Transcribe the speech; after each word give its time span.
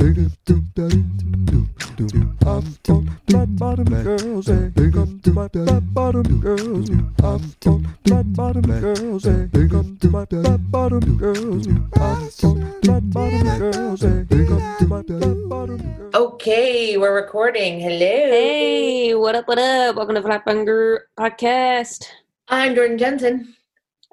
Flat 0.00 0.16
bottom 3.58 3.84
girls, 4.02 4.46
hey, 4.46 4.70
come 4.90 5.20
to 5.22 5.30
my 5.30 5.46
flat 5.48 5.92
bottom 5.92 6.40
girls. 6.40 6.88
I'm 6.88 7.54
on 7.66 7.96
flat 8.06 8.32
bottom 8.32 8.62
girls, 8.62 9.24
hey, 9.24 9.48
come 9.68 9.98
to 10.00 10.08
my 10.08 10.24
flat 10.24 10.70
bottom 10.70 11.18
girls. 11.18 11.66
I'm 11.66 11.82
on 12.00 12.80
flat 12.80 13.10
bottom 13.10 13.58
girls, 13.58 14.00
hey, 14.00 14.24
come 14.30 14.76
to 14.78 14.86
my 14.86 15.02
flat 15.02 15.48
bottom 15.50 15.94
girls. 15.98 16.14
Okay, 16.14 16.96
we're 16.96 17.14
recording. 17.14 17.78
Hello. 17.80 17.98
Hey, 17.98 19.14
what 19.14 19.34
up, 19.34 19.46
what 19.48 19.58
up? 19.58 19.96
Welcome 19.96 20.14
to 20.14 20.22
Flat 20.22 20.46
Bottom 20.46 20.64
Girls 20.64 21.02
Podcast. 21.18 22.06
I'm 22.48 22.74
Jordan 22.74 22.96
Jensen. 22.96 23.54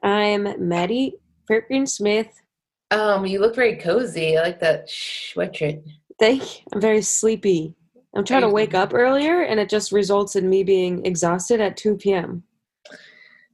I'm 0.03 0.67
Maddie 0.67 1.15
Fairgreen 1.49 1.87
Smith. 1.87 2.41
Um, 2.91 3.25
you 3.25 3.39
look 3.39 3.55
very 3.55 3.75
cozy. 3.75 4.37
I 4.37 4.41
like 4.41 4.59
that 4.61 4.87
sweatshirt. 4.87 5.83
Thank 6.19 6.41
you. 6.41 6.65
I'm 6.73 6.81
very 6.81 7.01
sleepy. 7.01 7.75
I'm 8.15 8.23
trying 8.23 8.41
to 8.41 8.49
wake 8.49 8.73
up 8.73 8.93
earlier, 8.93 9.41
and 9.41 9.59
it 9.59 9.69
just 9.69 9.91
results 9.91 10.35
in 10.35 10.49
me 10.49 10.63
being 10.63 11.05
exhausted 11.05 11.59
at 11.59 11.77
2 11.77 11.97
p.m. 11.97 12.43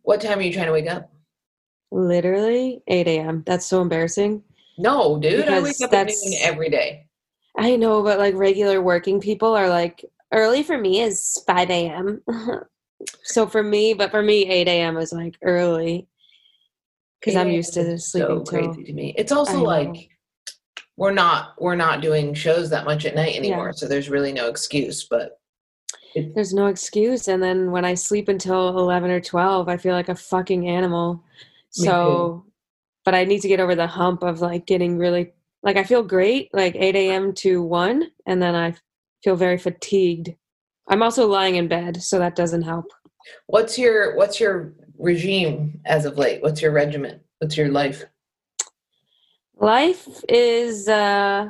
What 0.03 0.21
time 0.21 0.39
are 0.39 0.41
you 0.41 0.53
trying 0.53 0.67
to 0.67 0.71
wake 0.71 0.89
up? 0.89 1.11
Literally 1.91 2.81
8 2.87 3.07
a.m. 3.07 3.43
That's 3.45 3.65
so 3.65 3.81
embarrassing. 3.81 4.43
No, 4.77 5.19
dude, 5.19 5.47
I 5.49 5.61
wake 5.61 5.81
up 5.81 5.93
at 5.93 6.07
noon 6.07 6.33
every 6.41 6.69
day. 6.69 7.07
I 7.57 7.75
know, 7.75 8.03
but 8.03 8.19
like 8.19 8.35
regular 8.35 8.81
working 8.81 9.19
people 9.19 9.53
are 9.53 9.69
like, 9.69 10.05
early 10.31 10.63
for 10.63 10.77
me 10.77 11.01
is 11.01 11.43
5 11.45 11.69
a.m. 11.69 12.21
so 13.23 13.47
for 13.47 13.63
me, 13.63 13.93
but 13.93 14.11
for 14.11 14.21
me, 14.21 14.49
8 14.49 14.67
a.m. 14.67 14.97
is 14.97 15.11
like 15.11 15.37
early 15.43 16.07
because 17.23 17.37
I'm 17.37 17.49
used 17.49 17.73
to 17.75 17.97
sleeping 17.97 18.45
so 18.45 18.51
crazy 18.51 18.83
to 18.83 18.93
me. 18.93 19.13
It's 19.17 19.31
also 19.31 19.61
like 19.63 20.09
we're 20.97 21.13
not 21.13 21.53
we're 21.59 21.75
not 21.75 22.01
doing 22.01 22.33
shows 22.33 22.69
that 22.69 22.85
much 22.85 23.05
at 23.05 23.15
night 23.15 23.35
anymore, 23.35 23.67
Yeah. 23.67 23.71
so 23.71 23.87
there's 23.87 24.09
really 24.09 24.33
no 24.33 24.47
excuse. 24.47 25.05
But 25.09 25.39
There's 26.15 26.53
no 26.53 26.67
excuse. 26.67 27.27
And 27.27 27.41
then 27.41 27.71
when 27.71 27.85
I 27.85 27.93
sleep 27.95 28.27
until 28.27 28.77
11 28.77 29.09
or 29.09 29.19
12, 29.19 29.67
I 29.69 29.77
feel 29.77 29.93
like 29.93 30.09
a 30.09 30.15
fucking 30.15 30.67
animal. 30.67 31.23
So, 31.71 32.45
but 33.03 33.15
I 33.15 33.23
need 33.23 33.41
to 33.41 33.47
get 33.47 33.59
over 33.59 33.73
the 33.73 33.87
hump 33.87 34.21
of 34.21 34.39
like 34.41 34.67
getting 34.67 34.97
really, 34.99 35.33
like, 35.63 35.75
I 35.77 35.83
feel 35.83 36.03
great, 36.03 36.49
like 36.53 36.75
8 36.75 36.95
a.m. 36.95 37.33
to 37.35 37.63
1, 37.63 38.11
and 38.27 38.39
then 38.39 38.53
I 38.53 38.75
feel 39.23 39.35
very 39.35 39.57
fatigued. 39.57 40.35
I'm 40.87 41.01
also 41.01 41.25
lying 41.27 41.55
in 41.55 41.67
bed, 41.67 42.03
so 42.03 42.19
that 42.19 42.35
doesn't 42.35 42.61
help. 42.63 42.85
what's 43.47 43.79
your 43.79 44.15
what's 44.17 44.39
your 44.39 44.73
regime 45.03 45.81
as 45.85 46.05
of 46.05 46.17
late? 46.17 46.41
What's 46.41 46.61
your 46.61 46.71
regiment? 46.71 47.21
What's 47.39 47.57
your 47.57 47.67
life? 47.67 48.05
Life 49.59 50.07
is, 50.29 50.87
uh, 50.87 51.49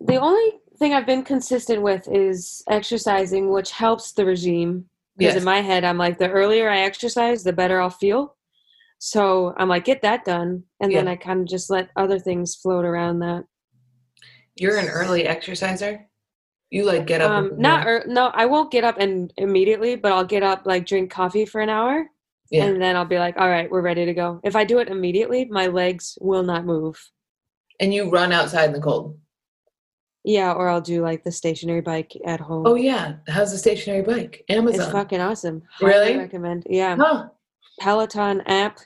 the 0.00 0.16
only 0.16 0.60
thing 0.78 0.94
I've 0.94 1.06
been 1.06 1.22
consistent 1.22 1.82
with 1.82 2.08
is 2.08 2.64
exercising, 2.68 3.50
which 3.50 3.70
helps 3.70 4.12
the 4.12 4.24
regime. 4.24 4.86
Because 5.16 5.34
Yes. 5.34 5.42
in 5.42 5.44
my 5.44 5.60
head, 5.60 5.84
I'm 5.84 5.98
like, 5.98 6.18
the 6.18 6.30
earlier 6.30 6.70
I 6.70 6.80
exercise, 6.80 7.44
the 7.44 7.52
better 7.52 7.80
I'll 7.80 7.90
feel. 7.90 8.34
So 8.98 9.52
I'm 9.58 9.68
like, 9.68 9.84
get 9.84 10.00
that 10.02 10.24
done. 10.24 10.64
And 10.80 10.92
then 10.92 11.06
I 11.06 11.16
kind 11.16 11.40
of 11.40 11.46
just 11.46 11.70
let 11.70 11.90
other 11.96 12.18
things 12.18 12.54
float 12.54 12.84
around 12.84 13.18
that. 13.18 13.44
You're 14.56 14.78
an 14.78 14.88
early 14.88 15.26
exerciser. 15.26 16.08
You 16.70 16.84
like 16.84 17.06
get 17.06 17.20
up. 17.20 17.30
Um, 17.30 17.52
not, 17.58 17.86
er, 17.86 18.04
no, 18.06 18.28
I 18.28 18.46
won't 18.46 18.70
get 18.70 18.84
up 18.84 18.98
and 18.98 19.32
immediately, 19.36 19.96
but 19.96 20.12
I'll 20.12 20.24
get 20.24 20.42
up, 20.42 20.62
like 20.64 20.86
drink 20.86 21.10
coffee 21.10 21.44
for 21.44 21.60
an 21.60 21.68
hour. 21.68 22.08
Yeah. 22.52 22.64
And 22.66 22.80
then 22.80 22.94
I'll 22.96 23.04
be 23.04 23.18
like, 23.18 23.36
all 23.38 23.48
right, 23.48 23.70
we're 23.70 23.80
ready 23.82 24.04
to 24.04 24.14
go. 24.14 24.40
If 24.44 24.54
I 24.54 24.64
do 24.64 24.78
it 24.78 24.88
immediately, 24.88 25.46
my 25.46 25.66
legs 25.66 26.16
will 26.20 26.42
not 26.42 26.64
move. 26.64 26.96
and 27.80 27.92
you 27.92 28.10
run 28.10 28.30
outside 28.32 28.66
in 28.66 28.72
the 28.74 28.80
cold. 28.80 29.18
Yeah, 30.24 30.52
or 30.52 30.68
I'll 30.68 30.80
do 30.80 31.02
like 31.02 31.24
the 31.24 31.32
stationary 31.32 31.80
bike 31.80 32.12
at 32.24 32.38
home. 32.38 32.64
Oh 32.66 32.76
yeah, 32.76 33.14
how's 33.26 33.50
the 33.50 33.58
stationary 33.58 34.02
bike? 34.02 34.44
Amazon. 34.48 34.80
It's 34.80 34.92
fucking 34.92 35.20
awesome. 35.20 35.62
Really? 35.80 36.16
recommend. 36.16 36.64
Yeah. 36.70 36.94
Huh. 36.96 37.28
Peloton 37.80 38.42
app. 38.46 38.78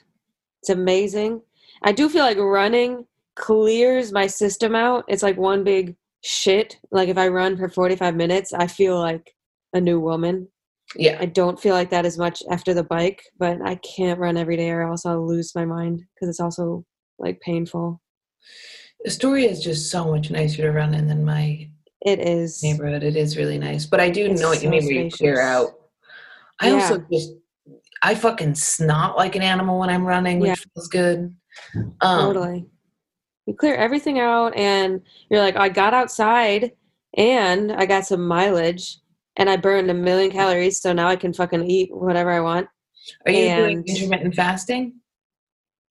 It's 0.61 0.69
amazing. 0.71 1.41
I 1.83 1.91
do 1.91 2.09
feel 2.09 2.23
like 2.23 2.39
running 2.39 3.05
clears 3.35 4.11
my 4.11 4.25
system 4.25 4.73
out. 4.73 5.05
It's 5.07 5.21
like 5.21 5.37
one 5.37 5.63
big 5.63 5.95
shit. 6.23 6.79
Like 6.89 7.09
if 7.09 7.17
I 7.19 7.27
run 7.27 7.55
for 7.55 7.69
45 7.69 8.15
minutes, 8.15 8.51
I 8.51 8.65
feel 8.65 8.97
like 8.99 9.35
a 9.73 9.79
new 9.79 9.99
woman. 9.99 10.47
Yeah. 10.95 11.17
I 11.19 11.25
don't 11.25 11.59
feel 11.59 11.75
like 11.75 11.89
that 11.89 12.05
as 12.05 12.17
much 12.17 12.41
after 12.49 12.73
the 12.73 12.83
bike, 12.83 13.21
but 13.37 13.57
I 13.63 13.75
can't 13.75 14.19
run 14.19 14.37
every 14.37 14.55
day 14.57 14.69
or 14.69 14.83
else 14.83 15.05
I'll 15.05 15.27
lose 15.27 15.53
my 15.53 15.65
mind 15.65 16.01
because 16.15 16.29
it's 16.29 16.39
also 16.39 16.85
like 17.19 17.39
painful. 17.41 18.01
Astoria 19.05 19.49
is 19.49 19.61
just 19.63 19.91
so 19.91 20.05
much 20.05 20.31
nicer 20.31 20.63
to 20.63 20.71
run 20.71 20.93
in 20.93 21.07
than 21.07 21.23
my 21.25 21.69
It 22.01 22.19
is. 22.19 22.63
neighborhood. 22.63 23.03
It 23.03 23.15
is 23.15 23.37
really 23.37 23.57
nice. 23.57 23.85
But 23.85 23.99
I 23.99 24.09
do 24.09 24.25
It's 24.27 24.41
know 24.41 24.49
what 24.49 24.57
you 24.63 24.69
so 24.69 24.69
mean 24.69 24.85
where 24.85 24.93
you 24.93 25.11
clear 25.11 25.41
out. 25.41 25.71
I 26.59 26.69
Yeah. 26.69 26.75
also 26.75 27.05
just 27.11 27.33
I 28.01 28.15
fucking 28.15 28.55
snot 28.55 29.17
like 29.17 29.35
an 29.35 29.41
animal 29.41 29.79
when 29.79 29.89
I'm 29.89 30.05
running, 30.05 30.39
which 30.39 30.49
Yeah. 30.49 30.55
feels 30.73 30.87
good. 30.87 31.35
Um, 32.01 32.25
Totally. 32.27 32.65
You 33.45 33.53
clear 33.55 33.75
everything 33.75 34.19
out, 34.19 34.55
and 34.55 35.01
you're 35.29 35.39
like, 35.39 35.55
I 35.55 35.69
got 35.69 35.93
outside 35.93 36.73
and 37.15 37.71
I 37.71 37.85
got 37.85 38.05
some 38.05 38.27
mileage 38.27 38.97
and 39.37 39.49
I 39.49 39.55
burned 39.55 39.89
a 39.89 39.93
million 39.93 40.31
calories, 40.31 40.81
so 40.81 40.91
now 40.91 41.07
I 41.07 41.15
can 41.15 41.31
fucking 41.31 41.69
eat 41.69 41.89
whatever 41.93 42.31
I 42.31 42.41
want. 42.41 42.67
Are 43.25 43.31
you 43.31 43.55
doing 43.55 43.83
intermittent 43.87 44.35
fasting? 44.35 44.95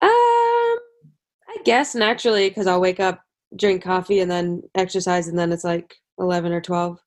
Um, 0.02 0.10
I 0.10 1.58
guess 1.66 1.94
naturally, 1.94 2.50
because 2.50 2.68
I'll 2.68 2.82
wake 2.82 3.00
up, 3.00 3.22
drink 3.56 3.84
coffee, 3.84 4.22
and 4.22 4.32
then 4.32 4.64
exercise, 4.76 5.28
and 5.28 5.38
then 5.38 5.52
it's 5.52 5.66
like 5.66 5.94
11 6.18 6.52
or 6.54 6.62
12. 6.62 7.00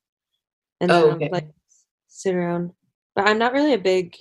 And 0.80 0.90
then 0.90 1.02
Oh, 1.04 1.10
I'm 1.12 1.30
like, 1.30 1.48
sit 2.06 2.34
around. 2.34 2.72
But 3.14 3.28
I'm 3.28 3.38
not 3.38 3.54
really 3.54 3.72
a 3.72 3.78
big 3.78 4.14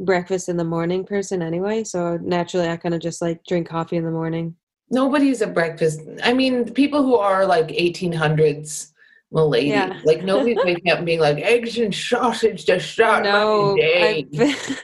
breakfast 0.00 0.48
in 0.48 0.56
the 0.56 0.64
morning 0.64 1.04
person 1.04 1.42
anyway, 1.42 1.84
so 1.84 2.18
naturally 2.20 2.68
I 2.68 2.76
kind 2.76 2.94
of 2.94 3.00
just 3.00 3.22
like 3.22 3.44
drink 3.44 3.68
coffee 3.68 3.96
in 3.96 4.04
the 4.04 4.10
morning. 4.10 4.56
Nobody's 4.90 5.40
a 5.40 5.46
breakfast. 5.46 6.00
I 6.24 6.32
mean, 6.32 6.72
people 6.74 7.02
who 7.02 7.16
are 7.16 7.46
like 7.46 7.68
1800s 7.68 8.91
milady, 9.32 9.66
Yeah. 9.68 10.00
like 10.04 10.22
nobody's 10.22 10.58
waking 10.64 10.90
up 10.90 10.98
and 10.98 11.06
being 11.06 11.20
like 11.20 11.38
eggs 11.38 11.78
and 11.78 11.94
sausage 11.94 12.64
to 12.66 12.78
start 12.80 13.24
no, 13.24 13.74
my 13.76 13.80
day. 13.80 14.26
I, 14.38 14.76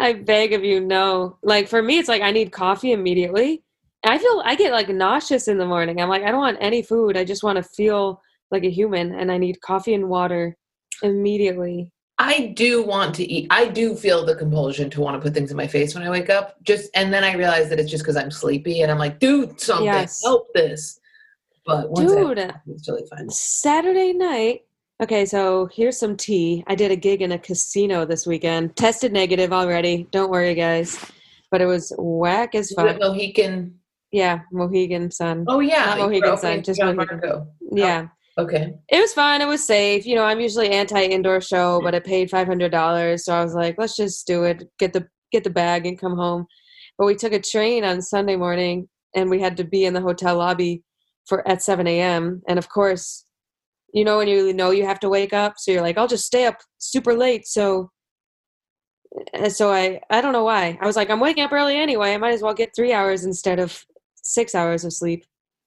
I 0.00 0.12
beg 0.14 0.52
of 0.52 0.64
you, 0.64 0.80
no. 0.80 1.38
Like 1.42 1.68
for 1.68 1.82
me, 1.82 1.98
it's 1.98 2.08
like 2.08 2.22
I 2.22 2.30
need 2.32 2.52
coffee 2.52 2.92
immediately. 2.92 3.62
And 4.04 4.12
I 4.12 4.18
feel 4.18 4.42
I 4.44 4.56
get 4.56 4.72
like 4.72 4.88
nauseous 4.88 5.46
in 5.48 5.58
the 5.58 5.66
morning. 5.66 6.00
I'm 6.00 6.08
like, 6.08 6.24
I 6.24 6.30
don't 6.30 6.40
want 6.40 6.58
any 6.60 6.82
food. 6.82 7.16
I 7.16 7.24
just 7.24 7.44
want 7.44 7.56
to 7.56 7.62
feel 7.62 8.20
like 8.50 8.64
a 8.64 8.70
human, 8.70 9.14
and 9.14 9.30
I 9.30 9.38
need 9.38 9.60
coffee 9.60 9.94
and 9.94 10.08
water 10.08 10.56
immediately. 11.02 11.90
I 12.18 12.52
do 12.56 12.82
want 12.82 13.14
to 13.16 13.24
eat. 13.24 13.46
I 13.50 13.66
do 13.68 13.96
feel 13.96 14.24
the 14.24 14.36
compulsion 14.36 14.90
to 14.90 15.00
want 15.00 15.16
to 15.16 15.20
put 15.20 15.34
things 15.34 15.50
in 15.50 15.56
my 15.56 15.66
face 15.66 15.94
when 15.94 16.04
I 16.04 16.10
wake 16.10 16.30
up. 16.30 16.56
Just 16.62 16.90
and 16.94 17.12
then 17.12 17.24
I 17.24 17.34
realize 17.34 17.68
that 17.68 17.78
it's 17.80 17.90
just 17.90 18.02
because 18.04 18.16
I'm 18.16 18.30
sleepy, 18.30 18.82
and 18.82 18.90
I'm 18.90 18.98
like, 18.98 19.18
dude, 19.20 19.60
something 19.60 19.86
Yes. 19.86 20.20
help 20.22 20.52
this. 20.52 20.98
But 21.64 21.90
once 21.90 22.12
I 22.12 22.18
have 22.18 22.28
Dude. 22.28 22.38
coffee, 22.38 22.60
it's 22.68 22.86
totally 22.86 23.08
fine. 23.08 23.30
Saturday 23.30 24.12
night. 24.12 24.62
Okay, 25.02 25.24
so 25.24 25.68
here's 25.72 25.98
some 25.98 26.16
tea. 26.16 26.62
I 26.66 26.74
did 26.74 26.90
a 26.90 26.96
gig 26.96 27.22
in 27.22 27.32
a 27.32 27.38
casino 27.38 28.04
this 28.04 28.26
weekend. 28.26 28.76
Tested 28.76 29.12
negative 29.12 29.52
already. 29.52 30.06
Don't 30.10 30.30
worry, 30.30 30.54
guys. 30.54 30.98
But 31.50 31.60
it 31.60 31.66
was 31.66 31.92
whack 31.98 32.54
as 32.54 32.72
fuck. 32.72 32.98
Mohican? 33.00 33.78
Yeah, 34.10 34.40
Mohegan 34.52 35.10
Sun. 35.10 35.44
Oh 35.48 35.60
yeah, 35.60 35.86
Not 35.86 35.98
Mohegan 35.98 36.36
Sun, 36.36 36.62
just 36.62 36.80
Mohegan. 36.80 37.06
Marco. 37.20 37.46
Yeah. 37.72 38.08
Okay. 38.38 38.74
It 38.88 39.00
was 39.00 39.12
fun. 39.12 39.40
It 39.40 39.48
was 39.48 39.64
safe. 39.64 40.06
You 40.06 40.14
know, 40.14 40.24
I'm 40.24 40.40
usually 40.40 40.70
anti 40.70 41.02
indoor 41.02 41.40
show, 41.40 41.80
but 41.82 41.94
it 41.94 42.04
paid 42.04 42.30
five 42.30 42.46
hundred 42.46 42.70
dollars, 42.72 43.24
so 43.24 43.34
I 43.34 43.42
was 43.42 43.54
like, 43.54 43.76
let's 43.78 43.96
just 43.96 44.26
do 44.26 44.44
it. 44.44 44.64
Get 44.78 44.92
the 44.92 45.06
get 45.32 45.44
the 45.44 45.50
bag 45.50 45.86
and 45.86 45.98
come 45.98 46.16
home. 46.16 46.46
But 46.98 47.06
we 47.06 47.14
took 47.14 47.32
a 47.32 47.40
train 47.40 47.84
on 47.84 48.00
Sunday 48.02 48.36
morning, 48.36 48.88
and 49.14 49.28
we 49.30 49.40
had 49.40 49.56
to 49.56 49.64
be 49.64 49.84
in 49.84 49.94
the 49.94 50.00
hotel 50.00 50.36
lobby 50.36 50.82
for 51.26 51.46
at 51.48 51.62
seven 51.62 51.86
a.m. 51.86 52.42
And 52.48 52.58
of 52.58 52.68
course, 52.68 53.24
you 53.92 54.04
know 54.04 54.18
when 54.18 54.28
you 54.28 54.52
know 54.52 54.70
you 54.70 54.84
have 54.86 55.00
to 55.00 55.08
wake 55.08 55.32
up, 55.32 55.54
so 55.58 55.70
you're 55.70 55.82
like, 55.82 55.98
I'll 55.98 56.08
just 56.08 56.26
stay 56.26 56.46
up 56.46 56.58
super 56.78 57.14
late. 57.14 57.46
So, 57.46 57.90
and 59.34 59.52
so 59.52 59.70
I 59.72 60.00
I 60.10 60.20
don't 60.20 60.32
know 60.32 60.44
why 60.44 60.78
I 60.80 60.86
was 60.86 60.96
like, 60.96 61.10
I'm 61.10 61.20
waking 61.20 61.44
up 61.44 61.52
early 61.52 61.76
anyway. 61.76 62.14
I 62.14 62.18
might 62.18 62.34
as 62.34 62.42
well 62.42 62.54
get 62.54 62.74
three 62.74 62.92
hours 62.92 63.24
instead 63.24 63.58
of 63.58 63.84
six 64.22 64.54
hours 64.54 64.84
of 64.84 64.92
sleep. 64.92 65.24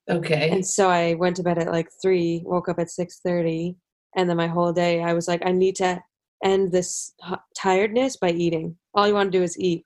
Okay. 0.08 0.50
And 0.50 0.64
so 0.64 0.88
I 0.88 1.14
went 1.14 1.36
to 1.36 1.42
bed 1.42 1.58
at 1.58 1.72
like 1.72 1.88
three, 2.00 2.42
woke 2.44 2.68
up 2.68 2.78
at 2.78 2.90
six 2.90 3.20
thirty, 3.24 3.76
and 4.16 4.28
then 4.28 4.36
my 4.36 4.46
whole 4.46 4.72
day 4.72 5.02
I 5.02 5.12
was 5.12 5.28
like, 5.28 5.42
I 5.44 5.52
need 5.52 5.76
to 5.76 6.00
end 6.44 6.70
this 6.70 7.14
h- 7.28 7.38
tiredness 7.56 8.16
by 8.16 8.30
eating. 8.30 8.76
All 8.94 9.08
you 9.08 9.14
want 9.14 9.32
to 9.32 9.38
do 9.38 9.42
is 9.42 9.58
eat. 9.58 9.84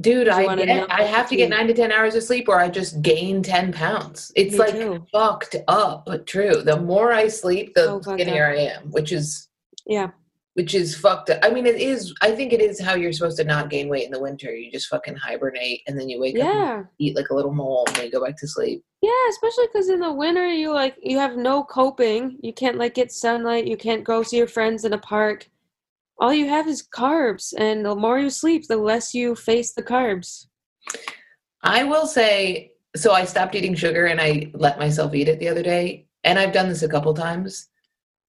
Dude, 0.00 0.28
I 0.28 0.54
get, 0.56 0.90
I 0.90 1.04
have 1.04 1.28
to 1.30 1.36
get 1.36 1.48
nine 1.48 1.66
to 1.68 1.74
ten 1.74 1.90
hours 1.90 2.14
of 2.14 2.22
sleep, 2.22 2.48
or 2.48 2.60
I 2.60 2.68
just 2.68 3.00
gain 3.00 3.42
ten 3.42 3.72
pounds. 3.72 4.30
It's 4.36 4.52
Me 4.52 4.58
like 4.58 4.72
too. 4.72 5.06
fucked 5.10 5.56
up, 5.68 6.04
but 6.04 6.26
true. 6.26 6.62
The 6.62 6.78
more 6.80 7.12
I 7.12 7.28
sleep, 7.28 7.74
the 7.74 8.00
fucked 8.04 8.20
skinnier 8.20 8.46
up. 8.50 8.52
I 8.52 8.60
am, 8.60 8.90
which 8.90 9.10
is 9.12 9.48
Yeah, 9.86 10.10
which 10.54 10.74
is 10.74 10.94
fucked 10.96 11.30
up. 11.30 11.38
I 11.42 11.48
mean, 11.50 11.64
it 11.64 11.80
is. 11.80 12.12
I 12.20 12.32
think 12.32 12.52
it 12.52 12.60
is 12.60 12.78
how 12.80 12.94
you're 12.94 13.12
supposed 13.12 13.38
to 13.38 13.44
not 13.44 13.70
gain 13.70 13.88
weight 13.88 14.04
in 14.04 14.10
the 14.10 14.20
winter. 14.20 14.54
You 14.54 14.70
just 14.70 14.88
fucking 14.88 15.16
hibernate, 15.16 15.80
and 15.86 15.98
then 15.98 16.08
you 16.10 16.20
wake 16.20 16.38
up, 16.38 16.42
and 16.46 16.58
yeah, 16.58 16.82
eat 16.98 17.16
like 17.16 17.30
a 17.30 17.34
little 17.34 17.54
mole, 17.54 17.84
and 17.86 17.96
then 17.96 18.04
you 18.04 18.10
go 18.10 18.24
back 18.24 18.36
to 18.38 18.48
sleep. 18.48 18.84
yeah. 19.00 19.10
Especially 19.30 19.66
because 19.72 19.88
in 19.88 20.00
the 20.00 20.12
winter 20.12 20.46
you 20.46 20.72
like 20.74 20.96
you 21.02 21.18
have 21.18 21.36
no 21.38 21.64
coping. 21.64 22.36
You 22.42 22.52
can't 22.52 22.76
like 22.76 22.92
get 22.94 23.12
sunlight. 23.12 23.66
You 23.66 23.78
can't 23.78 24.04
go 24.04 24.22
see 24.22 24.36
your 24.36 24.46
friends 24.46 24.84
in 24.84 24.92
a 24.92 24.98
park. 24.98 25.48
All 26.18 26.32
you 26.32 26.48
have 26.48 26.66
is 26.66 26.86
carbs, 26.86 27.52
and 27.58 27.84
the 27.84 27.94
more 27.94 28.18
you 28.18 28.30
sleep, 28.30 28.66
the 28.68 28.76
less 28.76 29.14
you 29.14 29.34
face 29.34 29.72
the 29.72 29.82
carbs. 29.82 30.46
I 31.62 31.84
will 31.84 32.06
say, 32.06 32.72
so 32.94 33.12
I 33.12 33.24
stopped 33.24 33.54
eating 33.54 33.74
sugar 33.74 34.06
and 34.06 34.20
I 34.20 34.50
let 34.54 34.78
myself 34.78 35.14
eat 35.14 35.28
it 35.28 35.38
the 35.40 35.48
other 35.48 35.62
day, 35.62 36.06
and 36.24 36.38
I've 36.38 36.52
done 36.52 36.68
this 36.68 36.82
a 36.82 36.88
couple 36.88 37.12
times. 37.12 37.68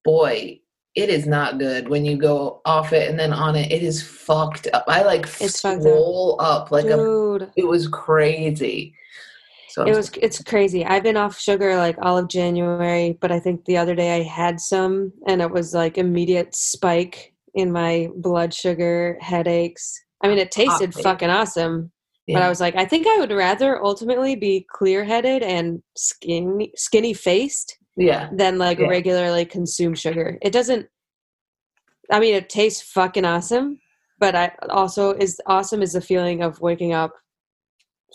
Boy, 0.04 0.60
it 0.96 1.10
is 1.10 1.28
not 1.28 1.60
good 1.60 1.88
when 1.88 2.04
you 2.04 2.18
go 2.18 2.62
off 2.66 2.92
it 2.92 3.10
and 3.10 3.20
then 3.20 3.32
on 3.32 3.56
it. 3.56 3.72
It 3.72 3.84
is 3.84 4.02
fucked 4.02 4.68
up. 4.74 4.86
I 4.88 5.04
like 5.04 5.26
It's 5.40 5.62
fucked 5.62 5.86
up. 5.86 6.36
up 6.40 6.72
like 6.72 6.86
a. 6.86 6.98
Dude, 6.98 7.52
It 7.56 7.66
was 7.68 7.88
crazy. 7.88 8.96
So 9.70 9.86
it 9.86 9.96
was 9.96 10.10
it's 10.20 10.44
crazy. 10.44 10.84
I've 10.84 11.04
been 11.04 11.18
off 11.18 11.38
sugar 11.38 11.76
like 11.78 11.98
all 12.02 12.18
of 12.18 12.28
January, 12.28 13.18
but 13.22 13.32
I 13.32 13.40
think 13.40 13.64
the 13.66 13.78
other 13.78 13.94
day 13.94 14.18
I 14.18 14.24
had 14.24 14.60
some, 14.60 15.14
and 15.28 15.42
it 15.42 15.52
was 15.52 15.74
like 15.74 15.98
immediate 15.98 16.56
spike 16.56 17.36
in 17.58 17.72
my 17.72 18.08
blood 18.16 18.54
sugar, 18.54 19.18
headaches. 19.20 20.00
I 20.24 20.28
mean, 20.28 20.38
it 20.38 20.52
tasted 20.52 20.94
fucking 20.94 21.30
awesome. 21.30 21.92
But 22.30 22.42
I 22.42 22.50
was 22.50 22.60
like, 22.60 22.76
I 22.76 22.86
think 22.86 23.08
I 23.08 23.18
would 23.20 23.32
rather 23.32 23.84
ultimately 23.84 24.36
be 24.36 24.68
clear 24.70 25.06
headed 25.06 25.44
and 25.44 25.82
skinny 25.96 26.74
skinny 26.76 27.14
faced 27.14 27.78
yeah. 27.96 28.30
than 28.34 28.58
like 28.58 28.80
Yeah. 28.80 28.88
regularly 28.88 29.46
consume 29.46 29.96
sugar. 29.96 30.38
It 30.42 30.52
doesn't 30.52 30.88
I 32.12 32.20
mean 32.20 32.36
it 32.36 32.50
tastes 32.50 32.82
fucking 32.82 33.26
awesome, 33.26 33.80
but 34.20 34.36
I 34.36 34.52
also 34.70 35.12
is 35.14 35.40
awesome 35.46 35.82
is 35.82 35.94
the 35.94 36.02
feeling 36.02 36.44
of 36.44 36.60
waking 36.60 36.94
up 36.94 37.14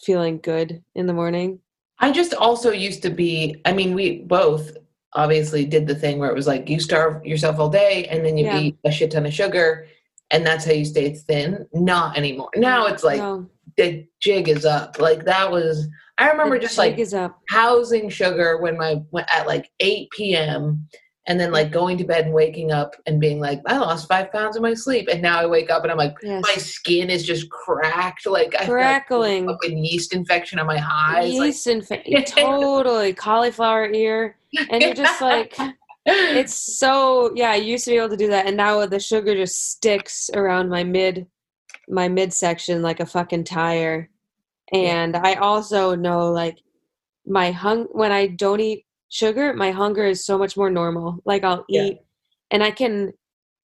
feeling 0.04 0.38
good 0.42 0.82
in 0.94 1.06
the 1.06 1.14
morning. 1.14 1.60
I 1.98 2.12
just 2.12 2.34
also 2.34 2.70
used 2.70 3.02
to 3.02 3.10
be, 3.10 3.62
I 3.64 3.72
mean, 3.72 3.94
we 3.94 4.22
both 4.22 4.72
obviously 5.14 5.64
did 5.64 5.87
the 5.87 5.94
thing 5.94 6.19
where 6.19 6.31
it 6.31 6.35
was 6.35 6.47
like 6.47 6.69
you 6.69 6.81
starve 6.81 7.25
yourself 7.25 7.59
all 7.59 7.69
day 7.69 8.06
and 8.11 8.25
then 8.25 8.37
you 8.38 8.47
Yeah. 8.47 8.59
eat 8.61 8.76
a 8.85 8.91
shit 8.91 9.11
ton 9.11 9.26
of 9.26 9.32
sugar 9.35 9.87
and 10.31 10.47
that's 10.47 10.64
how 10.64 10.73
you 10.73 10.85
stay 10.85 11.12
thin. 11.14 11.67
Not 11.75 12.17
anymore. 12.17 12.49
Now 12.56 12.87
it's 12.87 13.05
like 13.05 13.19
No, 13.19 13.47
the 13.76 14.06
jig 14.20 14.49
is 14.49 14.64
up. 14.64 14.99
Like 14.99 15.25
that 15.26 15.50
was, 15.50 15.87
I 16.19 16.31
remember 16.31 16.56
the 16.56 16.62
just 16.62 16.79
like 16.79 16.99
is 16.99 17.12
up. 17.14 17.38
housing 17.50 18.09
sugar 18.09 18.59
when 18.59 18.79
my, 18.79 19.03
at 19.31 19.47
like 19.47 19.70
8 19.81 20.09
p.m. 20.12 20.88
and 21.26 21.38
then 21.38 21.53
like 21.53 21.70
going 21.70 21.99
to 21.99 22.05
bed 22.05 22.25
and 22.25 22.32
waking 22.35 22.73
up 22.73 22.94
and 23.06 23.20
being 23.20 23.41
like, 23.41 23.61
I 23.67 23.76
lost 23.76 24.09
five 24.09 24.32
pounds 24.32 24.56
in 24.56 24.62
my 24.62 24.73
sleep. 24.73 25.09
And 25.12 25.20
now 25.20 25.38
I 25.38 25.47
wake 25.47 25.69
up 25.70 25.82
and 25.82 25.93
I'm 25.93 25.99
like, 25.99 26.14
Yes. 26.23 26.43
my 26.43 26.55
skin 26.55 27.11
is 27.11 27.25
just 27.25 27.50
cracked. 27.50 28.26
Like 28.26 28.55
I 28.59 28.64
Crackling. 28.67 29.49
a 29.49 29.53
fucking 29.53 29.76
yeast 29.85 30.14
infection 30.14 30.59
on 30.59 30.67
my 30.67 30.82
eyes. 30.82 31.35
Like, 31.35 31.47
Yeast 31.49 31.67
infection, 31.67 32.25
totally 32.26 33.12
cauliflower 33.12 33.91
ear, 33.93 34.37
and 34.70 34.82
you're 34.82 34.94
just 34.94 35.20
like, 35.20 35.54
it's 36.06 36.54
so 36.78 37.32
yeah. 37.34 37.50
I 37.50 37.56
used 37.56 37.84
to 37.84 37.90
be 37.90 37.96
able 37.96 38.10
to 38.10 38.16
do 38.16 38.28
that, 38.28 38.46
and 38.46 38.56
now 38.56 38.84
the 38.87 39.00
sugar 39.00 39.34
just 39.34 39.70
sticks 39.70 40.31
around 40.34 40.69
my 40.69 40.84
mid, 40.84 41.26
my 41.88 42.08
midsection 42.08 42.82
like 42.82 43.00
a 43.00 43.06
fucking 43.06 43.44
tire. 43.44 44.08
And 44.72 45.16
I 45.16 45.34
also 45.34 45.94
know 45.94 46.31
like 46.32 46.58
my 47.26 47.50
hung 47.50 47.84
when 47.93 48.10
I 48.12 48.28
don't 48.28 48.60
eat 48.60 48.87
sugar, 49.10 49.52
my 49.52 49.70
hunger 49.70 50.04
is 50.06 50.25
so 50.25 50.38
much 50.38 50.56
more 50.56 50.70
normal. 50.70 51.19
Like 51.25 51.44
I'll 51.44 51.64
Yeah. 51.69 51.82
eat, 51.84 51.99
and 52.50 52.62
I 52.62 52.70
can. 52.70 53.12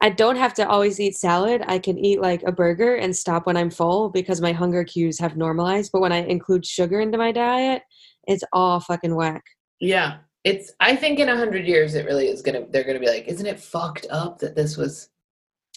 I 0.01 0.11
don't 0.11 0.37
have 0.37 0.55
to 0.55 0.69
always 0.69 1.01
eat 1.01 1.17
salad. 1.17 1.65
I 1.67 1.81
can 1.81 1.99
eat 1.99 2.21
like 2.21 2.45
a 2.45 2.53
burger 2.53 2.95
and 2.95 3.17
stop 3.17 3.47
when 3.47 3.57
I'm 3.57 3.69
full 3.69 4.11
because 4.11 4.41
my 4.41 4.53
hunger 4.53 4.85
cues 4.85 5.19
have 5.19 5.37
normalized. 5.37 5.91
But 5.93 6.03
when 6.03 6.13
I 6.13 6.19
include 6.19 6.65
sugar 6.65 7.01
into 7.01 7.19
my 7.19 7.33
diet, 7.33 7.83
it's 8.29 8.45
all 8.53 8.79
fucking 8.79 9.17
whack. 9.17 9.43
Yeah, 9.81 10.19
it's. 10.49 10.73
I 10.81 10.97
think 10.97 11.19
in 11.19 11.29
a 11.29 11.37
hundred 11.37 11.67
years, 11.67 11.95
it 11.95 12.07
really 12.07 12.29
is 12.29 12.43
gonna. 12.43 12.65
They're 12.71 12.85
gonna 12.85 12.99
be 13.01 13.09
like, 13.09 13.27
isn't 13.29 13.47
it 13.47 13.61
fucked 13.61 14.07
up 14.11 14.39
that 14.39 14.55
this 14.57 14.77
was? 14.77 15.09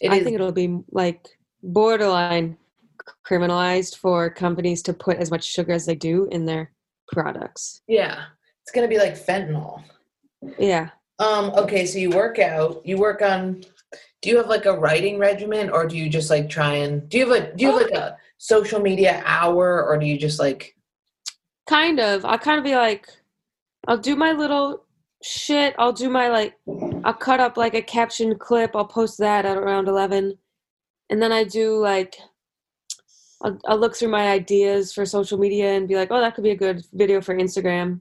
It 0.02 0.12
I 0.12 0.18
is- 0.18 0.24
think 0.24 0.36
it'll 0.36 0.52
be 0.52 0.80
like 0.92 1.28
borderline 1.64 2.58
criminalized 3.28 3.98
for 3.98 4.30
companies 4.30 4.82
to 4.84 4.94
put 4.94 5.18
as 5.18 5.32
much 5.32 5.44
sugar 5.44 5.74
as 5.74 5.86
they 5.86 5.96
do 5.96 6.28
in 6.32 6.46
their 6.46 6.72
products. 7.12 7.82
Yeah, 7.88 8.24
it's 8.64 8.72
gonna 8.72 8.88
be 8.88 8.98
like 8.98 9.14
fentanyl. 9.14 9.84
Yeah. 10.58 10.90
Um. 11.20 11.52
Okay, 11.52 11.86
so 11.86 12.00
you 12.00 12.10
work 12.10 12.40
out. 12.40 12.82
You 12.86 12.98
work 12.98 13.22
on. 13.22 13.64
Do 14.22 14.30
you 14.30 14.38
have 14.38 14.48
like 14.48 14.66
a 14.66 14.74
writing 14.78 15.18
regimen, 15.18 15.70
or 15.70 15.88
do 15.88 15.98
you 15.98 16.10
just 16.10 16.30
like 16.30 16.50
try 16.50 16.74
and 16.76 17.10
do 17.10 17.18
you 17.18 17.30
have 17.30 17.44
a 17.44 17.56
do 17.56 17.66
you 17.66 17.72
have 17.72 17.82
like 17.82 17.92
a 17.92 18.18
social 18.38 18.80
media 18.80 19.22
hour, 19.26 19.84
or 19.84 19.98
do 19.98 20.06
you 20.06 20.18
just 20.18 20.40
like? 20.40 20.76
Kind 21.68 22.00
of. 22.00 22.26
I'll 22.26 22.40
kind 22.40 22.58
of 22.58 22.64
be 22.64 22.76
like, 22.76 23.08
I'll 23.88 23.98
do 23.98 24.16
my 24.16 24.31
little 24.31 24.86
shit. 25.24 25.75
I'll 25.78 25.94
do 25.94 26.10
my 26.10 26.30
like, 26.30 26.56
I'll 27.04 27.13
cut 27.13 27.39
up 27.39 27.57
like 27.57 27.74
a 27.74 27.81
caption 27.81 28.38
clip. 28.38 28.75
I'll 28.75 28.86
post 28.86 29.18
that 29.19 29.45
at 29.45 29.57
around 29.57 29.88
11. 29.88 30.38
And 31.10 31.22
then 31.22 31.31
I 31.31 31.44
do 31.44 31.78
like, 31.78 32.16
I'll, 33.44 33.57
I'll 33.66 33.78
look 33.80 33.95
through 33.95 34.10
my 34.10 34.30
ideas 34.30 34.94
for 34.94 35.06
social 35.06 35.38
media 35.38 35.72
and 35.74 35.88
be 35.88 35.95
like, 35.95 36.10
oh, 36.12 36.19
that 36.19 36.36
could 36.36 36.44
be 36.44 36.51
a 36.51 36.56
good 36.56 36.83
video 36.94 37.22
for 37.22 37.36
Instagram. 37.36 38.00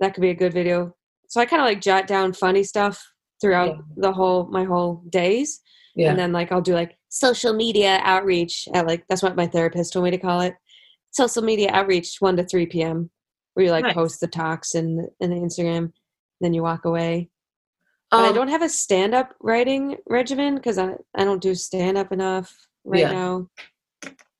That 0.00 0.14
could 0.14 0.20
be 0.22 0.30
a 0.30 0.34
good 0.34 0.52
video. 0.52 0.94
So 1.28 1.40
I 1.40 1.46
kind 1.46 1.62
of 1.62 1.66
like 1.66 1.80
jot 1.80 2.06
down 2.06 2.32
funny 2.32 2.64
stuff 2.64 3.00
throughout 3.40 3.76
Yeah. 3.76 3.82
the 3.96 4.12
whole, 4.12 4.46
my 4.46 4.64
whole 4.64 5.02
days. 5.10 5.60
Yeah. 5.94 6.10
And 6.10 6.18
then 6.18 6.32
like 6.32 6.50
I'll 6.50 6.60
do 6.60 6.74
like 6.74 6.96
social 7.08 7.52
media 7.52 8.00
outreach 8.02 8.68
at 8.74 8.86
like, 8.86 9.04
that's 9.08 9.22
what 9.22 9.36
my 9.36 9.46
therapist 9.46 9.92
told 9.92 10.04
me 10.04 10.10
to 10.10 10.18
call 10.18 10.40
it. 10.40 10.54
Social 11.12 11.42
media 11.42 11.70
outreach 11.72 12.16
1 12.18 12.36
to 12.36 12.44
3 12.44 12.66
p.m. 12.66 13.10
where 13.54 13.66
you 13.66 13.72
like 13.72 13.84
Nice. 13.84 13.94
post 13.94 14.20
the 14.20 14.26
talks 14.28 14.74
in 14.74 14.96
the 14.96 15.26
Instagram. 15.26 15.92
Then 16.40 16.54
you 16.54 16.62
walk 16.62 16.84
away. 16.84 17.30
But 18.10 18.24
I 18.24 18.28
Um, 18.28 18.34
don't 18.34 18.48
have 18.48 18.62
a 18.62 18.68
stand 18.68 19.14
up 19.14 19.34
writing 19.40 19.96
regimen 20.08 20.56
because 20.56 20.78
I, 20.78 20.94
I 21.14 21.24
don't 21.24 21.42
do 21.42 21.54
stand 21.54 21.96
up 21.98 22.12
enough 22.12 22.54
right 22.84 23.00
Yeah. 23.02 23.12
now 23.12 23.48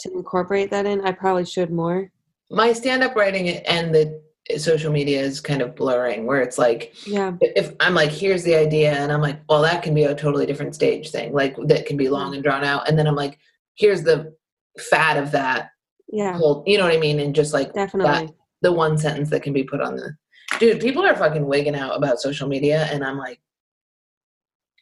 to 0.00 0.12
incorporate 0.12 0.70
that 0.70 0.86
in. 0.86 1.00
I 1.02 1.12
probably 1.12 1.44
should 1.44 1.70
more. 1.70 2.10
my 2.52 2.72
stand-up 2.72 3.14
writing 3.14 3.48
and 3.48 3.94
the 3.94 4.20
social 4.58 4.90
media 4.90 5.20
is 5.20 5.40
kind 5.40 5.62
of 5.62 5.76
blurring, 5.76 6.26
where 6.26 6.40
it's 6.40 6.58
like 6.58 6.92
Yeah. 7.06 7.36
if 7.40 7.74
I'm 7.78 7.94
like, 7.94 8.10
here's 8.10 8.42
the 8.42 8.56
idea, 8.56 8.92
and 8.92 9.12
I'm 9.12 9.20
like, 9.20 9.38
well, 9.48 9.62
that 9.62 9.84
can 9.84 9.94
be 9.94 10.02
a 10.02 10.16
totally 10.16 10.46
different 10.46 10.74
stage 10.74 11.10
thing, 11.10 11.32
like 11.32 11.54
that 11.68 11.86
can 11.86 11.96
be 11.96 12.08
long 12.08 12.34
and 12.34 12.42
drawn 12.42 12.64
out, 12.64 12.88
and 12.88 12.98
then 12.98 13.06
I'm 13.06 13.14
like, 13.14 13.38
here's 13.76 14.02
the 14.02 14.34
fat 14.80 15.16
of 15.16 15.30
that 15.30 15.70
Yeah. 16.08 16.36
whole, 16.38 16.64
you 16.66 16.76
know 16.76 16.82
what 16.86 16.92
I 16.92 16.98
mean, 16.98 17.20
and 17.20 17.32
just 17.36 17.52
like 17.52 17.72
Definitely. 17.72 18.34
The 18.62 18.72
one 18.72 18.98
sentence 18.98 19.30
that 19.30 19.42
can 19.42 19.52
be 19.52 19.64
put 19.64 19.80
on 19.80 19.96
the, 19.96 20.14
dude, 20.58 20.80
people 20.80 21.04
are 21.04 21.16
fucking 21.16 21.46
wigging 21.46 21.74
out 21.74 21.96
about 21.96 22.20
social 22.20 22.48
media, 22.48 22.88
and 22.92 23.04
I'm 23.04 23.16
like, 23.18 23.40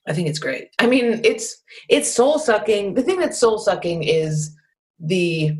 I 0.06 0.12
think 0.14 0.28
it's 0.28 0.38
great. 0.38 0.68
I 0.78 0.86
mean, 0.86 1.20
it's 1.24 1.62
it's 1.88 2.10
soul 2.12 2.38
sucking. 2.38 2.94
The 2.94 3.02
thing 3.02 3.18
that's 3.20 3.38
soul 3.38 3.58
sucking 3.58 4.04
is 4.04 4.56
the 4.98 5.58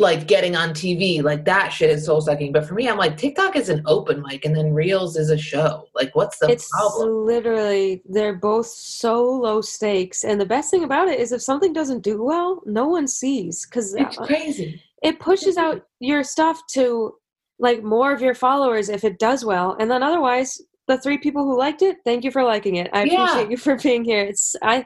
like 0.00 0.28
getting 0.28 0.54
on 0.54 0.70
TV, 0.70 1.22
like 1.22 1.44
that 1.46 1.70
shit 1.70 1.90
is 1.90 2.04
soul 2.04 2.20
sucking. 2.20 2.52
But 2.52 2.66
for 2.66 2.74
me, 2.74 2.88
I'm 2.88 2.98
like 2.98 3.16
TikTok 3.16 3.56
is 3.56 3.70
an 3.70 3.82
open 3.86 4.22
mic, 4.22 4.44
and 4.44 4.54
then 4.54 4.74
Reels 4.74 5.16
is 5.16 5.30
a 5.30 5.38
show. 5.38 5.88
Like, 5.94 6.14
what's 6.14 6.38
the 6.38 6.50
it's 6.50 6.68
problem? 6.70 7.24
literally 7.24 8.02
they're 8.08 8.36
both 8.36 8.66
so 8.66 9.24
low 9.24 9.60
stakes 9.62 10.22
and 10.22 10.38
the 10.40 10.46
best 10.46 10.70
thing 10.70 10.84
about 10.84 11.08
it 11.08 11.18
is 11.18 11.32
if 11.32 11.40
something 11.42 11.72
doesn't 11.72 12.02
do 12.04 12.22
well 12.22 12.62
no 12.66 12.86
one 12.86 13.08
sees 13.08 13.66
because 13.66 13.94
It's 13.94 14.18
uh, 14.18 14.24
crazy. 14.26 14.80
it 15.02 15.18
pushes 15.18 15.56
out 15.56 15.82
your 15.98 16.22
stuff 16.22 16.60
to 16.72 17.14
like 17.58 17.82
more 17.82 18.12
of 18.12 18.20
your 18.20 18.34
followers 18.34 18.88
if 18.88 19.04
it 19.04 19.18
does 19.18 19.44
well. 19.44 19.76
And 19.78 19.90
then 19.90 20.02
otherwise 20.02 20.60
the 20.86 20.98
three 20.98 21.18
people 21.18 21.44
who 21.44 21.58
liked 21.58 21.82
it 21.82 21.98
thank 22.04 22.24
you 22.24 22.30
for 22.30 22.44
liking 22.44 22.76
it. 22.76 22.90
I 22.92 23.04
Yeah. 23.04 23.24
appreciate 23.24 23.50
you 23.50 23.56
for 23.56 23.76
being 23.82 24.04
here. 24.04 24.22
It's 24.24 24.54
i 24.62 24.84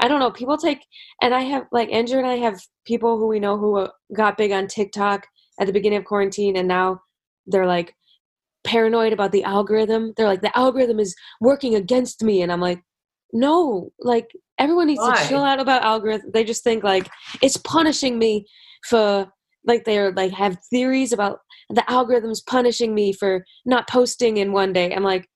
i 0.00 0.08
don't 0.08 0.18
know 0.18 0.30
people 0.32 0.58
take 0.58 0.80
and 1.22 1.32
i 1.32 1.42
have 1.42 1.66
like 1.70 1.88
andrew 1.92 2.18
and 2.18 2.26
i 2.26 2.34
have 2.34 2.60
people 2.84 3.16
who 3.16 3.28
we 3.28 3.38
know 3.38 3.56
who 3.56 3.76
uh, 3.78 3.88
got 4.12 4.36
big 4.36 4.50
on 4.50 4.66
tiktok 4.66 5.24
at 5.60 5.68
the 5.68 5.72
beginning 5.72 5.98
of 5.98 6.04
quarantine 6.04 6.56
and 6.56 6.66
now 6.66 7.00
they're 7.46 7.64
like 7.64 7.94
paranoid 8.64 9.12
about 9.12 9.30
the 9.30 9.44
algorithm. 9.44 10.14
They're 10.16 10.26
like 10.26 10.40
the 10.40 10.56
algorithm 10.56 10.98
is 10.98 11.14
working 11.40 11.74
against 11.74 12.24
me. 12.24 12.42
And 12.42 12.50
i'm 12.50 12.60
like 12.60 12.82
no 13.32 13.90
like 14.00 14.30
everyone 14.58 14.86
needs 14.86 15.00
Why? 15.00 15.20
to 15.22 15.28
chill 15.28 15.44
out 15.44 15.60
about 15.60 15.82
algorithm 15.82 16.30
they 16.32 16.44
just 16.44 16.62
think 16.62 16.84
like 16.84 17.08
it's 17.42 17.56
punishing 17.58 18.18
me 18.18 18.46
for 18.88 19.28
like 19.66 19.84
they're 19.84 20.12
like 20.12 20.32
have 20.32 20.58
theories 20.70 21.12
about 21.12 21.40
the 21.70 21.84
algorithms 21.88 22.44
punishing 22.44 22.94
me 22.94 23.12
for 23.12 23.44
not 23.64 23.88
posting 23.88 24.36
in 24.36 24.52
one 24.52 24.72
day. 24.72 24.94
I'm 24.94 25.02
like, 25.02 25.28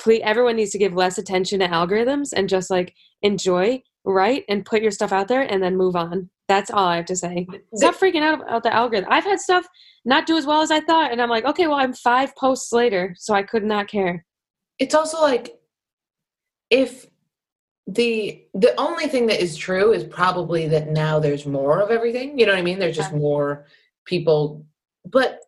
please, 0.00 0.22
everyone 0.24 0.56
needs 0.56 0.72
to 0.72 0.78
give 0.78 0.94
less 0.94 1.18
attention 1.18 1.60
to 1.60 1.68
algorithms 1.68 2.32
and 2.34 2.48
just 2.48 2.70
like 2.70 2.94
enjoy, 3.22 3.82
write, 4.04 4.44
and 4.48 4.64
put 4.64 4.82
your 4.82 4.90
stuff 4.90 5.12
out 5.12 5.28
there, 5.28 5.42
and 5.42 5.62
then 5.62 5.76
move 5.76 5.96
on. 5.96 6.28
That's 6.48 6.70
all 6.70 6.86
I 6.86 6.96
have 6.96 7.06
to 7.06 7.16
say. 7.16 7.46
Stop 7.74 7.96
freaking 7.96 8.22
out 8.22 8.40
about 8.42 8.62
the 8.62 8.74
algorithm. 8.74 9.08
I've 9.10 9.24
had 9.24 9.40
stuff 9.40 9.66
not 10.04 10.26
do 10.26 10.36
as 10.36 10.46
well 10.46 10.62
as 10.62 10.70
I 10.70 10.80
thought, 10.80 11.10
and 11.10 11.20
I'm 11.20 11.30
like, 11.30 11.44
okay, 11.44 11.66
well, 11.66 11.78
I'm 11.78 11.92
five 11.92 12.34
posts 12.36 12.72
later, 12.72 13.14
so 13.18 13.34
I 13.34 13.42
could 13.42 13.64
not 13.64 13.88
care. 13.88 14.24
it's 14.78 14.94
also 14.94 15.20
like 15.20 15.56
if 16.70 17.06
the 17.86 18.44
the 18.54 18.78
only 18.80 19.06
thing 19.06 19.26
that 19.26 19.40
is 19.40 19.56
true 19.56 19.92
is 19.92 20.02
probably 20.04 20.66
that 20.68 20.88
now 20.88 21.20
there's 21.20 21.46
more 21.46 21.80
of 21.80 21.90
everything 21.90 22.38
you 22.38 22.44
know 22.44 22.52
what 22.52 22.58
i 22.58 22.62
mean? 22.62 22.78
There's 22.78 22.96
just 22.96 23.12
more 23.12 23.66
people. 24.04 24.66
But 25.04 25.40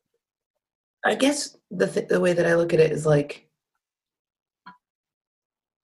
i 1.04 1.14
guess 1.14 1.57
the 1.71 1.87
th- 1.87 2.09
the 2.09 2.21
way 2.21 2.33
that 2.33 2.47
i 2.47 2.54
look 2.54 2.73
at 2.73 2.80
it 2.80 2.92
is 2.92 3.07
like 3.07 3.49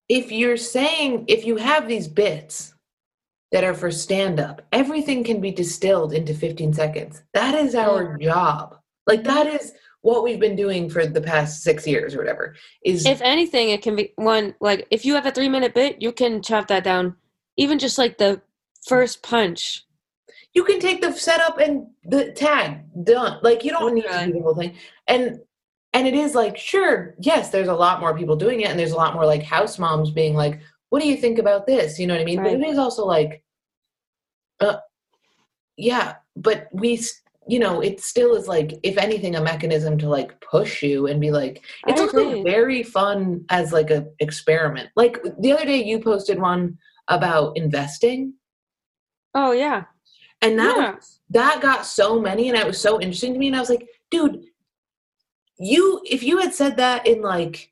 if 0.09 0.31
you're 0.33 0.57
saying 0.57 1.25
if 1.29 1.45
you 1.45 1.57
have 1.57 1.89
these 1.89 2.09
bits 2.09 2.75
that 3.53 3.65
are 3.65 3.75
for 3.75 3.91
stand 3.91 4.41
up 4.41 4.63
everything 4.73 5.23
can 5.25 5.41
be 5.41 5.51
distilled 5.51 6.13
into 6.13 6.35
15 6.35 6.73
seconds. 6.75 7.23
That 7.33 7.55
is 7.55 7.75
our 7.75 8.19
job. 8.19 8.77
Like 9.07 9.25
that 9.25 9.47
is 9.47 9.73
what 10.05 10.23
we've 10.23 10.39
been 10.39 10.55
doing 10.55 10.91
for 10.91 11.07
the 11.07 11.21
past 11.21 11.63
6 11.63 11.87
years 11.87 12.15
or 12.15 12.19
whatever 12.19 12.55
is 12.85 13.07
If 13.07 13.23
anything, 13.23 13.71
it 13.71 13.81
can 13.81 13.97
be 13.97 14.13
one 14.17 14.55
like 14.61 14.87
if 14.91 15.05
you 15.07 15.15
have 15.15 15.25
a 15.25 15.31
three 15.31 15.49
minute 15.49 15.73
bit, 15.73 16.03
you 16.03 16.13
can 16.13 16.43
chop 16.43 16.69
that 16.69 16.85
down. 16.85 17.17
Even 17.57 17.79
just 17.79 17.97
like 17.97 18.19
the 18.19 18.43
first 18.87 19.23
punch. 19.23 19.85
you 20.53 20.63
can 20.63 20.79
take 20.79 21.01
the 21.01 21.13
setup 21.13 21.59
and 21.59 21.87
the 22.05 22.33
tag 22.33 22.81
done. 23.05 23.39
Like 23.43 23.65
you 23.65 23.71
don't 23.71 23.95
need 23.95 24.05
to 24.05 24.27
do 24.27 24.33
the 24.35 24.43
whole 24.43 24.55
thing. 24.55 24.77
And 25.09 25.41
and 25.95 26.07
it 26.07 26.15
is 26.15 26.35
like 26.35 26.59
sure 26.59 27.15
yes 27.21 27.51
there's 27.51 27.69
a 27.69 27.75
lot 27.75 28.01
more 28.01 28.17
people 28.17 28.37
doing 28.37 28.61
it 28.61 28.69
and 28.69 28.79
there's 28.79 28.93
a 28.93 28.97
lot 28.97 29.15
more 29.15 29.25
like 29.25 29.43
house 29.43 29.79
moms 29.79 30.11
being 30.11 30.35
like 30.35 30.61
what 30.91 31.01
do 31.01 31.09
you 31.09 31.17
think 31.17 31.39
about 31.39 31.67
this? 31.67 31.99
You 31.99 32.07
know 32.07 32.15
what 32.15 32.21
i 32.21 32.25
mean? 32.25 32.43
But 32.43 32.53
it 32.53 32.67
is 32.67 32.79
also 32.79 33.07
like 33.07 33.43
uh 34.61 34.77
yeah 35.79 36.17
but 36.37 36.69
we 36.73 37.01
you 37.47 37.59
know 37.59 37.81
it 37.81 38.01
still 38.01 38.35
is 38.35 38.49
like 38.49 38.79
if 38.83 38.97
anything 38.97 39.37
a 39.37 39.43
mechanism 39.43 39.99
to 39.99 40.09
like 40.09 40.41
push 40.41 40.83
you 40.83 41.07
and 41.07 41.21
be 41.21 41.31
like 41.31 41.63
it's 41.87 42.01
I 42.01 42.05
also 42.05 42.29
agree. 42.31 42.43
very 42.43 42.83
fun 42.83 43.45
as 43.51 43.73
like 43.73 43.91
a 43.91 44.07
experiment 44.21 44.91
like 44.97 45.19
the 45.41 45.53
other 45.53 45.65
day 45.65 45.83
you 45.83 46.01
posted 46.01 46.41
one 46.41 46.79
about 47.09 47.57
investing 47.57 48.35
Oh 49.35 49.53
yeah. 49.53 49.85
and 50.43 50.59
that 50.59 50.77
yeah. 50.77 50.95
was 50.95 51.21
that 51.31 51.61
got 51.61 51.85
so 51.85 52.21
many 52.21 52.49
and 52.49 52.57
it 52.57 52.67
was 52.67 52.81
so 52.81 53.01
interesting 53.01 53.33
to 53.35 53.39
me 53.39 53.49
and 53.49 53.57
i 53.57 53.61
was 53.61 53.71
like 53.71 53.87
dude 54.11 54.45
you 55.59 56.01
if 56.05 56.23
you 56.23 56.39
had 56.39 56.55
said 56.55 56.77
that 56.77 57.07
in 57.07 57.21
like 57.21 57.71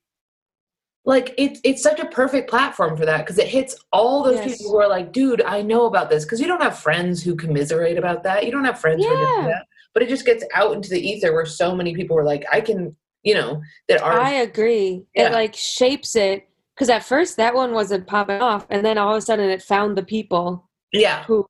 like 1.05 1.35
it's 1.37 1.61
it's 1.65 1.83
such 1.83 1.99
a 1.99 2.07
perfect 2.07 2.49
platform 2.49 2.97
for 2.97 3.05
that 3.05 3.19
because 3.19 3.39
it 3.39 3.49
hits 3.49 3.77
all 3.93 4.23
those 4.23 4.37
Yes. 4.37 4.59
people 4.59 4.73
who 4.73 4.79
are 4.79 4.89
like 4.89 5.13
dude 5.13 5.43
i 5.43 5.61
know 5.61 5.87
about 5.87 6.09
this 6.11 6.25
because 6.25 6.41
you 6.41 6.47
don't 6.47 6.63
have 6.63 6.79
friends 6.79 7.23
who 7.23 7.35
commiserate 7.35 7.99
about 7.99 8.23
that 8.23 8.47
you 8.47 8.53
don't 8.53 8.65
have 8.65 8.79
friends 8.81 9.05
who 9.05 9.11
do 9.11 9.43
that 9.49 9.67
but 9.95 10.03
it 10.05 10.09
just 10.09 10.25
gets 10.25 10.45
out 10.55 10.75
into 10.75 10.91
the 10.91 11.01
ether 11.01 11.33
where 11.33 11.45
so 11.45 11.75
many 11.75 11.93
people 11.95 12.15
were 12.15 12.25
like 12.25 12.45
i 12.53 12.61
can 12.61 12.95
you 13.25 13.35
know 13.35 13.61
that 13.89 14.03
are 14.03 14.19
I 14.21 14.33
agree. 14.33 15.05
Yeah. 15.15 15.29
It 15.29 15.33
like 15.33 15.55
shapes 15.55 16.17
it 16.17 16.49
because 16.75 16.89
at 16.89 17.05
first 17.05 17.37
that 17.37 17.55
one 17.55 17.73
wasn't 17.73 18.07
popping 18.09 18.41
off, 18.41 18.67
and 18.69 18.85
then 18.85 18.99
all 18.99 19.13
of 19.13 19.19
a 19.19 19.21
sudden 19.21 19.49
it 19.49 19.63
found 19.63 19.97
the 19.97 20.03
people 20.03 20.69
yeah 20.93 21.23
who, 21.25 21.47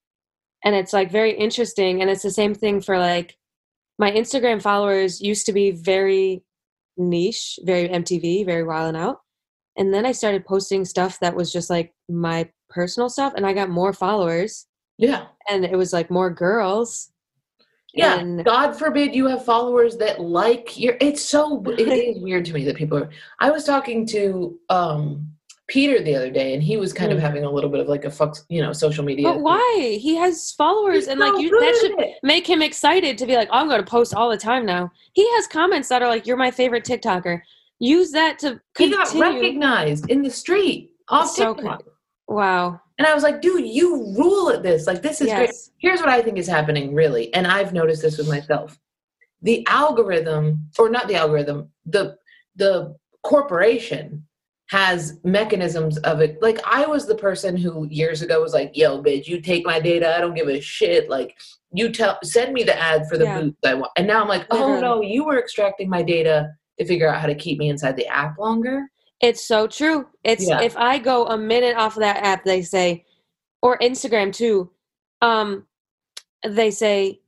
and 0.64 0.74
it's 0.74 0.92
like 0.92 1.10
very 1.10 1.32
interesting. 1.32 2.02
And 2.02 2.10
it's 2.10 2.22
the 2.22 2.30
same 2.30 2.54
thing 2.54 2.82
for 2.82 2.98
like 2.98 3.38
my 3.98 4.10
Instagram 4.10 4.60
followers 4.60 5.20
used 5.22 5.46
to 5.46 5.52
be 5.54 5.70
very 5.70 6.42
niche, 6.98 7.58
very 7.64 7.88
MTV, 7.88 8.44
very 8.44 8.64
wild 8.64 8.88
and 8.88 8.96
out, 8.98 9.20
and 9.76 9.92
then 9.92 10.04
I 10.06 10.12
started 10.12 10.44
posting 10.44 10.84
stuff 10.84 11.18
that 11.20 11.34
was 11.34 11.52
just 11.52 11.70
like 11.70 11.92
my 12.08 12.48
personal 12.68 13.08
stuff, 13.08 13.32
and 13.36 13.46
I 13.46 13.52
got 13.52 13.68
more 13.70 13.92
followers, 13.92 14.66
yeah 14.98 15.26
and 15.48 15.64
it 15.64 15.76
was 15.76 15.92
like 15.92 16.10
more 16.10 16.30
girls. 16.30 17.10
Yeah, 17.94 18.18
And- 18.20 18.42
God 18.44 18.72
forbid 18.78 19.14
you 19.14 19.26
have 19.26 19.44
followers 19.44 19.96
that 19.98 20.20
like 20.20 20.78
your. 20.78 20.96
It's 21.00 21.22
so 21.22 21.62
it 21.66 21.80
is 21.88 22.22
weird 22.22 22.44
to 22.46 22.54
me 22.54 22.64
that 22.64 22.76
people 22.76 22.96
are. 22.98 23.10
I 23.40 23.50
was 23.50 23.64
talking 23.64 24.06
to 24.06 24.58
um 24.70 25.28
Peter 25.68 26.02
the 26.02 26.14
other 26.14 26.30
day, 26.30 26.54
and 26.54 26.62
he 26.62 26.76
was 26.78 26.92
kind 26.92 27.12
of 27.12 27.18
Mm. 27.18 27.22
having 27.22 27.44
a 27.44 27.50
little 27.50 27.68
bit 27.70 27.80
of 27.80 27.88
like 27.88 28.04
a 28.06 28.10
fuck, 28.10 28.36
you 28.48 28.62
know, 28.62 28.72
social 28.72 29.04
media. 29.04 29.24
But 29.28 29.40
why? 29.40 29.98
He 30.00 30.16
has 30.16 30.52
followers, 30.52 31.00
He's 31.04 31.08
and 31.08 31.20
so 31.20 31.26
like 31.30 31.42
you, 31.42 31.50
that 31.60 31.76
should 31.80 32.06
make 32.22 32.46
him 32.46 32.62
excited 32.62 33.18
to 33.18 33.26
be 33.26 33.36
like, 33.36 33.48
I'm 33.52 33.68
going 33.68 33.80
to 33.84 33.90
post 33.90 34.14
all 34.14 34.30
the 34.30 34.36
time 34.38 34.64
now. 34.64 34.90
He 35.12 35.28
has 35.34 35.46
comments 35.46 35.88
that 35.88 36.02
are 36.02 36.08
like, 36.08 36.26
"You're 36.26 36.36
my 36.38 36.50
favorite 36.50 36.84
TikToker." 36.84 37.40
Use 37.82 38.12
that 38.12 38.38
to 38.38 38.60
He 38.78 38.90
got 38.90 39.12
recognized 39.14 40.08
in 40.08 40.22
the 40.22 40.30
street 40.30 40.92
off 41.08 41.30
So 41.30 41.52
TikTok, 41.52 41.82
wow. 42.28 42.80
and 42.96 43.08
I 43.08 43.12
was 43.12 43.24
like, 43.24 43.42
dude, 43.42 43.66
you 43.66 44.14
rule 44.16 44.50
at 44.50 44.62
this. 44.62 44.86
Like, 44.86 45.02
this 45.02 45.20
is 45.20 45.32
great. 45.32 45.50
Here's 45.78 45.98
what 45.98 46.08
I 46.08 46.22
think 46.22 46.38
is 46.38 46.46
happening, 46.46 46.94
really, 46.94 47.34
and 47.34 47.44
I've 47.44 47.72
noticed 47.72 48.02
this 48.02 48.18
with 48.18 48.28
myself. 48.28 48.78
The 49.42 49.66
algorithm, 49.68 50.68
or 50.78 50.90
not 50.90 51.08
the 51.08 51.16
algorithm, 51.16 51.70
the 51.84 52.16
the 52.54 52.94
corporation 53.24 54.24
has 54.70 55.18
mechanisms 55.24 55.98
of 55.98 56.20
it. 56.20 56.40
Like 56.40 56.60
I 56.64 56.86
was 56.86 57.06
the 57.06 57.16
person 57.16 57.56
who 57.56 57.88
years 57.90 58.22
ago 58.22 58.40
was 58.40 58.52
like, 58.54 58.70
"Yo, 58.76 59.02
bitch, 59.02 59.26
you 59.26 59.40
take 59.40 59.66
my 59.66 59.80
data. 59.80 60.16
I 60.16 60.20
don't 60.20 60.34
give 60.34 60.46
a 60.48 60.60
shit. 60.60 61.10
Like 61.10 61.36
you 61.72 61.90
tell, 61.90 62.16
send 62.22 62.52
me 62.52 62.62
the 62.62 62.78
ad 62.80 63.08
for 63.08 63.18
the 63.18 63.24
Yeah. 63.24 63.40
boots 63.40 63.58
I 63.64 63.74
want." 63.74 63.90
And 63.96 64.06
now 64.06 64.22
I'm 64.22 64.28
like, 64.28 64.46
"Oh 64.52 64.58
Literally. 64.60 64.80
no, 64.82 65.02
you 65.02 65.24
were 65.24 65.40
extracting 65.40 65.88
my 65.90 66.02
data 66.04 66.48
to 66.78 66.84
figure 66.84 67.08
out 67.08 67.20
how 67.20 67.26
to 67.26 67.34
keep 67.34 67.58
me 67.58 67.68
inside 67.68 67.96
the 67.96 68.06
app 68.06 68.38
longer." 68.38 68.88
It's 69.20 69.44
so 69.46 69.66
true. 69.66 70.06
It's 70.24 70.48
Yeah. 70.48 70.60
if 70.60 70.76
I 70.76 70.98
go 70.98 71.26
a 71.26 71.38
minute 71.38 71.76
off 71.76 71.96
of 71.96 72.00
that 72.00 72.24
app, 72.24 72.44
they 72.44 72.62
say, 72.62 73.04
or 73.62 73.78
Instagram 73.78 74.32
too. 74.32 74.70
Um, 75.20 75.66
they 76.44 76.70
say 76.72 77.20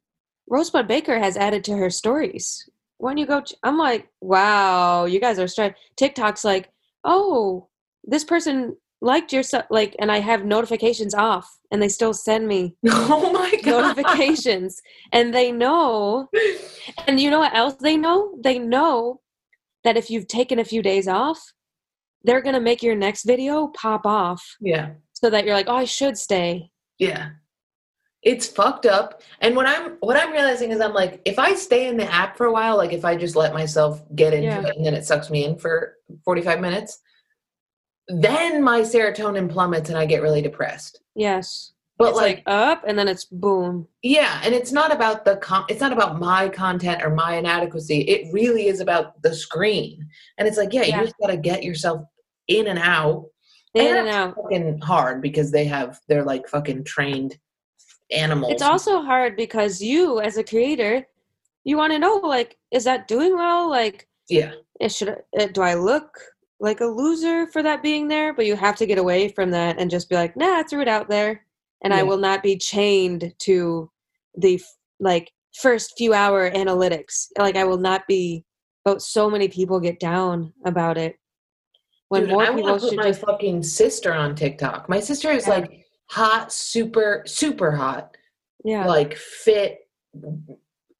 Rosebud 0.49 0.89
Baker 0.89 1.19
has 1.19 1.37
added 1.37 1.63
to 1.65 1.77
her 1.77 1.91
stories. 1.91 2.69
When 2.99 3.17
you 3.17 3.27
go, 3.27 3.41
ch- 3.43 3.55
I'm 3.63 3.79
like, 3.79 4.09
wow, 4.21 5.05
you 5.05 5.21
guys 5.21 5.39
are 5.39 5.47
straight. 5.47 5.75
TikTok's 5.97 6.45
like, 6.45 6.71
oh, 7.05 7.69
this 8.03 8.25
person 8.25 8.77
liked 9.01 9.33
your 9.33 9.43
stuff, 9.43 9.67
like, 9.71 9.95
and 9.99 10.11
I 10.11 10.19
have 10.19 10.45
notifications 10.45 11.15
off, 11.15 11.59
and 11.71 11.81
they 11.83 11.89
still 11.89 12.15
send 12.15 12.49
me 12.49 12.75
Oh 12.91 13.33
my 13.33 13.55
god! 13.63 13.97
notifications, 13.97 14.83
and 15.13 15.33
they 15.33 15.53
know. 15.53 16.29
And 17.07 17.19
you 17.19 17.31
know 17.31 17.39
what 17.39 17.55
else 17.55 17.75
they 17.77 17.97
know? 17.97 18.37
They 18.43 18.59
know 18.59 19.21
that 19.85 19.97
if 19.97 20.11
you've 20.11 20.27
taken 20.27 20.59
a 20.59 20.65
few 20.65 20.83
days 20.83 21.07
off, 21.07 21.53
they're 22.25 22.41
gonna 22.41 22.61
make 22.61 22.83
your 22.83 22.97
next 22.97 23.25
video 23.25 23.69
pop 23.69 24.07
off 24.07 24.57
yeah. 24.61 24.93
so 25.13 25.31
that 25.31 25.45
you're 25.45 25.55
like, 25.55 25.69
oh, 25.69 25.77
I 25.77 25.85
should 25.85 26.17
stay. 26.19 26.71
Yeah. 26.99 27.31
It's 28.23 28.47
fucked 28.47 28.87
up. 28.87 29.21
And 29.41 29.55
what 29.55 29.67
I'm 29.67 29.97
what 30.01 30.17
I'm 30.17 30.33
realizing 30.33 30.71
is 30.71 30.81
I'm 30.81 30.95
like, 30.95 31.21
if 31.27 31.39
I 31.39 31.55
stay 31.55 31.89
in 31.89 31.99
the 31.99 32.11
app 32.11 32.39
for 32.39 32.47
a 32.47 32.53
while, 32.53 32.79
like 32.79 32.95
if 32.95 33.05
I 33.05 33.17
just 33.17 33.37
let 33.37 33.53
myself 33.53 34.03
get 34.15 34.33
into 34.33 34.47
Yeah. 34.47 34.67
it 34.67 34.77
and 34.77 34.87
then 34.87 34.95
it 34.95 35.05
sucks 35.05 35.29
me 35.29 35.45
in 35.45 35.59
for 35.59 35.97
45 36.25 36.61
minutes, 36.61 37.01
then 38.09 38.63
my 38.63 38.81
serotonin 38.81 39.51
plummets 39.51 39.91
and 39.91 39.99
I 39.99 40.07
get 40.07 40.23
really 40.23 40.41
depressed. 40.41 41.01
Yes. 41.15 41.74
But 41.97 42.09
it's 42.09 42.17
like, 42.17 42.37
like, 42.39 42.43
up 42.47 42.83
and 42.87 42.99
then 42.99 43.07
it's 43.07 43.25
boom. 43.25 43.87
yeah, 44.03 44.41
and 44.45 44.53
it's 44.53 44.73
not 44.73 44.93
about 44.93 45.25
the 45.25 45.37
con- 45.37 45.67
it's 45.69 45.81
not 45.81 45.93
about 45.93 46.19
my 46.19 46.49
content 46.49 47.03
or 47.05 47.11
my 47.15 47.37
inadequacy. 47.37 48.01
It 48.01 48.33
really 48.33 48.67
is 48.67 48.81
about 48.81 49.23
the 49.23 49.33
screen. 49.35 50.09
And 50.37 50.49
it's 50.49 50.57
like, 50.57 50.73
yeah, 50.73 50.83
Yeah. 50.83 50.99
you 50.99 51.05
just 51.05 51.19
got 51.21 51.29
to 51.29 51.37
get 51.37 51.63
yourself 51.63 52.03
in 52.49 52.67
and 52.67 52.79
out. 52.81 53.27
In 53.75 53.97
and 53.97 54.07
that's 54.09 54.17
out. 54.17 54.35
Fucking 54.35 54.81
hard 54.81 55.23
because 55.23 55.53
they 55.53 55.65
have 55.67 56.01
they're 56.09 56.25
like 56.25 56.49
fucking 56.49 56.83
trained 56.85 57.39
animals. 58.11 58.53
It's 58.53 58.63
also 58.63 59.01
hard 59.03 59.37
because 59.37 59.81
you, 59.81 60.21
as 60.21 60.37
a 60.37 60.45
creator, 60.45 61.07
you 61.65 61.77
want 61.77 61.93
to 61.93 61.99
know, 61.99 62.17
like, 62.17 62.57
is 62.73 62.85
that 62.85 63.09
doing 63.09 63.35
well? 63.37 63.71
Like, 63.71 64.09
yeah. 64.29 64.53
it 64.81 64.91
should 64.93 65.11
uh, 65.39 65.47
do 65.53 65.63
I 65.63 65.75
look 65.75 66.19
like 66.61 66.81
a 66.81 66.87
loser 66.87 67.47
for 67.49 67.63
that 67.63 67.83
being 67.83 68.09
there? 68.09 68.33
But 68.35 68.47
you 68.47 68.57
have 68.57 68.77
to 68.77 68.87
get 68.87 68.99
away 68.99 69.29
from 69.29 69.51
that 69.53 69.79
and 69.79 69.91
just 69.91 70.09
be 70.09 70.17
like, 70.17 70.37
nah, 70.37 70.59
I 70.59 70.63
threw 70.65 70.83
it 70.83 70.89
out 70.89 71.09
there, 71.09 71.45
and 71.83 71.93
I 71.93 72.03
will 72.03 72.19
not 72.19 72.43
be 72.43 72.57
chained 72.57 73.33
to 73.41 73.91
the 74.37 74.55
f- 74.55 74.77
like 75.01 75.31
first 75.61 75.95
few 75.97 76.15
hour 76.15 76.51
analytics. 76.51 77.27
Like, 77.39 77.57
I 77.57 77.65
will 77.65 77.79
not 77.79 78.07
be. 78.07 78.45
But 78.85 79.01
so 79.01 79.31
many 79.31 79.49
people 79.49 79.81
get 79.81 79.99
down 79.99 80.53
about 80.67 80.99
it. 80.99 81.17
When 82.09 82.23
Dude, 82.23 82.31
more 82.31 82.43
I 82.45 82.55
people 82.55 82.79
should 82.79 82.97
my 82.97 83.05
just 83.05 83.23
fucking 83.23 83.63
sister 83.63 84.13
on 84.13 84.35
TikTok. 84.35 84.89
My 84.89 85.01
sister 85.01 85.31
is 85.31 85.47
Yeah. 85.47 85.55
like 85.55 85.87
hot, 86.11 86.53
super, 86.53 87.23
super 87.27 87.73
hot, 87.73 88.15
yeah, 88.63 88.87
like 88.87 89.17
fit, 89.17 89.89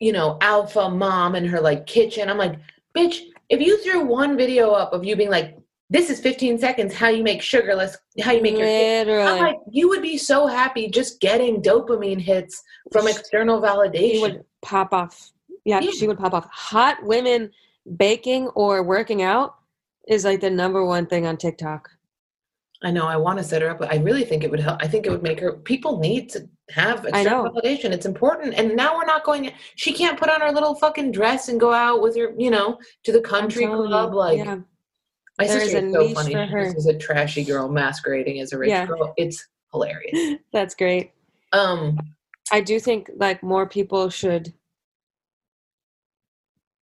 you 0.01 0.13
know, 0.13 0.39
alpha 0.41 0.89
mom 0.89 1.35
in 1.35 1.45
her 1.45 1.61
like 1.61 1.87
kitchen. 1.87 2.31
I'm 2.31 2.39
like, 2.39 2.59
bitch, 2.97 3.21
if 3.51 3.61
you 3.61 3.83
threw 3.83 4.05
one 4.05 4.37
video 4.37 4.71
up 4.71 4.93
of 4.95 5.05
you 5.05 5.15
being 5.15 5.31
like, 5.31 5.59
this 5.91 6.11
is 6.11 6.21
15 6.21 6.59
seconds 6.59 6.95
how 6.95 7.09
you 7.09 7.23
make 7.23 7.43
sugarless, 7.43 7.97
how 8.21 8.33
you 8.33 8.43
make 8.43 8.57
your. 8.57 8.67
Literally. 8.67 9.31
I'm 9.31 9.39
like, 9.39 9.57
you 9.71 9.89
would 9.89 10.03
be 10.03 10.17
so 10.17 10.47
happy 10.47 10.89
just 10.89 11.21
getting 11.21 11.61
dopamine 11.63 12.21
hits 12.21 12.63
from 12.93 13.07
external 13.07 13.61
validation 13.61 14.13
she 14.13 14.21
would 14.21 14.45
pop 14.63 14.93
off. 14.93 15.33
Yeah, 15.65 15.81
Yeah. 15.81 15.91
she 15.91 16.07
would 16.09 16.19
pop 16.19 16.35
off. 16.35 16.49
Hot 16.51 17.03
women 17.03 17.51
baking 17.97 18.49
or 18.49 18.83
working 18.83 19.23
out 19.23 19.57
is 20.09 20.25
like 20.25 20.41
the 20.41 20.51
number 20.51 20.85
one 20.85 21.07
thing 21.07 21.27
on 21.27 21.37
TikTok. 21.37 21.91
I 22.83 22.91
know 22.91 23.07
I 23.07 23.17
want 23.17 23.39
to 23.39 23.45
set 23.45 23.63
her 23.63 23.71
up, 23.71 23.79
but 23.79 23.91
I 23.91 23.97
really 23.97 24.25
think 24.25 24.45
it 24.45 24.51
would 24.51 24.61
help. 24.61 24.83
I 24.83 24.89
think 24.89 25.07
it 25.07 25.11
would 25.11 25.23
make 25.23 25.41
her. 25.41 25.53
People 25.53 25.99
need 26.01 26.29
to 26.31 26.47
have 26.71 27.07
external 27.07 27.51
validation. 27.51 27.93
It's 27.93 28.05
important. 28.05 28.55
And 28.55 28.77
now 28.77 28.95
we're 28.97 29.07
not 29.07 29.25
going. 29.25 29.53
She 29.77 29.93
can't 29.95 30.19
put 30.19 30.29
on 30.29 30.43
her 30.43 30.53
little 30.53 30.75
fucking 30.75 31.13
dress 31.13 31.49
and 31.49 31.59
go 31.59 31.73
out 31.73 32.03
with 32.03 32.15
her, 32.17 32.35
you 32.37 32.51
know, 32.51 32.79
to 33.05 33.13
the 33.13 33.23
country 33.23 33.65
club. 33.67 34.13
you, 34.13 34.19
Like 34.19 34.39
yeah. 34.39 34.59
My 35.39 35.47
there 35.47 35.57
is 35.59 35.71
sister 35.73 35.79
a 35.79 36.03
is 36.03 36.11
so 36.11 36.15
funny. 36.15 36.33
for 36.35 36.47
her. 36.47 36.65
This 36.65 36.75
is 36.77 36.87
a 36.87 36.99
trashy 36.99 37.45
girl 37.45 37.69
masquerading 37.69 38.41
as 38.41 38.53
a 38.53 38.59
rich 38.59 38.71
Yeah. 38.71 38.87
girl. 38.87 39.13
It's 39.17 39.47
hilarious. 39.73 40.39
That's 40.53 40.75
great. 40.75 41.13
Um, 41.53 41.99
I 42.53 42.61
do 42.61 42.79
think 42.79 43.11
like 43.17 43.43
more 43.43 43.67
people 43.69 44.11
should. 44.11 44.53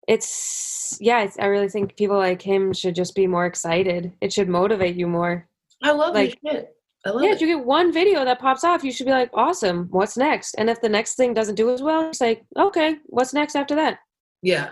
It's 0.08 0.98
yeah, 1.00 1.22
it's, 1.22 1.38
I 1.38 1.46
really 1.46 1.68
think 1.68 1.96
people 1.96 2.16
like 2.18 2.42
him 2.42 2.72
should 2.72 2.94
just 2.94 3.14
be 3.14 3.26
more 3.26 3.46
excited. 3.46 4.12
It 4.20 4.32
should 4.32 4.48
motivate 4.48 4.96
you 4.96 5.06
more. 5.06 5.46
I 5.82 5.92
love 5.92 6.14
Like- 6.14 6.38
this 6.42 6.52
shit. 6.52 6.76
I 7.04 7.10
love 7.10 7.22
it. 7.22 7.24
Yeah, 7.24 7.30
it. 7.32 7.34
if 7.34 7.40
you 7.40 7.46
get 7.48 7.64
one 7.66 7.92
video 7.92 8.24
that 8.24 8.38
pops 8.38 8.62
off, 8.62 8.84
you 8.84 8.92
should 8.92 9.06
be 9.06 9.12
like, 9.12 9.30
awesome. 9.34 9.88
What's 9.90 10.16
next? 10.16 10.54
And 10.54 10.70
if 10.70 10.80
the 10.80 10.88
next 10.88 11.16
thing 11.16 11.34
doesn't 11.34 11.56
do 11.56 11.72
as 11.72 11.82
well, 11.82 12.08
it's 12.08 12.20
like, 12.20 12.44
okay, 12.56 12.98
what's 13.06 13.34
next 13.34 13.56
after 13.56 13.74
that? 13.74 13.98
yeah. 14.42 14.70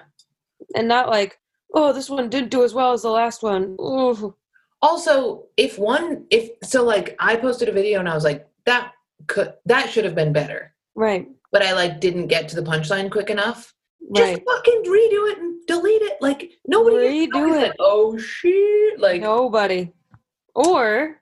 And 0.76 0.86
not 0.86 1.08
like, 1.08 1.38
oh, 1.74 1.92
this 1.92 2.10
one 2.10 2.28
didn't 2.28 2.50
do 2.50 2.64
as 2.64 2.74
well 2.74 2.92
as 2.92 3.02
the 3.02 3.10
last 3.10 3.42
one. 3.42 3.76
Ooh. 3.80 4.34
Also, 4.82 5.46
if 5.56 5.78
one, 5.78 6.26
if 6.30 6.50
so, 6.62 6.84
like 6.84 7.14
I 7.18 7.36
posted 7.36 7.68
a 7.68 7.72
video 7.72 8.00
and 8.00 8.08
I 8.08 8.14
was 8.14 8.24
like, 8.24 8.48
that 8.66 8.92
could 9.26 9.54
that 9.66 9.90
should 9.90 10.04
have 10.04 10.14
been 10.14 10.32
better, 10.32 10.74
Right, 10.94 11.28
but 11.52 11.62
I 11.62 11.72
like 11.72 12.00
didn't 12.00 12.28
get 12.28 12.48
to 12.48 12.56
the 12.56 12.62
punchline 12.62 13.10
quick 13.10 13.30
enough. 13.30 13.74
Just 14.14 14.42
fucking 14.42 14.82
redo 14.86 15.30
it 15.30 15.38
and 15.38 15.66
delete 15.66 16.02
it. 16.02 16.16
Like 16.20 16.50
nobody 16.66 17.28
Redo 17.28 17.56
it. 17.56 17.62
Like, 17.62 17.72
oh 17.78 18.16
shit! 18.18 18.98
Like 18.98 19.20
Nobody. 19.22 19.92
Or 20.54 21.20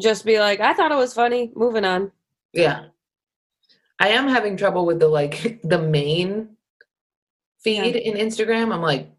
just 0.00 0.24
be 0.24 0.38
like, 0.38 0.60
I 0.60 0.72
thought 0.72 0.92
it 0.92 0.96
was 0.96 1.12
funny. 1.12 1.52
Moving 1.54 1.84
on. 1.84 2.12
yeah, 2.52 2.86
I 3.98 4.08
am 4.08 4.28
having 4.28 4.56
trouble 4.56 4.86
with 4.86 5.00
the 5.00 5.08
like 5.08 5.60
the 5.64 5.78
main 5.78 6.56
feed 7.64 7.96
in 7.96 8.14
Instagram. 8.16 8.72
I'm 8.72 8.82
like, 8.82 9.10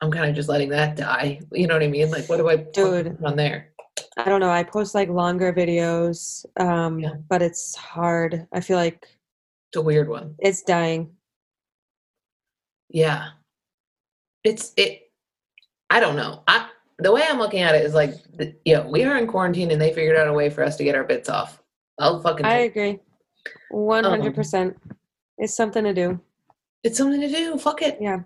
I'm 0.00 0.12
kind 0.12 0.28
of 0.30 0.36
just 0.36 0.48
letting 0.48 0.68
that 0.68 0.96
die. 0.96 1.40
You 1.50 1.66
know 1.66 1.74
what 1.74 1.82
I 1.82 1.88
mean? 1.88 2.10
Like, 2.10 2.28
what 2.28 2.36
do 2.36 2.48
I 2.48 2.56
put 2.58 2.74
Dude. 2.74 3.18
on 3.24 3.34
there? 3.34 3.72
I 4.16 4.24
don't 4.26 4.40
know. 4.40 4.50
I 4.50 4.62
post 4.62 4.94
like 4.94 5.08
longer 5.08 5.52
videos, 5.52 6.44
um, 6.60 7.00
Yeah. 7.00 7.14
but 7.28 7.42
it's 7.42 7.74
hard. 7.74 8.46
I 8.52 8.60
feel 8.60 8.76
like 8.76 9.04
It's 9.70 9.76
a 9.76 9.82
weird 9.82 10.08
one. 10.08 10.34
it's 10.38 10.62
dying. 10.62 11.10
Yeah. 12.90 13.30
It's 14.44 14.72
it 14.76 15.10
I 15.90 16.00
don't 16.00 16.16
know. 16.16 16.42
I 16.46 16.68
the 16.98 17.12
way 17.12 17.22
I'm 17.28 17.38
looking 17.38 17.60
at 17.60 17.74
it 17.74 17.84
is 17.84 17.94
like 17.94 18.14
yeah, 18.64 18.86
we 18.86 19.04
are 19.04 19.16
in 19.18 19.26
quarantine 19.26 19.70
and 19.70 19.80
they 19.80 19.92
figured 19.92 20.16
out 20.16 20.28
a 20.28 20.32
way 20.32 20.48
for 20.50 20.62
us 20.62 20.76
to 20.76 20.84
get 20.84 20.94
our 20.94 21.04
bits 21.04 21.28
off. 21.28 21.62
I'll 21.98 22.20
fucking 22.20 22.46
I 22.46 22.58
agree. 22.60 23.00
100%. 23.72 24.74
It's 25.38 25.54
something 25.54 25.84
to 25.84 25.92
do. 25.94 26.20
It's 26.84 26.98
something 26.98 27.20
to 27.20 27.28
do. 27.28 27.58
Fuck 27.58 27.82
it. 27.82 27.98
Yeah. 28.00 28.20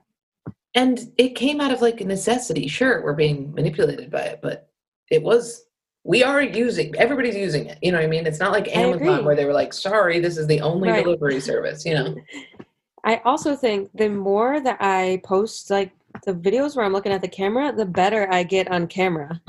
And 0.75 1.13
it 1.19 1.31
came 1.31 1.61
out 1.61 1.73
of 1.73 1.83
like 1.83 2.01
a 2.01 2.05
necessity. 2.05 2.67
Sure, 2.69 3.03
we're 3.03 3.13
being 3.13 3.53
manipulated 3.55 4.11
by 4.11 4.21
it, 4.23 4.41
but 4.43 4.71
it 5.11 5.23
was 5.23 5.67
we 6.05 6.25
are 6.25 6.43
using 6.43 6.95
everybody's 6.97 7.37
using 7.37 7.67
it. 7.67 7.79
You 7.83 7.93
know 7.93 7.99
what 7.99 8.05
I 8.05 8.09
mean? 8.09 8.27
It's 8.27 8.41
not 8.41 8.53
like 8.53 8.75
Amazon 8.75 9.25
where 9.25 9.37
they 9.37 9.45
were 9.45 9.53
like, 9.53 9.73
sorry, 9.73 10.19
this 10.19 10.37
is 10.37 10.47
the 10.47 10.61
only 10.61 10.89
Right. 10.89 11.05
delivery 11.05 11.41
service, 11.41 11.85
you 11.85 11.95
know? 11.95 12.15
I 13.05 13.17
also 13.25 13.57
think 13.57 13.91
the 13.95 14.09
more 14.09 14.61
that 14.61 14.79
I 14.81 15.21
post 15.25 15.71
like 15.71 15.93
the 16.25 16.35
videos 16.35 16.77
where 16.77 16.85
I'm 16.85 16.93
looking 16.93 17.13
at 17.13 17.21
the 17.21 17.29
camera, 17.29 17.73
the 17.73 17.87
better 17.87 18.29
I 18.33 18.43
get 18.43 18.71
on 18.71 18.87
camera. 18.87 19.41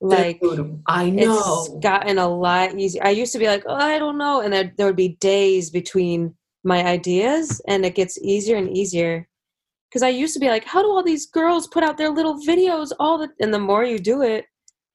Like 0.00 0.40
Dude, 0.40 0.80
I 0.86 1.06
it's 1.06 1.26
know. 1.26 1.78
gotten 1.80 2.18
a 2.18 2.28
lot 2.28 2.78
easier. 2.78 3.04
I 3.04 3.10
used 3.10 3.32
to 3.32 3.38
be 3.38 3.46
like, 3.46 3.64
oh, 3.66 3.74
I 3.74 3.98
don't 3.98 4.18
know, 4.18 4.40
and 4.42 4.52
there, 4.52 4.72
there 4.76 4.86
would 4.86 4.94
be 4.96 5.16
days 5.20 5.70
between 5.70 6.34
my 6.64 6.84
ideas, 6.84 7.60
and 7.66 7.84
it 7.84 7.94
gets 7.94 8.18
easier 8.18 8.56
and 8.56 8.76
easier. 8.76 9.28
Because 9.88 10.02
I 10.02 10.10
used 10.10 10.34
to 10.34 10.40
be 10.40 10.48
like, 10.48 10.64
how 10.64 10.82
do 10.82 10.88
all 10.88 11.02
these 11.02 11.26
girls 11.26 11.66
put 11.66 11.82
out 11.82 11.96
their 11.96 12.10
little 12.10 12.38
videos 12.40 12.92
all 12.98 13.18
the? 13.18 13.28
And 13.40 13.52
the 13.52 13.58
more 13.58 13.84
you 13.84 13.98
do 13.98 14.22
it, 14.22 14.44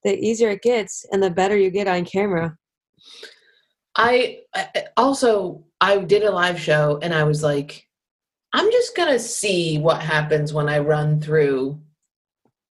the 0.04 0.17
easier 0.17 0.52
it 0.52 0.62
gets, 0.62 1.06
and 1.12 1.21
the 1.21 1.30
better 1.30 1.58
you 1.58 1.71
get 1.71 1.88
on 1.88 2.06
camera. 2.06 2.58
I 3.95 4.39
also 4.97 5.63
I 5.82 5.97
did 5.99 6.23
a 6.23 6.32
live 6.32 6.60
show 6.60 6.99
and 7.02 7.13
I 7.13 7.23
was 7.23 7.43
like, 7.43 7.88
I'm 8.54 8.71
just 8.71 8.95
gonna 8.95 9.19
see 9.19 9.78
what 9.80 10.02
happens 10.02 10.54
when 10.54 10.69
I 10.69 10.80
run 10.80 11.19
through. 11.19 11.80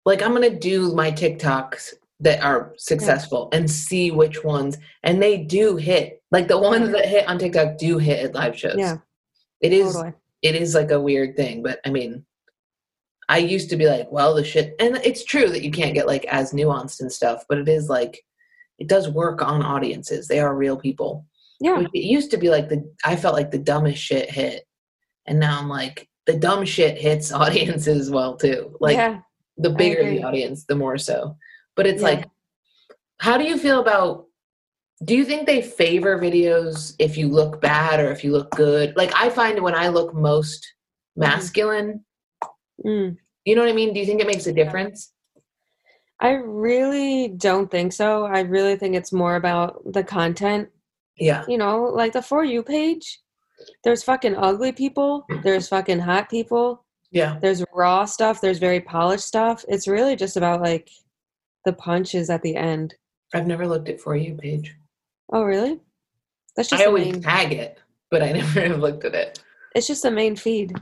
Like 0.05 0.21
I'm 0.21 0.33
gonna 0.33 0.57
do 0.57 0.93
my 0.93 1.11
TikToks 1.11 1.93
that 2.19 2.41
are 2.41 2.73
successful 2.77 3.49
and 3.51 3.69
see 3.69 4.11
which 4.11 4.43
ones, 4.43 4.77
and 5.03 5.21
they 5.21 5.37
do 5.37 5.75
hit. 5.75 6.22
Like 6.33 6.47
the 6.47 6.57
ones 6.59 6.89
that 6.89 7.05
hit 7.07 7.27
on 7.29 7.37
TikTok 7.37 7.77
do 7.77 7.99
hit 7.99 8.25
at 8.25 8.33
live 8.35 8.57
shows. 8.57 8.75
Yeah, 8.77 8.97
it 9.61 9.71
is. 9.71 9.93
totally. 9.93 10.13
It 10.41 10.55
is 10.55 10.73
like 10.75 10.91
a 10.91 10.99
weird 10.99 11.37
thing, 11.37 11.63
but 11.63 11.79
I 11.85 11.89
mean, 11.89 12.25
I 13.29 13.37
used 13.37 13.69
to 13.69 13.77
be 13.77 13.87
like, 13.87 14.11
well, 14.11 14.33
the 14.33 14.43
shit, 14.43 14.75
and 14.79 14.97
it's 14.97 15.23
true 15.23 15.47
that 15.49 15.63
you 15.63 15.71
can't 15.71 15.93
get 15.93 16.07
like 16.07 16.25
as 16.25 16.51
nuanced 16.51 16.99
and 16.99 17.09
stuff, 17.11 17.45
but 17.47 17.57
it 17.59 17.69
is 17.69 17.87
like, 17.87 18.19
it 18.79 18.89
does 18.89 19.07
work 19.07 19.41
on 19.41 19.61
audiences. 19.61 20.27
They 20.27 20.39
are 20.39 20.53
real 20.55 20.75
people. 20.75 21.25
Yeah, 21.61 21.85
It 21.93 22.03
used 22.03 22.31
to 22.31 22.37
be 22.37 22.49
like 22.49 22.67
the 22.67 22.83
I 23.05 23.15
felt 23.15 23.35
like 23.35 23.51
the 23.51 23.57
dumbest 23.59 24.01
shit 24.03 24.29
hit, 24.29 24.67
and 25.27 25.39
now 25.39 25.59
I'm 25.59 25.69
like 25.69 26.09
the 26.25 26.33
dumb 26.37 26.65
shit 26.65 26.97
hits 26.97 27.31
audiences 27.43 28.09
well 28.09 28.35
too. 28.35 28.75
Like 28.81 28.97
yeah. 28.97 29.19
the 29.57 29.69
bigger 29.69 30.03
the 30.09 30.23
audience, 30.23 30.65
the 30.65 30.75
more 30.75 30.97
so. 30.97 31.37
But 31.75 31.85
it's 31.87 32.01
Yeah. 32.01 32.07
like, 32.09 32.29
how 33.19 33.37
do 33.37 33.45
you 33.45 33.57
feel 33.57 33.79
about? 33.79 34.25
Do 35.03 35.15
you 35.15 35.25
think 35.25 35.47
they 35.47 35.61
favor 35.61 36.17
videos 36.19 36.95
if 36.99 37.17
you 37.17 37.27
look 37.27 37.59
bad 37.61 37.99
or 37.99 38.11
if 38.11 38.23
you 38.23 38.31
look 38.31 38.51
good? 38.51 38.95
Like 38.95 39.11
I 39.15 39.29
find 39.29 39.59
when 39.61 39.75
I 39.75 39.87
look 39.89 40.13
most 40.13 40.65
masculine, 41.15 42.03
Mm. 42.85 43.17
you 43.45 43.55
know 43.55 43.61
what 43.61 43.69
I 43.69 43.73
mean. 43.73 43.93
Do 43.93 43.99
you 43.99 44.05
think 44.05 44.19
it 44.21 44.27
makes 44.27 44.47
a 44.47 44.53
difference? 44.53 45.13
I 46.19 46.31
really 46.31 47.27
don't 47.29 47.69
think 47.69 47.93
so. 47.93 48.25
I 48.25 48.41
really 48.41 48.75
think 48.75 48.95
it's 48.95 49.11
more 49.13 49.35
about 49.35 49.81
the 49.93 50.03
content. 50.03 50.69
Yeah, 51.17 51.45
You 51.47 51.57
know, 51.59 51.83
like 51.83 52.13
the 52.13 52.21
For 52.23 52.43
You 52.43 52.63
page. 52.63 53.19
There's 53.83 54.03
fucking 54.03 54.35
ugly 54.35 54.71
people. 54.71 55.25
There's 55.43 55.67
fucking 55.67 55.99
hot 55.99 56.29
people. 56.29 56.83
yeah. 57.11 57.37
There's 57.41 57.63
raw 57.73 58.05
stuff. 58.05 58.41
There's 58.41 58.57
very 58.57 58.79
polished 58.81 59.25
stuff. 59.25 59.63
It's 59.67 59.87
really 59.87 60.15
just 60.15 60.35
about 60.37 60.61
like 60.61 60.89
the 61.65 61.73
punches 61.73 62.29
at 62.31 62.41
the 62.41 62.55
end. 62.55 62.95
I've 63.33 63.45
never 63.47 63.67
looked 63.67 63.89
at 63.89 64.01
for 64.01 64.15
you 64.15 64.33
page. 64.35 64.75
Oh, 65.31 65.43
really? 65.43 65.79
That's 66.55 66.69
just 66.69 66.81
I 66.81 66.85
always 66.85 67.05
main. 67.13 67.21
tag 67.21 67.51
it, 67.53 67.79
but 68.11 68.21
I 68.21 68.31
never 68.33 68.61
have 68.61 68.79
looked 68.79 69.05
at 69.05 69.15
it. 69.15 69.43
It's 69.75 69.87
just 69.87 70.03
the 70.03 70.11
main 70.11 70.35
feed. 70.35 70.73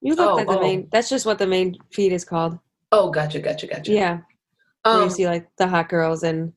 You 0.00 0.14
look 0.14 0.30
Oh, 0.30 0.38
at 0.38 0.46
the 0.46 0.58
oh. 0.58 0.60
main. 0.60 0.88
That's 0.92 1.08
just 1.08 1.26
what 1.26 1.38
the 1.38 1.46
main 1.46 1.76
feed 1.92 2.12
is 2.12 2.24
called. 2.24 2.58
Oh, 2.92 3.10
gotcha, 3.10 3.40
gotcha, 3.40 3.66
gotcha. 3.66 3.92
Yeah. 3.92 4.20
Um, 4.84 5.04
you 5.04 5.10
see 5.10 5.26
like 5.26 5.48
the 5.58 5.68
hot 5.68 5.88
girls 5.88 6.22
and 6.22 6.52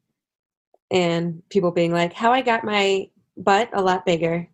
and 0.91 1.41
people 1.49 1.71
being 1.71 1.91
like, 1.91 2.13
"How 2.13 2.31
I 2.31 2.41
got 2.41 2.63
my 2.63 3.09
butt 3.35 3.69
a 3.73 3.81
lot 3.81 4.05
bigger." 4.05 4.47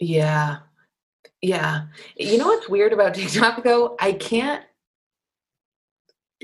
Yeah. 0.00 0.58
Yeah. 1.40 1.82
You 2.16 2.38
know 2.38 2.46
what's 2.46 2.68
weird 2.68 2.92
about 2.92 3.14
TikTok 3.14 3.62
though? 3.62 3.96
I 4.00 4.12
can't 4.12 4.64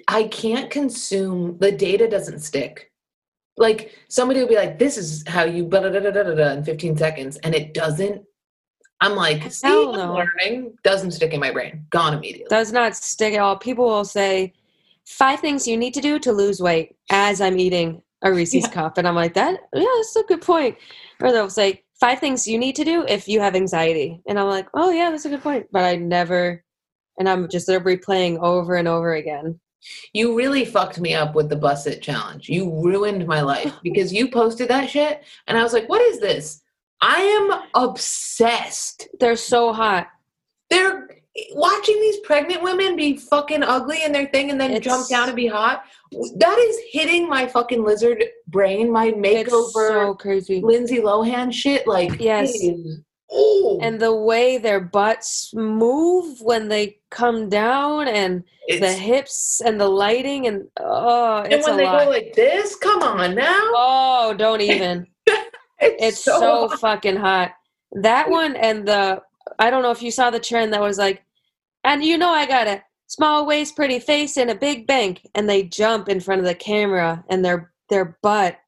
I 0.07 0.25
can't 0.25 0.71
consume 0.71 1.59
the 1.59 1.73
data 1.73 2.09
doesn't 2.09 2.41
stick. 2.41 2.93
Like 3.59 3.93
somebody 4.09 4.41
will 4.41 4.49
be 4.49 4.57
like, 4.57 4.79
this 4.79 4.97
is 4.97 5.25
how 5.27 5.45
you 5.45 5.65
blah, 5.65 5.81
da, 5.81 5.91
da, 5.91 6.01
da, 6.01 6.11
da, 6.11 6.23
da, 6.23 6.35
da, 6.35 6.53
in 6.53 6.65
15 6.65 6.97
seconds, 6.97 7.37
and 7.39 7.55
it 7.55 7.75
doesn't. 7.75 8.23
I'm 9.01 9.15
like, 9.15 9.51
see, 9.53 9.67
I'm 9.69 9.93
no. 9.93 10.15
learning. 10.15 10.77
Doesn't 10.83 11.13
stick 11.13 11.33
in 11.33 11.41
my 11.41 11.51
brain. 11.51 11.87
Gone 11.91 12.15
immediately. 12.15 12.47
Does 12.51 12.73
not 12.73 12.97
stick 12.97 13.35
at 13.35 13.41
all. 13.41 13.57
People 13.57 13.85
will 13.87 14.05
say 14.05 14.55
five 15.07 15.41
things 15.41 15.67
you 15.67 15.77
need 15.77 15.95
to 15.95 16.01
do 16.01 16.19
to 16.21 16.33
lose 16.33 16.61
weight 16.61 16.97
as 17.11 17.41
I'm 17.41 17.59
eating 17.59 18.03
a 18.23 18.33
Reese's 18.33 18.65
Yeah. 18.65 18.71
cup, 18.71 18.99
and 18.99 19.07
I'm 19.07 19.15
like, 19.15 19.35
that 19.35 19.61
yeah, 19.73 19.85
that's 19.97 20.17
a 20.17 20.23
good 20.25 20.43
point. 20.43 20.77
Or 21.21 21.33
they'll 21.33 21.51
say 21.51 21.85
five 22.01 22.19
things 22.19 22.47
you 22.47 22.59
need 22.59 22.77
to 22.77 22.85
do 22.85 23.05
if 23.09 23.29
you 23.29 23.41
have 23.41 23.55
anxiety, 23.55 24.21
and 24.29 24.39
I'm 24.39 24.49
like, 24.49 24.69
oh 24.75 24.91
yeah, 24.91 25.11
that's 25.11 25.25
a 25.25 25.31
good 25.31 25.43
point. 25.43 25.67
But 25.73 25.85
I 25.85 25.97
never, 25.97 26.65
and 27.19 27.29
I'm 27.29 27.49
just 27.49 27.67
they're 27.67 27.81
replaying 27.81 28.39
over 28.43 28.75
and 28.75 28.89
over 28.89 29.15
again. 29.15 29.61
You 30.13 30.37
really 30.37 30.65
fucked 30.65 30.99
me 31.01 31.15
up 31.15 31.35
with 31.35 31.49
the 31.49 31.57
Buss 31.57 31.87
It 31.87 32.03
challenge. 32.03 32.49
You 32.49 32.71
ruined 32.83 33.27
my 33.27 33.41
life 33.41 33.73
because 33.83 34.13
you 34.13 34.31
posted 34.31 34.69
that 34.69 34.91
shit, 34.91 35.23
and 35.47 35.57
I 35.59 35.63
was 35.63 35.73
like, 35.73 35.89
what 35.89 36.01
is 36.03 36.21
this? 36.21 36.63
I 37.01 37.21
am 37.21 37.63
obsessed 37.75 39.09
They're 39.21 39.37
so 39.37 39.73
hot. 39.73 40.09
they're 40.71 41.09
watching 41.55 41.95
these 42.01 42.19
pregnant 42.21 42.61
women 42.65 42.97
be 42.97 43.17
fucking 43.17 43.63
ugly 43.63 44.03
in 44.03 44.11
their 44.11 44.27
thing 44.27 44.51
and 44.51 44.61
then 44.61 44.73
It's- 44.73 44.83
jump 44.85 45.09
down 45.09 45.29
and 45.29 45.37
be 45.37 45.47
hot, 45.47 45.85
that 46.39 46.59
is 46.59 46.77
hitting 46.91 47.29
my 47.29 47.47
fucking 47.47 47.85
lizard 47.85 48.25
brain, 48.49 48.91
my 48.91 49.13
It's 49.17 49.51
so 49.53 49.71
makeover 49.73 50.19
crazy. 50.19 50.61
Lindsay 50.61 50.99
Lohan 50.99 51.53
shit. 51.53 51.87
Like, 51.87 52.19
Yes. 52.21 52.53
Ooh, 53.35 53.79
And 53.83 54.01
the 54.01 54.15
way 54.15 54.59
their 54.59 54.81
butts 54.81 55.53
move 55.55 56.41
when 56.41 56.69
they 56.69 56.99
come 57.11 57.49
down 57.49 58.09
and 58.09 58.45
the 58.69 58.93
hips 58.93 59.61
and 59.65 59.81
the 59.81 59.89
lighting 59.89 60.47
and 60.47 60.69
oh 60.79 61.39
and 61.43 61.53
it's 61.53 61.67
when 61.67 61.77
they 61.79 61.85
lot. 61.85 62.05
go 62.05 62.11
like 62.11 62.35
this, 62.35 62.77
come 62.77 63.03
on 63.03 63.35
now. 63.35 63.59
oh, 63.75 64.35
don't 64.37 64.61
even. 64.61 65.07
It's, 65.81 66.03
It's 66.03 66.25
so, 66.25 66.69
so 66.69 66.77
fucking 66.79 67.15
hot. 67.17 67.53
That 67.93 68.29
one 68.29 68.57
and 68.57 68.87
the 68.87 69.23
I 69.61 69.71
don't 69.71 69.83
know 69.85 69.93
if 69.93 70.03
you 70.03 70.11
saw 70.11 70.29
the 70.29 70.41
trend 70.41 70.73
that 70.73 70.81
was 70.81 70.99
like, 70.99 71.23
and 71.85 72.03
you 72.05 72.19
know 72.19 72.31
I 72.31 72.47
got 72.47 72.67
a 72.67 72.83
small 73.07 73.47
waist, 73.47 73.77
pretty 73.77 74.01
face, 74.01 74.37
and 74.37 74.51
a 74.51 74.57
big 74.57 74.89
bank, 74.89 75.25
and 75.37 75.49
they 75.49 75.63
jump 75.63 76.09
in 76.09 76.19
front 76.19 76.41
of 76.41 76.47
the 76.47 76.55
camera, 76.57 77.25
and 77.31 77.45
their 77.45 77.73
their 77.91 78.19
butt 78.23 78.59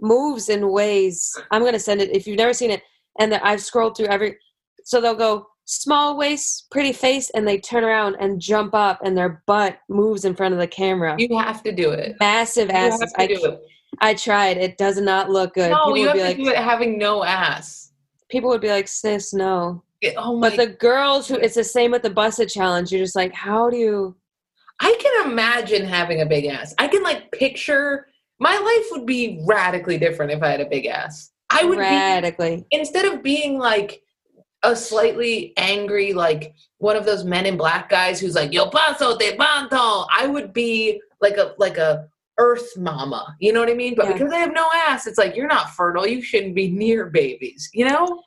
moves 0.00 0.48
in 0.48 0.70
ways. 0.70 1.36
I'm 1.50 1.64
gonna 1.64 1.78
send 1.78 2.00
it 2.00 2.16
if 2.16 2.26
you've 2.26 2.38
never 2.38 2.54
seen 2.54 2.70
it, 2.70 2.82
and 3.18 3.32
the, 3.32 3.46
I've 3.46 3.62
scrolled 3.62 3.96
through 3.96 4.06
every. 4.06 4.38
So 4.84 5.00
they'll 5.00 5.14
go 5.14 5.46
small 5.64 6.16
waist, 6.16 6.70
pretty 6.70 6.92
face, 6.92 7.30
and 7.30 7.46
they 7.46 7.58
turn 7.58 7.84
around 7.84 8.16
and 8.20 8.40
jump 8.40 8.74
up, 8.74 9.00
and 9.04 9.16
their 9.16 9.42
butt 9.46 9.78
moves 9.88 10.24
in 10.24 10.34
front 10.34 10.54
of 10.54 10.60
the 10.60 10.66
camera. 10.66 11.14
You 11.18 11.36
have 11.38 11.62
to 11.64 11.72
do 11.72 11.90
it. 11.90 12.16
Massive 12.20 12.70
asses. 12.70 13.12
I 13.18 13.26
do 13.26 13.44
it. 13.44 13.60
I 14.00 14.14
tried. 14.14 14.56
It 14.56 14.78
does 14.78 15.00
not 15.00 15.30
look 15.30 15.54
good. 15.54 15.70
No, 15.70 15.86
People 15.86 15.98
you 15.98 16.06
have 16.08 16.16
to 16.16 16.24
like, 16.24 16.36
do 16.36 16.48
it 16.48 16.56
having 16.56 16.98
no 16.98 17.24
ass. 17.24 17.92
people 18.30 18.48
would 18.50 18.60
be 18.60 18.68
like, 18.68 18.88
sis, 18.88 19.32
no. 19.34 19.82
It- 20.00 20.14
oh 20.16 20.36
my 20.36 20.50
But 20.50 20.56
the 20.56 20.68
girls 20.68 21.26
who 21.28 21.34
it's 21.36 21.56
the 21.56 21.64
same 21.64 21.90
with 21.90 22.02
the 22.02 22.10
Buss 22.10 22.38
It 22.38 22.46
challenge. 22.48 22.92
You're 22.92 23.02
just 23.02 23.16
like, 23.16 23.34
how 23.34 23.68
do 23.68 23.76
you 23.76 24.16
I 24.80 24.96
can 25.00 25.32
imagine 25.32 25.84
having 25.84 26.20
a 26.20 26.26
big 26.26 26.44
ass. 26.46 26.72
I 26.78 26.86
can 26.86 27.02
like 27.02 27.32
picture 27.32 28.06
my 28.38 28.56
life 28.56 28.86
would 28.92 29.06
be 29.06 29.42
radically 29.44 29.98
different 29.98 30.30
if 30.30 30.42
I 30.42 30.50
had 30.50 30.60
a 30.60 30.66
big 30.66 30.86
ass. 30.86 31.32
I 31.60 31.64
would 31.64 31.76
be 31.76 31.82
radically? 31.82 32.66
instead 32.70 33.04
of 33.04 33.22
being 33.22 33.58
like 33.58 34.02
a 34.62 34.74
slightly 34.74 35.52
angry, 35.56 36.12
like 36.12 36.54
one 36.78 36.96
of 36.96 37.04
those 37.04 37.24
men 37.24 37.46
in 37.46 37.56
black 37.56 37.88
guys 37.88 38.20
who's 38.20 38.34
like, 38.34 38.52
Yo 38.52 38.68
paso 38.70 39.16
te 39.16 39.36
panto, 39.36 40.06
I 40.12 40.26
would 40.26 40.52
be 40.52 41.00
like 41.20 41.36
a 41.36 41.54
like 41.58 41.78
a 41.78 42.08
earth 42.38 42.76
mama. 42.76 43.36
You 43.40 43.52
know 43.52 43.60
what 43.60 43.70
I 43.70 43.74
mean? 43.74 43.94
But 43.96 44.06
Yeah. 44.06 44.12
because 44.14 44.32
I 44.32 44.38
have 44.38 44.52
no 44.52 44.68
ass, 44.88 45.06
it's 45.06 45.18
like 45.18 45.36
you're 45.36 45.48
not 45.48 45.70
fertile. 45.70 46.06
You 46.06 46.22
shouldn't 46.22 46.54
be 46.54 46.70
near 46.70 47.06
babies, 47.06 47.68
you 47.72 47.84
know? 47.88 48.22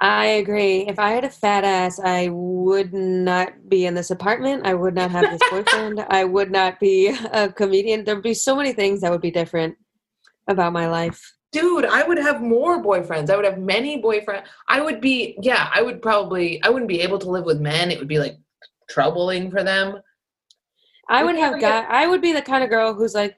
I 0.00 0.26
agree. 0.26 0.80
If 0.88 0.98
I 0.98 1.10
had 1.10 1.24
a 1.24 1.30
fat 1.30 1.62
ass, 1.62 2.00
I 2.00 2.28
would 2.32 2.92
not 2.92 3.68
be 3.68 3.86
in 3.86 3.94
this 3.94 4.10
apartment. 4.10 4.66
I 4.66 4.74
would 4.74 4.96
not 4.96 5.12
have 5.12 5.30
this 5.30 5.40
boyfriend. 5.48 6.04
I 6.10 6.24
would 6.24 6.50
not 6.50 6.80
be 6.80 7.14
a 7.32 7.52
comedian. 7.52 8.02
There'd 8.02 8.20
be 8.20 8.34
so 8.34 8.56
many 8.56 8.72
things 8.72 9.00
that 9.00 9.12
would 9.12 9.20
be 9.20 9.30
different 9.30 9.76
about 10.48 10.72
my 10.72 10.88
life. 10.88 11.20
Dude 11.52 11.84
i 11.84 12.02
would 12.02 12.18
have 12.18 12.42
more 12.42 12.82
boyfriends 12.82 13.30
i 13.30 13.36
would 13.36 13.44
have 13.44 13.58
many 13.58 14.00
boyfriends 14.02 14.44
i 14.68 14.80
would 14.80 15.00
be 15.00 15.36
yeah 15.42 15.68
i 15.74 15.80
would 15.82 16.00
probably 16.02 16.62
i 16.64 16.68
wouldn't 16.68 16.88
be 16.88 17.00
able 17.00 17.18
to 17.18 17.30
live 17.30 17.44
with 17.44 17.60
men 17.60 17.90
it 17.90 17.98
would 17.98 18.08
be 18.08 18.18
like 18.18 18.36
troubling 18.90 19.50
for 19.50 19.62
them 19.62 19.98
I 21.08 21.24
Would 21.24 21.32
would 21.34 21.38
you 21.40 21.44
ever 21.44 21.54
have 21.56 21.60
guy. 21.60 21.86
I 21.90 22.06
would 22.06 22.22
be 22.22 22.32
the 22.32 22.40
kind 22.40 22.62
of 22.62 22.70
girl 22.70 22.94
who's 22.94 23.12
like, 23.12 23.36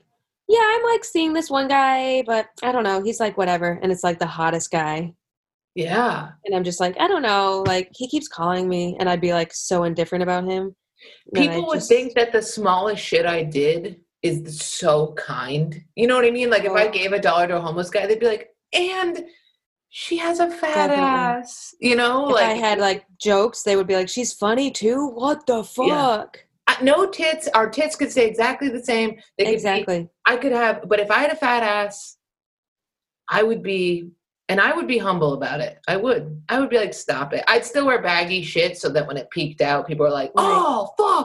yeah, 0.48 0.61
I'm 0.62 0.83
like 0.85 1.03
seeing 1.03 1.33
this 1.33 1.48
one 1.50 1.66
guy, 1.66 2.22
but 2.27 2.46
I 2.62 2.70
don't 2.70 2.85
know. 2.85 3.03
He's 3.03 3.18
like 3.18 3.38
whatever, 3.38 3.81
and 3.83 3.90
it's 3.90 4.05
like 4.05 4.18
the 4.18 4.27
hottest 4.27 4.70
guy. 4.70 5.14
yeah 5.74 6.29
and 6.44 6.55
I'm 6.55 6.62
just 6.62 6.79
like, 6.79 6.94
I 7.00 7.09
don't 7.09 7.22
know, 7.22 7.64
like 7.66 7.88
he 7.94 8.07
keeps 8.07 8.29
calling 8.29 8.68
me, 8.68 8.96
and 9.00 9.09
I'd 9.09 9.20
be 9.22 9.33
like 9.33 9.53
so 9.55 9.85
indifferent 9.85 10.22
about 10.22 10.44
him. 10.44 10.77
people 11.35 11.66
would 11.66 11.77
just- 11.77 11.88
think 11.88 12.14
that 12.14 12.33
the 12.33 12.42
smallest 12.42 13.03
shit 13.03 13.27
i 13.27 13.42
did 13.42 13.96
is 14.25 14.59
so 14.61 15.13
kind 15.19 15.85
you 15.95 16.07
know 16.09 16.17
what 16.17 16.25
i 16.25 16.31
mean 16.31 16.49
like 16.51 16.65
if 16.65 16.73
i 16.73 16.89
gave 16.89 17.13
a 17.13 17.21
dollar 17.21 17.47
to 17.47 17.57
a 17.57 17.61
homeless 17.61 17.91
guy 17.91 18.07
they'd 18.07 18.19
be 18.19 18.27
like 18.27 18.49
and 18.73 19.25
she 19.91 20.17
has 20.17 20.41
a 20.41 20.51
fat 20.51 20.89
Definitely. 20.89 21.05
ass 21.05 21.75
you 21.81 21.95
know 21.95 22.29
if 22.31 22.35
like 22.35 22.45
I 22.47 22.53
had 22.55 22.79
like 22.81 23.05
jokes, 23.21 23.63
they 23.63 23.77
would 23.77 23.87
be 23.87 23.95
like, 23.95 24.09
she's 24.09 24.33
funny 24.33 24.69
too. 24.73 25.07
What 25.09 25.47
the 25.47 25.59
Yeah. 25.79 26.17
fuck? 26.17 26.45
I- 26.67 26.83
no 26.83 27.07
tits 27.07 27.47
our 27.55 27.71
tits 27.71 27.95
could 27.95 28.11
stay 28.11 28.27
exactly 28.27 28.69
the 28.71 28.83
same 28.83 29.11
they 29.39 29.45
could 29.45 29.51
be 29.51 29.55
Exactly. 29.55 30.09
I 30.27 30.37
could 30.37 30.51
have, 30.51 30.89
but 30.89 30.99
if 30.99 31.11
I 31.13 31.19
had 31.21 31.31
a 31.31 31.37
fat 31.37 31.63
ass, 31.63 32.17
I 33.31 33.45
would 33.45 33.63
be, 33.63 34.11
and 34.49 34.61
I 34.61 34.75
would 34.75 34.89
be 34.89 34.99
humble 34.99 35.35
about 35.35 35.61
it. 35.61 35.79
I 35.87 35.97
would. 35.97 36.43
I 36.49 36.59
would 36.59 36.71
be 36.71 36.79
like, 36.79 36.93
stop 36.93 37.33
it. 37.33 37.45
I'd 37.47 37.65
still 37.65 37.87
wear 37.87 38.03
baggy 38.03 38.43
shit 38.43 38.77
so 38.77 38.89
that 38.91 39.07
when 39.07 39.17
it 39.17 39.31
peaked 39.31 39.61
out, 39.63 39.87
people 39.87 40.05
are 40.07 40.11
like, 40.11 40.33
oh, 40.37 40.91
fuck. 40.99 41.24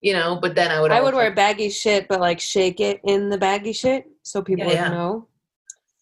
You 0.00 0.14
know, 0.14 0.38
but 0.40 0.54
then 0.54 0.70
I 0.70 0.80
would. 0.80 0.92
I 0.92 1.00
would 1.00 1.14
wear 1.14 1.30
baggy 1.30 1.68
shit, 1.68 2.08
but 2.08 2.20
like 2.20 2.40
shake 2.40 2.80
it 2.80 3.00
in 3.04 3.28
the 3.28 3.38
baggy 3.38 3.72
shit 3.72 4.06
so 4.22 4.42
people 4.42 4.66
Yeah, 4.66 4.88
would 4.88 4.96
know. 4.96 5.28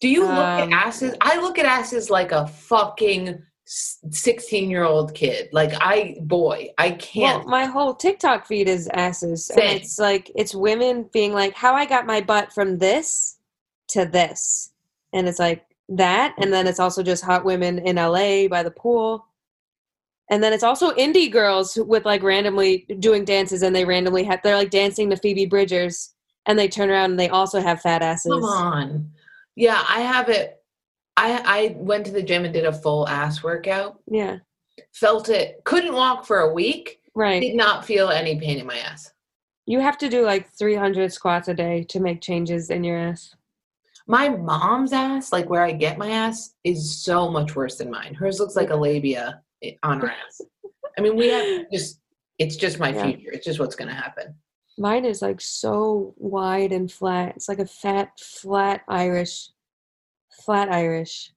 Do 0.01 0.09
you 0.09 0.23
look 0.23 0.31
um, 0.31 0.73
at 0.73 0.87
asses? 0.87 1.15
I 1.21 1.41
look 1.41 1.59
at 1.59 1.67
asses 1.67 2.09
like 2.09 2.31
a 2.31 2.47
fucking 2.47 3.43
16 3.65 4.71
year 4.71 4.85
old 4.85 5.15
kid. 5.15 5.49
Like, 5.53 5.73
I, 5.81 6.17
boy, 6.23 6.71
I 6.79 6.93
can't. 6.93 7.47
my 7.47 7.67
whole 7.67 7.95
TikTok 7.95 8.47
feed 8.47 8.69
is 8.69 8.89
asses. 8.95 9.47
Same. 9.47 9.59
And 9.59 9.81
it's 9.81 9.99
like 9.99 10.31
it's 10.35 10.55
women 10.55 11.09
being 11.13 11.33
like, 11.33 11.55
How 11.55 11.75
I 11.75 11.85
got 11.85 12.07
my 12.07 12.21
butt 12.21 12.53
from 12.53 12.79
this 12.79 13.39
to 13.89 14.05
this. 14.05 14.71
And 15.13 15.29
it's 15.29 15.39
like 15.39 15.65
that. 15.89 16.35
And 16.39 16.53
then 16.53 16.67
it's 16.67 16.81
also 16.81 17.03
just 17.03 17.25
hot 17.25 17.45
women 17.45 17.79
in 17.79 17.97
LA 17.97 18.49
by 18.49 18.63
the 18.63 18.71
pool. 18.71 19.27
And 20.31 20.43
then 20.43 20.53
it's 20.53 20.63
also 20.63 20.93
indie 20.93 21.31
girls 21.31 21.77
with 21.77 22.05
like 22.05 22.23
randomly 22.23 22.87
doing 22.99 23.25
dances 23.25 23.63
and 23.63 23.75
they 23.75 23.85
randomly 23.85 24.25
have 24.25 24.41
they're 24.43 24.57
like 24.57 24.71
dancing 24.71 25.09
to 25.11 25.17
Phoebe 25.17 25.47
Bridgers 25.47 26.15
and 26.47 26.59
they 26.59 26.69
turn 26.69 26.91
around 26.91 27.13
and 27.13 27.21
they 27.21 27.31
also 27.31 27.61
have 27.61 27.81
fat 27.81 28.03
asses. 28.03 28.33
Come 28.33 28.45
on. 28.45 29.11
Yeah, 29.57 29.83
I 29.89 30.01
have 30.01 30.29
it. 30.29 30.63
I, 31.17 31.43
I 31.45 31.77
went 31.79 32.07
to 32.07 32.13
the 32.13 32.23
gym 32.23 32.45
and 32.45 32.53
did 32.53 32.65
a 32.65 32.73
full 32.73 33.09
ass 33.09 33.43
workout. 33.43 34.01
Yeah. 34.07 34.39
Felt 34.93 35.29
it. 35.31 35.63
Couldn't 35.65 35.95
walk 35.95 36.27
for 36.27 36.41
a 36.41 36.53
week. 36.53 37.01
Right. 37.15 37.41
did 37.41 37.57
not 37.57 37.85
feel 37.85 38.11
any 38.11 38.39
pain 38.39 38.59
in 38.59 38.67
my 38.67 38.79
ass. 38.79 39.11
You 39.67 39.81
have 39.81 39.99
to 39.99 40.09
do 40.09 40.25
like 40.25 40.51
300 40.53 41.13
squats 41.13 41.49
a 41.49 41.55
day 41.55 41.85
to 41.89 42.01
make 42.01 42.21
changes 42.21 42.71
in 42.71 42.85
your 42.85 42.97
ass. 42.97 43.35
My 44.07 44.29
mom's 44.29 44.93
ass, 44.93 45.33
like 45.33 45.51
where 45.51 45.63
I 45.63 45.73
get 45.73 45.99
my 45.99 46.11
ass, 46.11 46.55
is 46.65 47.03
so 47.03 47.29
much 47.29 47.57
worse 47.57 47.77
than 47.77 47.91
mine. 47.91 48.15
Hers 48.15 48.39
looks 48.39 48.57
like 48.57 48.71
a 48.71 48.77
labia 48.77 49.43
on 49.83 50.01
her 50.01 50.11
ass. 50.11 50.41
I 50.99 51.01
mean, 51.01 51.17
we 51.17 51.29
have 51.29 51.71
just, 51.73 52.01
it's 52.39 52.57
just 52.57 52.79
my 52.79 52.91
Yeah. 52.91 53.05
future. 53.07 53.31
It's 53.33 53.45
just 53.45 53.59
what's 53.61 53.77
going 53.77 53.89
to 53.89 53.95
happen. 53.95 54.35
Mine 54.79 55.05
is 55.05 55.23
like 55.23 55.41
so 55.41 56.15
wide 56.19 56.73
and 56.73 56.91
flat. 56.91 57.35
It's 57.37 57.49
like 57.49 57.59
a 57.59 57.67
fat, 57.67 58.19
flat 58.19 58.83
Irish. 58.89 59.51
Flat 60.45 60.71
Irish. 60.73 61.33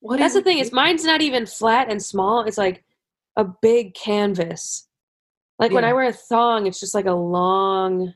What 0.00 0.18
That's 0.18 0.34
the 0.34 0.42
thing. 0.42 0.58
Is 0.58 0.70
mine's 0.72 1.04
not 1.04 1.22
even 1.22 1.46
flat 1.46 1.90
and 1.90 2.02
small. 2.02 2.42
It's 2.44 2.58
like 2.58 2.84
a 3.36 3.44
big 3.44 3.94
canvas. 3.94 4.86
Like 5.58 5.72
when 5.72 5.84
I 5.84 5.92
wear 5.94 6.08
a 6.08 6.12
thong, 6.12 6.66
it's 6.66 6.80
just 6.80 6.94
like 6.94 7.06
a 7.06 7.12
long, 7.12 8.12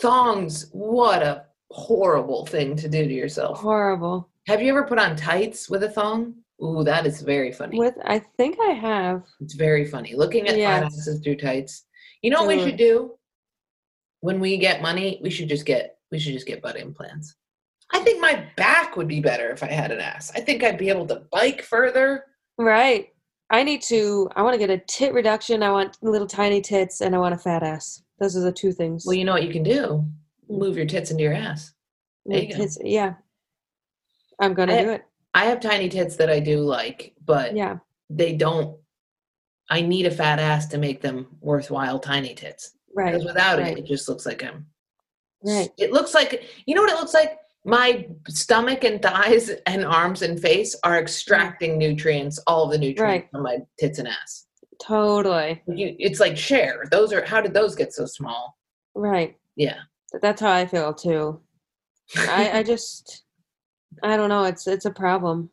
Thongs, 0.00 0.68
what 0.72 1.22
a 1.22 1.44
horrible 1.70 2.44
thing 2.46 2.76
to 2.76 2.88
do 2.88 3.06
to 3.06 3.14
yourself. 3.14 3.60
horrible. 3.60 4.28
Have 4.46 4.60
you 4.62 4.70
ever 4.70 4.84
put 4.84 4.98
on 4.98 5.16
tights 5.16 5.70
with 5.70 5.82
a 5.84 5.88
thong? 5.90 6.34
Ooh, 6.62 6.84
that 6.84 7.06
is 7.06 7.22
very 7.22 7.50
funny. 7.52 7.78
With 7.78 7.96
I 8.04 8.18
think 8.20 8.58
I 8.60 8.72
have. 8.72 9.24
It's 9.40 9.54
very 9.54 9.84
funny. 9.84 10.14
Looking 10.14 10.46
at 10.48 10.56
Yes. 10.56 10.84
asses 10.84 11.20
through 11.22 11.36
tights. 11.36 11.84
You 12.22 12.30
know 12.30 12.44
what 12.44 12.56
we 12.56 12.62
should 12.62 12.76
do? 12.76 13.18
When 14.20 14.38
we 14.38 14.56
get 14.58 14.80
money, 14.82 15.18
we 15.22 15.30
should 15.30 15.48
just 15.48 15.66
get 15.66 15.98
we 16.12 16.18
should 16.18 16.34
just 16.34 16.46
get 16.46 16.62
butt 16.62 16.76
implants. 16.76 17.34
I 17.90 18.00
think 18.00 18.20
my 18.20 18.46
back 18.56 18.96
would 18.96 19.08
be 19.08 19.20
better 19.20 19.50
if 19.50 19.62
I 19.62 19.66
had 19.66 19.90
an 19.90 20.00
ass. 20.00 20.30
I 20.34 20.40
think 20.40 20.62
I'd 20.62 20.78
be 20.78 20.88
able 20.88 21.06
to 21.06 21.22
bike 21.32 21.62
further. 21.62 22.26
Right. 22.58 23.08
I 23.50 23.62
need 23.64 23.82
to 23.82 24.30
I 24.36 24.42
want 24.42 24.54
to 24.54 24.58
get 24.58 24.70
a 24.70 24.78
tit 24.86 25.12
reduction. 25.14 25.62
I 25.62 25.70
want 25.72 25.98
little 26.00 26.28
tiny 26.28 26.60
tits 26.60 27.00
and 27.00 27.14
I 27.14 27.18
want 27.18 27.34
a 27.34 27.38
fat 27.38 27.62
ass. 27.62 28.02
Those 28.20 28.36
are 28.36 28.40
the 28.40 28.52
two 28.52 28.72
things. 28.72 29.04
Well, 29.04 29.14
you 29.14 29.24
know 29.24 29.32
what 29.32 29.42
you 29.42 29.52
can 29.52 29.64
do? 29.64 30.04
Mm. 30.48 30.58
Move 30.58 30.76
your 30.76 30.86
tits 30.86 31.10
into 31.10 31.24
your 31.24 31.32
ass. 31.34 31.72
you 32.24 32.46
tits- 32.46 32.78
yeah. 32.84 33.14
I'm 34.40 34.54
gonna 34.54 34.74
I- 34.74 34.82
do 34.84 34.90
it. 34.90 35.04
I 35.34 35.46
have 35.46 35.60
tiny 35.60 35.88
tits 35.88 36.16
that 36.16 36.30
I 36.30 36.40
do 36.40 36.60
like, 36.60 37.14
but 37.24 37.54
Yeah. 37.56 37.78
they 38.10 38.34
don't 38.34 38.78
I 39.70 39.80
need 39.80 40.04
a 40.06 40.10
fat 40.10 40.38
ass 40.38 40.66
to 40.68 40.76
make 40.78 41.00
them 41.00 41.28
worthwhile 41.40 41.98
tiny 41.98 42.34
tits. 42.34 42.76
Right. 42.94 43.12
Because 43.12 43.24
without 43.24 43.58
right. 43.58 43.78
it, 43.78 43.84
it 43.84 43.86
just 43.86 44.08
looks 44.08 44.26
like 44.26 44.44
I'm 44.44 44.66
Right. 45.44 45.70
It 45.78 45.92
looks 45.92 46.14
like 46.14 46.44
you 46.66 46.74
know 46.74 46.82
what 46.82 46.90
it 46.92 46.98
looks 46.98 47.14
like? 47.14 47.38
My 47.64 48.08
stomach 48.28 48.82
and 48.84 49.00
thighs 49.00 49.50
and 49.66 49.84
arms 49.84 50.22
and 50.22 50.38
face 50.40 50.76
are 50.84 50.98
extracting 50.98 51.78
nutrients, 51.78 52.38
all 52.46 52.66
the 52.68 52.76
nutrients 52.76 53.00
Right. 53.00 53.30
from 53.30 53.42
my 53.44 53.58
tits 53.78 53.98
and 53.98 54.08
ass. 54.08 54.46
Totally. 54.82 55.62
You, 55.68 55.94
it's 55.98 56.18
like 56.20 56.36
share. 56.36 56.84
Those 56.90 57.12
are 57.12 57.24
how 57.24 57.40
did 57.40 57.54
those 57.54 57.74
get 57.76 57.92
so 57.92 58.04
small? 58.04 58.58
Right. 58.94 59.36
Yeah. 59.56 59.78
That's 60.20 60.40
how 60.40 60.50
I 60.52 60.66
feel 60.66 60.92
too. 60.92 61.40
I, 62.16 62.58
I 62.58 62.62
just 62.74 63.22
I 64.02 64.16
don't 64.16 64.28
know. 64.28 64.44
It's 64.44 64.66
it's 64.66 64.84
a 64.84 64.90
problem. 64.90 65.50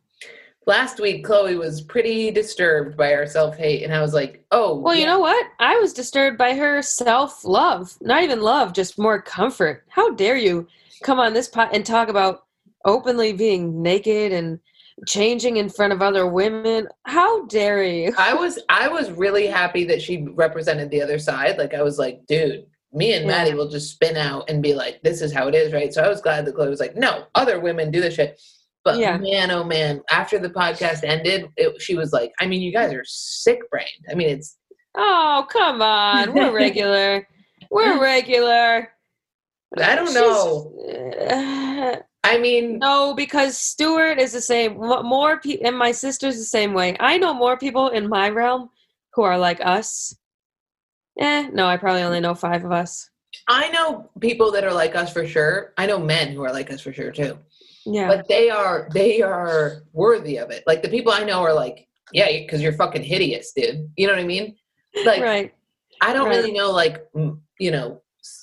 last 0.67 0.99
week 0.99 1.25
Chloe 1.25 1.56
was 1.56 1.82
pretty 1.82 2.30
disturbed 2.32 2.95
by 2.95 3.13
our 3.13 3.25
self 3.25 3.58
hate, 3.58 3.84
and 3.84 3.93
I 3.93 4.02
was 4.02 4.13
like, 4.13 4.43
oh, 4.52 4.78
Well, 4.80 4.95
you 4.95 5.06
know 5.06 5.19
what? 5.19 5.45
I 5.60 5.75
was 5.78 5.93
disturbed 5.93 6.38
by 6.38 6.54
her 6.56 6.82
self 6.82 7.43
love. 7.45 7.95
Not 8.02 8.23
even 8.23 8.41
love, 8.41 8.73
just 8.73 8.97
more 8.99 9.21
comfort. 9.21 9.86
How 9.89 10.12
dare 10.13 10.38
you 10.38 10.67
come 11.04 11.19
on 11.19 11.34
this 11.34 11.47
pot 11.47 11.69
and 11.73 11.86
talk 11.86 12.10
about 12.10 12.43
openly 12.86 13.34
being 13.34 13.82
naked 13.82 14.32
and 14.32 14.60
changing 15.08 15.58
in 15.58 15.69
front 15.69 15.93
of 15.93 16.02
other 16.02 16.28
women? 16.28 16.88
How 17.06 17.45
dare 17.47 17.84
you? 17.84 18.13
I 18.17 18.34
was 18.34 18.60
I 18.69 18.88
was 18.88 19.10
really 19.12 19.47
happy 19.47 19.86
that 19.86 20.02
she 20.02 20.28
represented 20.34 20.91
the 20.91 21.02
other 21.02 21.19
side. 21.19 21.58
Like 21.58 21.73
I 21.73 21.82
was 21.82 21.97
like, 21.97 22.25
dude, 22.28 22.65
me 22.93 23.13
and 23.13 23.25
Yeah. 23.25 23.32
Maddie 23.32 23.54
will 23.54 23.69
just 23.69 23.91
spin 23.91 24.17
out 24.17 24.49
and 24.49 24.62
be 24.63 24.73
like, 24.73 25.02
this 25.04 25.21
is 25.21 25.32
how 25.34 25.47
it 25.47 25.56
is, 25.56 25.71
right? 25.73 25.93
So 25.93 26.04
I 26.04 26.08
was 26.10 26.21
glad 26.21 26.45
that 26.45 26.56
Chloe 26.56 26.69
was 26.69 26.80
like, 26.80 26.95
no, 26.95 27.25
other 27.36 27.60
women 27.60 27.91
do 27.91 28.02
this 28.02 28.15
shit. 28.15 28.41
But 28.84 28.97
Yeah. 28.97 29.17
man, 29.17 29.52
oh 29.52 29.63
man, 29.63 30.02
after 30.10 30.39
the 30.39 30.49
podcast 30.49 31.04
ended, 31.04 31.49
it, 31.58 31.82
she 31.82 31.95
was 31.95 32.12
like, 32.13 32.32
I 32.39 32.47
mean, 32.47 32.62
you 32.62 32.71
guys 32.71 32.93
are 32.93 33.04
sick 33.06 33.60
brained. 33.69 34.06
I 34.10 34.15
mean, 34.15 34.30
it's 34.30 34.58
Oh, 34.97 35.45
come 35.52 35.82
on. 35.82 36.34
We're 36.34 36.52
regular. 36.56 37.28
We're 37.69 38.02
regular. 38.02 38.89
I 39.78 39.95
don't 39.95 40.13
know. 40.15 40.73
She's- 40.89 42.04
I 42.23 42.38
mean, 42.38 42.80
No, 42.80 43.13
because 43.13 43.58
Stuart 43.58 44.19
is 44.19 44.34
the 44.34 44.41
same. 44.41 44.78
More 44.78 45.39
people, 45.39 45.65
and 45.67 45.78
my 45.78 45.91
sister's 45.91 46.38
the 46.38 46.43
same 46.43 46.73
way. 46.73 46.95
I 46.99 47.17
know 47.17 47.34
more 47.34 47.58
people 47.58 47.89
in 47.89 48.10
my 48.10 48.30
realm 48.30 48.69
who 49.13 49.21
are 49.23 49.38
like 49.38 49.60
us. 49.63 50.13
Eh, 51.19 51.49
no, 51.51 51.67
I 51.67 51.77
probably 51.77 52.03
only 52.03 52.21
know 52.21 52.34
five 52.34 52.63
of 52.63 52.71
us. 52.71 53.10
I 53.47 53.69
know 53.71 54.10
people 54.19 54.51
that 54.51 54.63
are 54.63 54.73
like 54.73 54.95
us 54.95 55.12
for 55.12 55.27
sure. 55.27 55.73
I 55.77 55.86
know 55.86 55.99
men 55.99 56.32
who 56.32 56.43
are 56.43 56.53
like 56.53 56.71
us 56.71 56.82
for 56.82 56.93
sure 56.93 57.12
too. 57.12 57.38
Yeah, 57.86 58.08
But 58.08 58.27
they 58.27 58.49
are 58.49 58.88
they 58.93 59.21
are 59.21 59.84
worthy 59.93 60.38
of 60.38 60.49
it. 60.51 60.63
Like 60.65 60.82
the 60.82 60.89
people 60.89 61.12
I 61.12 61.23
know 61.23 61.41
are 61.41 61.53
like, 61.53 61.88
yeah, 62.13 62.27
because 62.32 62.62
you're 62.62 62.73
fucking 62.73 63.03
hideous, 63.03 63.51
dude. 63.53 63.89
You 63.97 64.08
know 64.08 64.13
what 64.13 64.21
I 64.21 64.25
mean? 64.25 64.55
Like 65.05 65.21
right. 65.21 65.53
I 66.01 66.13
don't 66.13 66.27
right. 66.27 66.38
really 66.38 66.51
know 66.51 66.71
like 66.71 67.05
you 67.60 67.71
know 67.71 68.01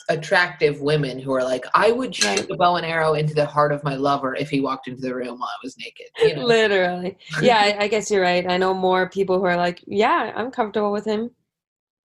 attractive 0.08 0.80
women 0.80 1.18
who 1.18 1.32
are 1.32 1.44
like, 1.44 1.64
I 1.74 1.92
would 1.92 2.14
shoot 2.14 2.26
Right. 2.40 2.50
a 2.50 2.56
bow 2.56 2.76
and 2.76 2.86
arrow 2.86 3.14
into 3.14 3.34
the 3.34 3.46
heart 3.46 3.72
of 3.72 3.84
my 3.84 3.94
lover 3.94 4.34
if 4.34 4.50
he 4.50 4.60
walked 4.60 4.88
into 4.88 5.02
the 5.02 5.14
room 5.14 5.38
while 5.38 5.48
I 5.48 5.58
was 5.62 5.76
naked. 5.78 6.06
You 6.18 6.36
know? 6.36 6.44
Literally. 6.46 7.18
Yeah, 7.40 7.58
I, 7.58 7.84
I 7.84 7.88
guess 7.88 8.10
you're 8.10 8.22
right. 8.22 8.48
I 8.48 8.56
know 8.56 8.72
more 8.74 9.08
people 9.08 9.38
who 9.38 9.44
are 9.44 9.56
like, 9.56 9.82
yeah, 9.86 10.32
I'm 10.34 10.50
comfortable 10.50 10.92
with 10.92 11.04
him 11.04 11.30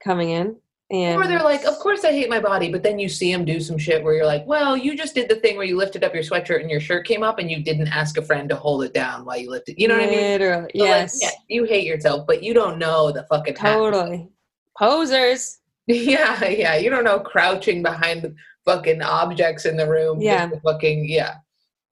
coming 0.03 0.29
in. 0.29 0.55
And 0.91 1.15
Or 1.15 1.25
they're 1.25 1.41
like, 1.41 1.63
of 1.63 1.79
course 1.79 2.03
I 2.03 2.11
hate 2.11 2.29
my 2.29 2.41
body, 2.41 2.69
but 2.69 2.83
then 2.83 2.99
you 2.99 3.07
see 3.07 3.31
them 3.31 3.45
do 3.45 3.61
some 3.61 3.77
shit 3.77 4.03
where 4.03 4.13
you're 4.13 4.25
like, 4.25 4.45
well, 4.45 4.75
you 4.75 4.97
just 4.97 5.15
did 5.15 5.29
the 5.29 5.35
thing 5.35 5.55
where 5.55 5.65
you 5.65 5.77
lifted 5.77 6.03
up 6.03 6.13
your 6.13 6.23
sweatshirt 6.23 6.59
and 6.59 6.69
your 6.69 6.81
shirt 6.81 7.07
came 7.07 7.23
up 7.23 7.39
and 7.39 7.49
you 7.49 7.63
didn't 7.63 7.87
ask 7.87 8.17
a 8.17 8.21
friend 8.21 8.49
to 8.49 8.57
hold 8.57 8.83
it 8.83 8.93
down 8.93 9.23
while 9.23 9.37
you 9.37 9.49
lifted. 9.49 9.75
You 9.77 9.87
know 9.87 9.93
what 9.95 10.03
I 10.03 10.09
mean? 10.09 10.19
Literally. 10.19 10.71
So, 10.75 10.79
like, 10.81 10.89
yes. 10.89 11.19
yeah, 11.21 11.29
you 11.47 11.63
hate 11.63 11.85
yourself, 11.85 12.27
but 12.27 12.43
you 12.43 12.53
don't 12.53 12.77
know 12.77 13.09
the 13.09 13.23
fucking. 13.29 13.53
Totally. 13.55 14.29
Posers. 14.77 15.57
Yeah, 15.87 16.45
yeah. 16.45 16.75
You 16.75 16.89
don't 16.89 17.03
know 17.03 17.19
crouching 17.19 17.81
behind 17.83 18.21
the 18.21 18.33
fucking 18.63 19.01
objects 19.01 19.65
in 19.65 19.75
the 19.75 19.89
room. 19.89 20.21
Yeah. 20.21 20.49
fucking 20.63 21.09
yeah. 21.09 21.37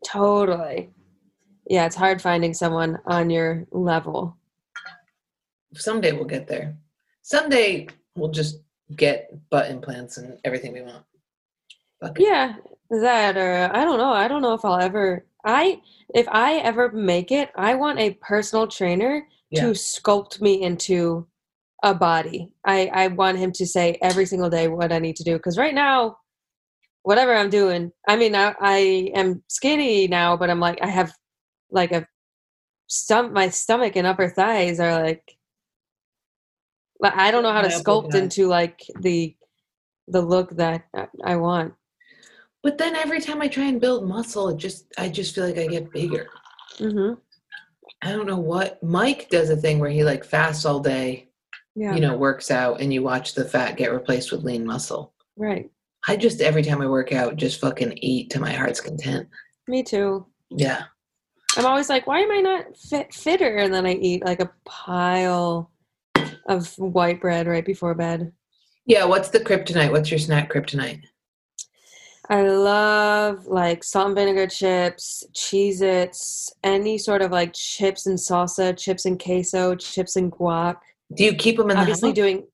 Totally. 0.06 0.90
Yeah, 1.70 1.86
it's 1.86 1.96
hard 1.96 2.22
finding 2.22 2.54
someone 2.54 3.00
on 3.06 3.30
your 3.30 3.66
level. 3.72 4.38
Someday 5.74 6.14
we'll 6.14 6.26
get 6.26 6.48
there. 6.48 6.78
Someday 7.24 7.88
we'll 8.20 8.32
just 8.32 8.60
get 8.96 9.30
butt 9.50 9.70
implants 9.70 10.18
and 10.18 10.38
everything 10.44 10.74
we 10.74 10.82
want. 10.82 11.04
Fuck 12.02 12.20
it. 12.20 12.24
Yeah, 12.28 12.56
that 12.90 13.38
or 13.38 13.70
I 13.76 13.84
don't 13.84 13.98
know. 14.00 14.12
I 14.12 14.28
don't 14.28 14.42
know 14.42 14.54
if 14.54 14.66
I'll 14.66 14.80
ever. 14.80 15.26
I 15.46 15.82
if 16.14 16.28
I 16.30 16.56
ever 16.58 16.92
make 16.92 17.32
it, 17.32 17.50
I 17.56 17.76
want 17.76 18.00
a 18.00 18.12
personal 18.22 18.68
trainer 18.68 19.28
Yeah. 19.52 19.62
to 19.62 19.72
sculpt 19.72 20.42
me 20.42 20.62
into 20.62 21.28
a 21.84 21.94
body. 21.94 22.50
I 22.66 22.88
I 22.94 23.08
want 23.08 23.38
him 23.38 23.52
to 23.54 23.66
say 23.66 23.98
every 24.02 24.26
single 24.26 24.50
day 24.50 24.68
what 24.68 24.92
I 24.92 25.00
need 25.00 25.16
to 25.18 25.24
do 25.24 25.34
because 25.38 25.58
right 25.58 25.74
now, 25.76 26.18
whatever 27.04 27.34
I'm 27.36 27.50
doing, 27.50 27.92
I 28.08 28.16
mean, 28.16 28.36
I 28.36 28.54
I 28.60 28.78
am 29.16 29.44
skinny 29.50 30.08
now, 30.08 30.36
but 30.38 30.50
I'm 30.50 30.60
like 30.60 30.80
I 30.82 30.88
have 30.88 31.14
like 31.72 31.92
a 31.92 32.08
stum 32.90 33.32
my 33.34 33.50
stomach 33.50 33.96
and 33.96 34.08
upper 34.08 34.30
thighs 34.30 34.80
are 34.80 35.04
like. 35.04 35.24
Like, 37.00 37.16
I 37.16 37.32
don't 37.32 37.44
know 37.44 37.52
how 37.54 37.62
to 37.62 37.70
sculpt 37.70 38.16
into 38.16 38.48
like 38.48 38.82
the 39.00 39.36
the 40.08 40.22
look 40.22 40.50
that 40.58 40.86
I- 41.24 41.36
want. 41.36 41.74
But 42.64 42.78
then 42.78 42.96
every 42.96 43.22
time 43.22 43.42
I 43.42 43.48
try 43.48 43.66
and 43.66 43.80
build 43.80 44.08
muscle, 44.08 44.50
it 44.50 44.58
just 44.58 44.86
I 44.98 45.08
just 45.10 45.34
feel 45.36 45.46
like 45.46 45.58
I 45.58 45.68
get 45.68 45.92
bigger. 45.92 46.28
hmm 46.78 47.14
I 48.02 48.12
don't 48.12 48.28
know 48.28 48.38
what 48.40 48.82
Mike 48.82 49.30
does 49.30 49.50
a 49.50 49.58
thing 49.58 49.80
where 49.80 49.90
he 49.90 50.04
like 50.06 50.24
fasts 50.24 50.66
all 50.66 50.80
day, 50.80 51.30
Yeah. 51.76 51.94
you 51.96 52.00
know, 52.02 52.16
works 52.18 52.50
out, 52.50 52.80
and 52.82 52.94
you 52.94 53.04
watch 53.04 53.34
the 53.34 53.44
fat 53.46 53.76
get 53.78 53.92
replaced 53.92 54.32
with 54.32 54.44
lean 54.44 54.66
muscle. 54.66 55.14
Right. 55.38 55.70
I 56.08 56.16
just 56.16 56.40
every 56.42 56.64
time 56.64 56.82
I 56.82 56.88
work 56.88 57.12
out, 57.14 57.36
just 57.36 57.60
fucking 57.62 57.98
eat 58.02 58.30
to 58.32 58.40
my 58.40 58.52
heart's 58.54 58.80
content. 58.82 59.28
Me 59.68 59.84
too. 59.84 60.26
Yeah. 60.50 60.84
I'm 61.58 61.66
always 61.66 61.90
like, 61.90 62.08
why 62.08 62.20
am 62.20 62.32
I 62.32 62.40
not 62.42 62.78
fit, 62.78 63.14
fitter? 63.14 63.58
And 63.58 63.74
then 63.74 63.86
I 63.86 63.94
eat 63.94 64.24
like 64.26 64.40
a 64.40 64.52
pile 64.66 65.72
of 66.50 66.74
white 66.78 67.22
bread 67.22 67.48
right 67.48 67.66
before 67.66 67.94
bed. 67.94 68.34
Yeah, 68.86 69.06
what's 69.06 69.30
the 69.30 69.40
kryptonite? 69.40 69.92
What's 69.92 70.10
your 70.12 70.20
snack 70.20 70.52
kryptonite? 70.52 71.04
I 72.28 72.42
love 72.44 73.46
like 73.48 73.84
salt 73.84 74.08
and 74.08 74.16
vinegar 74.16 74.48
chips, 74.48 75.26
Cheez 75.34 75.82
Its, 75.82 76.52
any 76.64 76.98
sort 76.98 77.22
of 77.22 77.32
like 77.32 77.54
chips 77.54 78.06
and 78.06 78.18
salsa, 78.18 78.78
chips 78.78 79.06
and 79.06 79.20
queso, 79.20 79.76
chips 79.76 80.16
and 80.16 80.32
guac. 80.32 80.78
Do 81.16 81.24
you 81.24 81.34
keep 81.34 81.58
them 81.58 81.72
in 81.72 81.78
the 81.78 81.82
Obviously, 81.82 82.10
house? 82.10 82.16
doing 82.16 82.48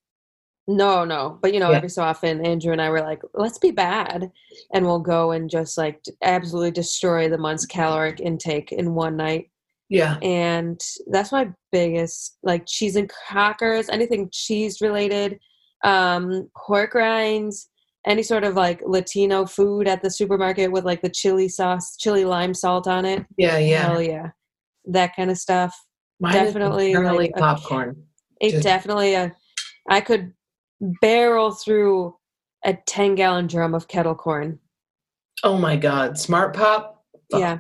no, 0.68 1.06
no, 1.06 1.38
but 1.42 1.54
you 1.54 1.60
know, 1.60 1.70
Yeah. 1.72 1.78
every 1.78 1.90
so 1.90 2.02
often, 2.04 2.44
Andrew 2.46 2.72
and 2.72 2.82
I 2.82 2.90
were 2.90 3.02
like, 3.02 3.22
let's 3.34 3.60
be 3.60 3.70
bad. 3.72 4.32
And 4.74 4.86
we'll 4.86 5.00
go 5.00 5.32
and 5.32 5.50
just 5.50 5.78
like 5.78 6.02
absolutely 6.24 6.72
destroy 6.72 7.30
the 7.30 7.38
month's 7.38 7.66
caloric 7.66 8.20
intake 8.20 8.72
in 8.72 8.96
one 8.96 9.16
night. 9.16 9.52
Yeah. 9.90 10.18
and 10.22 10.80
that's 11.12 11.32
my 11.32 11.48
biggest 11.72 12.38
like 12.44 12.66
cheese 12.68 12.96
and 12.96 13.10
crackers 13.10 13.90
anything 13.90 14.30
cheese 14.34 14.82
related 14.82 15.38
um 15.84 16.50
pork 16.66 16.94
rinds 16.96 17.70
any 18.08 18.24
sort 18.24 18.44
of 18.44 18.56
like 18.56 18.82
latino 18.86 19.46
food 19.46 19.88
at 19.88 20.02
the 20.02 20.10
supermarket 20.10 20.72
with 20.72 20.86
like 20.86 21.02
the 21.02 21.10
chili 21.10 21.48
sauce 21.48 21.96
chili 21.98 22.26
lime 22.26 22.54
salt 22.54 22.88
on 22.88 23.06
it 23.06 23.26
Yeah, 23.38 23.58
yeah. 23.58 23.88
hell 23.90 24.02
yeah 24.02 24.30
that 24.86 25.16
kind 25.16 25.30
of 25.32 25.38
stuff 25.38 25.76
Mine 26.20 26.34
definitely, 26.34 26.94
like, 26.96 27.32
a- 27.36 27.40
popcorn. 27.40 28.04
it 28.40 28.52
Just- 28.52 28.64
definitely 28.64 29.14
a 29.16 29.34
i 29.90 30.02
could 30.02 30.34
barrel 31.02 31.52
through 31.52 32.16
a 32.66 32.74
10 32.88 33.16
gallon 33.16 33.48
drum 33.48 33.74
of 33.76 33.88
kettle 33.88 34.16
corn 34.16 34.60
Oh 35.44 35.58
my 35.58 35.76
god, 35.76 36.18
Smart 36.18 36.56
Pop. 36.56 37.04
Yeah. 37.30 37.60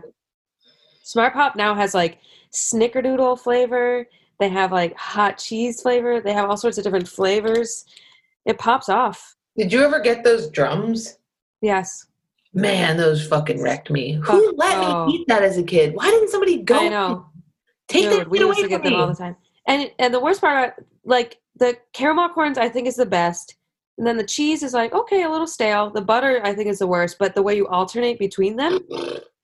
Smart 1.06 1.34
Pop 1.34 1.56
now 1.56 1.76
has 1.76 1.94
like 1.94 2.18
snickerdoodle 2.52 3.40
flavor. 3.40 4.08
They 4.40 4.50
have 4.50 4.72
like 4.72 4.98
hot 4.98 5.38
cheese 5.38 5.80
flavor. 5.80 6.20
They 6.20 6.34
have 6.34 6.50
all 6.50 6.58
sorts 6.58 6.80
of 6.80 6.84
different 6.84 7.08
flavors. 7.08 7.86
It 8.46 8.58
pops 8.58 8.90
off. 8.90 9.36
Did 9.56 9.72
you 9.72 9.84
ever 9.84 10.00
get 10.00 10.24
those 10.24 10.50
drums? 10.50 11.20
Yes. 11.62 12.08
Man, 12.56 12.98
those 12.98 13.26
fucking 13.28 13.62
wrecked 13.62 13.92
me. 13.92 14.14
Who 14.14 14.54
let 14.58 14.78
oh. 14.78 15.06
me 15.06 15.14
eat 15.14 15.28
that 15.28 15.44
as 15.44 15.60
a 15.60 15.64
kid? 15.64 15.94
Why 15.94 16.10
didn't 16.10 16.30
somebody 16.30 16.64
go? 16.64 16.80
I 16.80 16.90
know. 16.90 17.28
Take 17.88 18.10
Dude, 18.10 18.22
that 18.22 18.30
we 18.30 18.40
used 18.40 18.58
away 18.58 18.64
to 18.64 18.68
get 18.68 18.82
from 18.82 18.92
them 18.92 19.00
all 19.00 19.08
the 19.08 19.14
time. 19.14 19.36
And 19.68 19.92
and 20.00 20.12
the 20.12 20.20
worst 20.20 20.42
part 20.42 20.58
about 20.58 20.86
like 21.04 21.38
the 21.58 21.78
caramel 21.94 22.30
corns 22.30 22.58
I 22.58 22.68
think 22.68 22.88
is 22.88 22.96
the 22.96 23.06
best. 23.06 23.58
And 24.00 24.08
then 24.08 24.18
the 24.18 24.26
cheese 24.26 24.64
is 24.64 24.74
like, 24.74 24.92
okay, 24.92 25.22
a 25.22 25.30
little 25.30 25.46
stale. 25.46 25.92
The 25.92 26.02
butter 26.02 26.42
I 26.44 26.56
think 26.56 26.68
is 26.68 26.80
the 26.80 26.88
worst, 26.88 27.18
but 27.20 27.36
the 27.36 27.44
way 27.44 27.56
you 27.56 27.68
alternate 27.68 28.18
between 28.18 28.56
them 28.56 28.80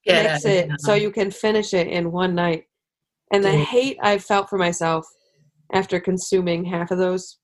Get 0.05 0.31
mix 0.31 0.45
it 0.45 0.65
here. 0.67 0.75
so 0.79 0.93
you 0.93 1.11
can 1.11 1.31
finish 1.31 1.73
it 1.73 1.87
in 1.87 2.11
one 2.11 2.35
night. 2.35 2.63
And 3.33 3.43
the 3.43 3.51
hate 3.51 3.97
I 4.01 4.17
felt 4.17 4.49
for 4.49 4.57
myself 4.57 5.05
after 5.73 5.99
consuming 5.99 6.65
half 6.65 6.91
of 6.91 6.97
those. 6.97 7.37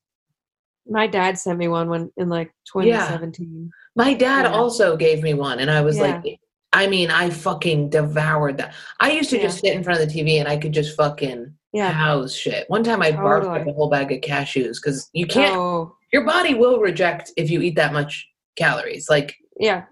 My 0.90 1.08
dad 1.08 1.38
sent 1.38 1.58
me 1.60 1.68
one 1.68 1.90
when 1.90 2.12
in 2.18 2.30
like 2.30 2.52
2017. 2.74 3.70
My 3.96 4.14
dad 4.14 4.46
Yeah. 4.46 4.52
also 4.54 4.96
gave 4.98 5.22
me 5.22 5.34
one, 5.34 5.60
and 5.60 5.70
I 5.70 5.82
was 5.82 5.98
Yeah. 5.98 6.22
like, 6.24 6.40
I 6.74 6.88
mean, 6.88 7.10
I 7.10 7.30
fucking 7.30 7.90
devoured 7.90 8.58
that. 8.58 8.74
I 9.00 9.12
used 9.12 9.30
to 9.32 9.40
just 9.42 9.60
sit 9.62 9.74
in 9.74 9.84
front 9.84 10.02
of 10.02 10.08
the 10.08 10.14
TV 10.14 10.40
and 10.40 10.48
I 10.48 10.58
could 10.58 10.74
just 10.74 10.96
fucking 10.98 11.54
Yeah. 11.74 11.92
house 11.92 12.34
shit. 12.34 12.70
One 12.70 12.84
time 12.84 13.02
I 13.02 13.12
barfed 13.12 13.62
up 13.62 13.68
a 13.68 13.72
whole 13.74 13.90
bag 13.90 14.12
of 14.12 14.20
cashews 14.22 14.76
because 14.82 15.10
you 15.14 15.26
can't, 15.26 15.56
Oh, 15.56 15.96
your 16.14 16.26
body 16.26 16.54
will 16.54 16.80
reject 16.80 17.32
if 17.38 17.50
you 17.50 17.62
eat 17.62 17.76
that 17.76 17.94
much 17.94 18.28
calories. 18.58 19.10
Like, 19.10 19.36
yeah. 19.60 19.84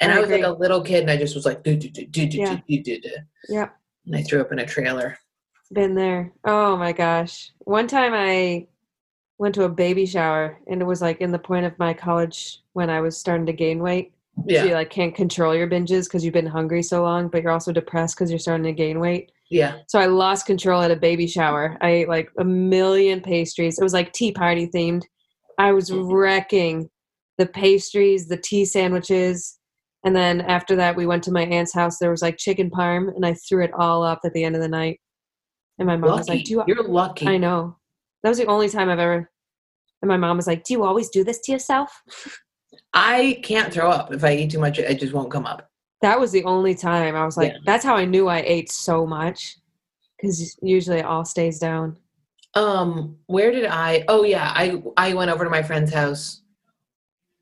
And 0.00 0.12
I 0.12 0.16
I, 0.16 0.20
was 0.20 0.30
like 0.30 0.42
a 0.44 0.50
little 0.50 0.82
kid 0.82 1.02
and 1.02 1.10
I 1.10 1.16
just 1.16 1.34
was 1.34 1.46
like, 1.46 1.62
do, 1.62 1.76
do, 1.76 1.88
do, 1.88 2.04
do, 2.06 2.26
do, 2.28 2.38
Yeah. 2.38 2.58
do, 2.68 2.82
do, 2.82 3.00
do. 3.00 3.10
Yeah. 3.48 3.68
And 4.06 4.16
I 4.16 4.22
threw 4.22 4.40
up 4.40 4.52
in 4.52 4.58
a 4.58 4.66
trailer. 4.66 5.16
Been 5.72 5.94
there. 5.94 6.32
Oh 6.44 6.76
my 6.76 6.92
gosh. 6.92 7.50
One 7.60 7.86
time 7.88 8.12
I 8.14 8.66
went 9.38 9.54
to 9.56 9.64
a 9.64 9.68
baby 9.68 10.06
shower 10.06 10.58
and 10.68 10.80
it 10.80 10.84
was 10.84 11.02
like 11.02 11.20
in 11.20 11.32
the 11.32 11.38
point 11.38 11.66
of 11.66 11.78
my 11.78 11.92
college 11.92 12.60
when 12.74 12.88
I 12.90 13.00
was 13.00 13.16
starting 13.16 13.46
to 13.46 13.52
gain 13.52 13.80
weight. 13.80 14.12
Yeah. 14.46 14.62
So 14.62 14.68
you 14.68 14.74
like 14.74 14.90
can't 14.90 15.14
control 15.14 15.54
your 15.54 15.66
binges 15.68 16.04
because 16.04 16.24
you've 16.24 16.34
been 16.34 16.46
hungry 16.46 16.82
so 16.82 17.02
long, 17.02 17.28
but 17.28 17.42
you're 17.42 17.52
also 17.52 17.72
depressed 17.72 18.16
because 18.16 18.30
you're 18.30 18.38
starting 18.38 18.64
to 18.64 18.72
gain 18.72 19.00
weight. 19.00 19.32
Yeah. 19.50 19.78
So 19.88 19.98
I 19.98 20.06
lost 20.06 20.46
control 20.46 20.82
at 20.82 20.90
a 20.90 20.96
baby 20.96 21.26
shower. 21.26 21.76
I 21.80 21.88
ate 21.90 22.08
like 22.08 22.30
a 22.38 22.44
million 22.44 23.20
pastries. 23.20 23.78
It 23.78 23.82
was 23.82 23.92
like 23.94 24.12
tea 24.12 24.32
party 24.32 24.68
themed. 24.68 25.04
I 25.58 25.72
was 25.72 25.90
Mm-hmm. 25.90 26.12
wrecking 26.12 26.90
the 27.38 27.46
pastries, 27.46 28.28
the 28.28 28.36
tea 28.36 28.64
sandwiches. 28.64 29.55
And 30.06 30.14
then 30.14 30.40
after 30.42 30.76
that, 30.76 30.96
we 30.96 31.04
went 31.04 31.24
to 31.24 31.32
my 31.32 31.42
aunt's 31.42 31.74
house. 31.74 31.98
There 31.98 32.12
was 32.12 32.22
like 32.22 32.38
chicken 32.38 32.70
parm, 32.70 33.14
and 33.14 33.26
I 33.26 33.34
threw 33.34 33.64
it 33.64 33.72
all 33.74 34.02
up 34.02 34.20
at 34.24 34.32
the 34.32 34.44
end 34.44 34.54
of 34.54 34.62
the 34.62 34.68
night. 34.68 35.00
And 35.78 35.86
my 35.86 35.96
mom 35.96 36.16
was 36.16 36.28
like, 36.28 36.44
Do 36.44 36.52
you 36.52 36.64
You're 36.66 36.84
lucky. 36.84 37.26
I 37.26 37.36
know. 37.36 37.76
That 38.22 38.30
was 38.30 38.38
the 38.38 38.46
only 38.46 38.68
time 38.68 38.88
I've 38.88 38.98
ever. 38.98 39.30
And 40.02 40.08
my 40.08 40.16
mom 40.16 40.36
was 40.36 40.46
like, 40.46 40.64
"Do 40.64 40.74
you 40.74 40.84
always 40.84 41.08
do 41.08 41.24
this 41.24 41.40
to 41.40 41.52
yourself?" 41.52 42.02
I 42.94 43.40
can't 43.42 43.72
throw 43.72 43.90
up 43.90 44.12
if 44.12 44.24
I 44.24 44.34
eat 44.34 44.50
too 44.50 44.58
much. 44.58 44.78
It 44.78 45.00
just 45.00 45.12
won't 45.12 45.30
come 45.30 45.46
up. 45.46 45.68
That 46.02 46.20
was 46.20 46.32
the 46.32 46.44
only 46.44 46.74
time 46.74 47.16
I 47.16 47.24
was 47.24 47.36
like, 47.36 47.52
Yeah. 47.52 47.58
"That's 47.64 47.84
how 47.84 47.96
I 47.96 48.04
knew 48.04 48.28
I 48.28 48.40
ate 48.40 48.70
so 48.70 49.06
much," 49.06 49.56
because 50.16 50.56
usually 50.62 50.98
it 50.98 51.04
all 51.04 51.24
stays 51.24 51.58
down. 51.58 51.98
Um, 52.54 53.16
where 53.26 53.50
did 53.50 53.66
I? 53.66 54.04
Oh 54.08 54.22
yeah, 54.24 54.52
I 54.54 54.82
I 54.96 55.14
went 55.14 55.30
over 55.30 55.44
to 55.44 55.50
my 55.50 55.62
friend's 55.62 55.92
house. 55.92 56.42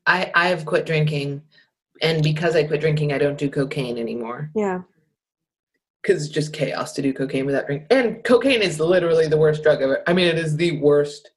I 0.05 0.31
I 0.33 0.47
have 0.47 0.65
quit 0.65 0.85
drinking, 0.85 1.41
and 2.01 2.23
because 2.23 2.55
I 2.55 2.63
quit 2.63 2.81
drinking, 2.81 3.13
I 3.13 3.17
don't 3.17 3.37
do 3.37 3.49
cocaine 3.49 3.97
anymore. 3.97 4.51
Yeah, 4.55 4.81
Because 6.01 6.25
it's 6.25 6.33
just 6.33 6.53
chaos 6.53 6.93
to 6.93 7.01
do 7.01 7.13
cocaine 7.13 7.45
without 7.45 7.65
drink. 7.67 7.85
And 7.89 8.23
cocaine 8.23 8.61
is 8.61 8.79
literally 8.79 9.27
the 9.27 9.37
worst 9.37 9.63
drug 9.63 9.81
ever. 9.81 10.03
I 10.07 10.13
mean, 10.13 10.27
it 10.27 10.37
is 10.37 10.55
the 10.57 10.79
worst 10.81 11.31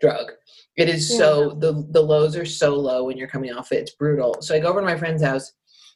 drug. 0.00 0.32
It 0.76 0.88
is 0.90 1.16
so 1.16 1.50
the 1.50 1.86
the 1.90 2.02
lows 2.02 2.36
are 2.36 2.44
so 2.44 2.74
low 2.74 3.04
when 3.04 3.16
you're 3.16 3.28
coming 3.28 3.52
off 3.52 3.72
it. 3.72 3.76
It's 3.76 3.92
brutal. 3.92 4.36
So 4.42 4.54
I 4.54 4.58
go 4.58 4.68
over 4.68 4.80
to 4.80 4.86
my 4.86 4.96
friend's 4.96 5.22
house, 5.22 5.52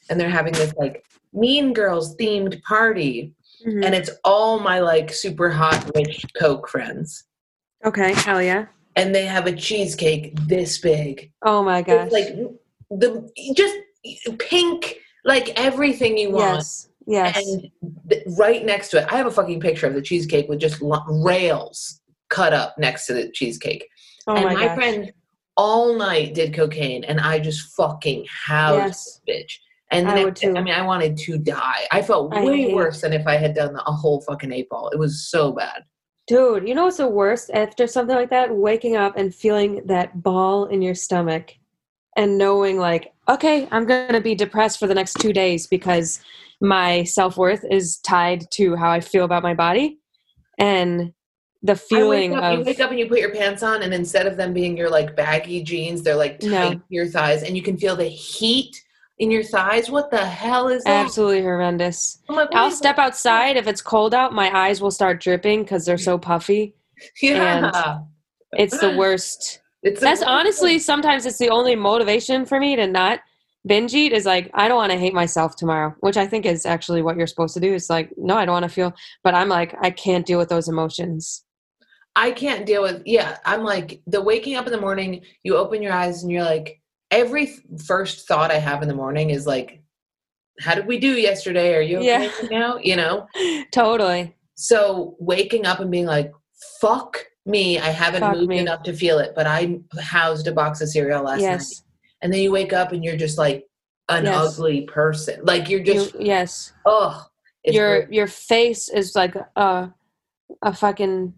and 0.08 0.18
they're 0.18 0.30
having 0.30 0.54
this 0.54 0.72
like 0.78 1.04
Mean 1.34 1.72
Girls 1.74 2.16
themed 2.16 2.62
party, 2.62 3.34
Mhm. 3.66 3.84
and 3.84 3.94
it's 3.94 4.10
all 4.24 4.58
my 4.58 4.80
like 4.80 5.12
super 5.12 5.50
hot 5.50 5.90
rich 5.94 6.24
coke 6.38 6.66
friends. 6.68 7.24
okay, 7.84 8.12
hell 8.14 8.40
yeah. 8.42 8.66
and 8.96 9.14
they 9.14 9.24
have 9.26 9.46
a 9.46 9.52
cheesecake 9.54 10.34
this 10.48 10.78
big. 10.78 11.30
Oh 11.42 11.62
my 11.62 11.82
gosh. 11.82 12.06
It's 12.06 12.12
like 12.14 12.28
the 12.90 13.30
just 13.54 13.76
pink, 14.38 14.98
like 15.24 15.50
everything 15.60 16.16
you 16.16 16.30
want. 16.30 16.56
yes, 16.56 16.88
yes. 17.06 17.36
And 17.36 17.70
th- 18.08 18.24
right 18.38 18.64
next 18.64 18.88
to 18.90 19.02
it, 19.02 19.12
I 19.12 19.16
have 19.16 19.26
a 19.26 19.30
fucking 19.30 19.60
picture 19.60 19.86
of 19.86 19.94
the 19.94 20.02
cheesecake 20.02 20.48
with 20.48 20.58
just 20.60 20.80
lo- 20.82 21.04
rails 21.08 22.00
cut 22.28 22.52
up 22.52 22.76
next 22.78 23.06
to 23.06 23.14
the 23.14 23.30
cheesecake. 23.30 23.86
oh 24.26 24.34
and 24.36 24.44
my, 24.44 24.54
my, 24.54 24.74
friend 24.74 25.12
all 25.56 25.94
night 25.96 26.34
did 26.34 26.54
cocaine, 26.54 27.04
and 27.04 27.20
I 27.20 27.38
just 27.38 27.74
fucking 27.76 28.26
housed 28.46 28.78
Yes. 28.86 29.20
this 29.26 29.36
bitch. 29.44 29.52
And 29.92 30.08
I 30.08 30.14
next 30.14 30.24
would 30.24 30.34
day- 30.34 30.46
too. 30.52 30.56
I 30.56 30.62
mean, 30.62 30.74
I 30.74 30.82
wanted 30.82 31.16
to 31.18 31.36
die. 31.36 31.86
I 31.90 32.00
felt 32.00 32.32
I 32.32 32.44
way 32.44 32.72
worse 32.72 33.00
than 33.00 33.12
if 33.12 33.26
I 33.26 33.36
had 33.36 33.54
done 33.54 33.74
a 33.74 33.92
whole 33.92 34.20
fucking 34.22 34.52
eight 34.52 34.68
ball. 34.68 34.88
It 34.90 34.98
was 34.98 35.28
so 35.28 35.52
bad. 35.52 35.82
Dude, 36.28 36.68
you 36.68 36.76
know 36.76 36.84
what's 36.84 36.98
the 36.98 37.08
worst 37.08 37.50
after 37.52 37.88
something 37.88 38.14
like 38.14 38.30
that? 38.30 38.54
Waking 38.54 38.94
up 38.94 39.16
and 39.16 39.34
feeling 39.34 39.82
that 39.86 40.22
ball 40.22 40.66
in 40.66 40.80
your 40.80 40.94
stomach 40.94 41.54
and 42.16 42.38
knowing, 42.38 42.78
like, 42.78 43.12
okay, 43.30 43.68
I'm 43.70 43.86
going 43.86 44.12
to 44.12 44.20
be 44.20 44.34
depressed 44.34 44.78
for 44.78 44.86
the 44.86 44.94
next 44.94 45.14
two 45.14 45.32
days 45.32 45.66
because 45.66 46.20
my 46.60 47.04
self 47.04 47.36
worth 47.36 47.64
is 47.70 47.98
tied 47.98 48.44
to 48.52 48.76
how 48.76 48.90
I 48.90 49.00
feel 49.00 49.24
about 49.24 49.42
my 49.42 49.54
body. 49.54 49.98
And 50.58 51.12
the 51.62 51.76
feeling 51.76 52.34
up, 52.34 52.58
you 52.58 52.64
wake 52.64 52.80
up 52.80 52.90
and 52.90 52.98
you 52.98 53.06
put 53.06 53.18
your 53.20 53.32
pants 53.34 53.62
on, 53.62 53.82
and 53.82 53.92
instead 53.92 54.26
of 54.26 54.36
them 54.36 54.52
being 54.52 54.76
your 54.76 54.90
like 54.90 55.14
baggy 55.16 55.62
jeans, 55.62 56.02
they're 56.02 56.16
like 56.16 56.40
tight 56.40 56.50
No. 56.50 56.74
to 56.74 56.82
your 56.88 57.06
thighs, 57.06 57.42
and 57.42 57.56
you 57.56 57.62
can 57.62 57.76
feel 57.76 57.96
the 57.96 58.08
heat 58.08 58.82
in 59.18 59.30
your 59.30 59.42
thighs. 59.42 59.90
What 59.90 60.10
the 60.10 60.24
hell 60.24 60.68
is 60.68 60.84
that? 60.84 61.04
Absolutely 61.04 61.42
horrendous. 61.42 62.22
Oh 62.28 62.34
like, 62.34 62.50
what 62.50 62.58
I'll 62.58 62.70
step 62.70 62.98
outside 62.98 63.56
if 63.56 63.66
it's 63.66 63.82
cold 63.82 64.14
out. 64.14 64.32
My 64.32 64.50
eyes 64.58 64.80
will 64.80 64.90
start 64.90 65.20
dripping 65.20 65.62
because 65.62 65.84
they're 65.84 65.98
so 65.98 66.18
puffy. 66.18 66.74
Yeah, 67.22 68.00
It's 68.52 68.78
the 68.78 68.94
worst. 68.94 69.60
It's 69.82 70.00
That's 70.00 70.22
honestly 70.26 70.78
sometimes 70.90 71.26
it's 71.26 71.38
the 71.38 71.50
only 71.50 71.74
motivation 71.76 72.44
for 72.46 72.60
me 72.60 72.76
to 72.76 72.86
not 72.86 73.20
binge 73.66 73.94
eat 73.94 74.12
is 74.12 74.24
like 74.24 74.50
I 74.54 74.68
don't 74.68 74.76
want 74.76 74.92
to 74.92 74.98
hate 74.98 75.14
myself 75.14 75.56
tomorrow, 75.56 75.94
which 76.00 76.16
I 76.16 76.26
think 76.26 76.46
is 76.46 76.64
actually 76.66 77.02
what 77.02 77.16
you're 77.16 77.26
supposed 77.26 77.54
to 77.54 77.60
do. 77.60 77.74
It's 77.74 77.90
like 77.90 78.10
no, 78.16 78.36
I 78.36 78.44
don't 78.44 78.54
want 78.54 78.64
to 78.64 78.68
feel, 78.68 78.94
but 79.22 79.34
I'm 79.34 79.48
like 79.48 79.74
I 79.82 79.90
can't 79.90 80.26
deal 80.26 80.38
with 80.38 80.48
those 80.48 80.68
emotions. 80.68 81.44
I 82.16 82.32
can't 82.32 82.66
deal 82.66 82.82
with. 82.82 83.02
Yeah, 83.06 83.38
I'm 83.44 83.62
like 83.64 84.02
the 84.06 84.20
waking 84.20 84.56
up 84.56 84.66
in 84.66 84.72
the 84.72 84.80
morning. 84.80 85.22
You 85.44 85.56
open 85.56 85.82
your 85.82 85.92
eyes 85.92 86.22
and 86.22 86.32
you're 86.32 86.42
like, 86.42 86.80
every 87.10 87.46
th- 87.46 87.60
first 87.86 88.26
thought 88.26 88.50
I 88.50 88.58
have 88.58 88.82
in 88.82 88.88
the 88.88 88.94
morning 88.94 89.30
is 89.30 89.46
like, 89.46 89.82
"How 90.60 90.74
did 90.74 90.86
we 90.86 90.98
do 90.98 91.12
yesterday? 91.12 91.74
Are 91.74 91.80
you 91.80 91.98
okay 91.98 92.30
Yeah. 92.42 92.48
now?" 92.50 92.78
You 92.78 92.96
know. 92.96 93.26
totally. 93.72 94.34
So 94.56 95.16
waking 95.20 95.66
up 95.66 95.78
and 95.80 95.90
being 95.90 96.06
like, 96.06 96.32
"Fuck 96.80 97.26
me, 97.46 97.78
I 97.78 97.88
haven't 97.90 98.20
Fuck 98.20 98.36
moved 98.36 98.48
me. 98.48 98.58
enough 98.58 98.82
to 98.84 98.92
feel 98.92 99.18
it," 99.18 99.32
but 99.34 99.46
I 99.46 99.78
housed 100.00 100.46
a 100.46 100.52
box 100.52 100.80
of 100.80 100.88
cereal 100.88 101.22
last 101.24 101.40
night. 101.42 101.62
and 102.22 102.32
then 102.32 102.40
you 102.40 102.52
wake 102.52 102.72
up 102.72 102.92
and 102.92 103.02
you're 103.04 103.16
just 103.16 103.38
like 103.38 103.66
an 104.10 104.24
Yes. 104.26 104.58
ugly 104.58 104.82
person. 104.82 105.40
Like 105.44 105.68
you're 105.70 105.80
You, 105.80 105.94
just 105.94 106.14
yes. 106.20 106.72
oh, 106.84 107.26
your 107.64 108.10
your 108.10 108.26
face 108.26 108.88
is 108.88 109.14
like 109.14 109.34
a 109.56 109.92
a 110.62 110.74
fucking 110.74 111.32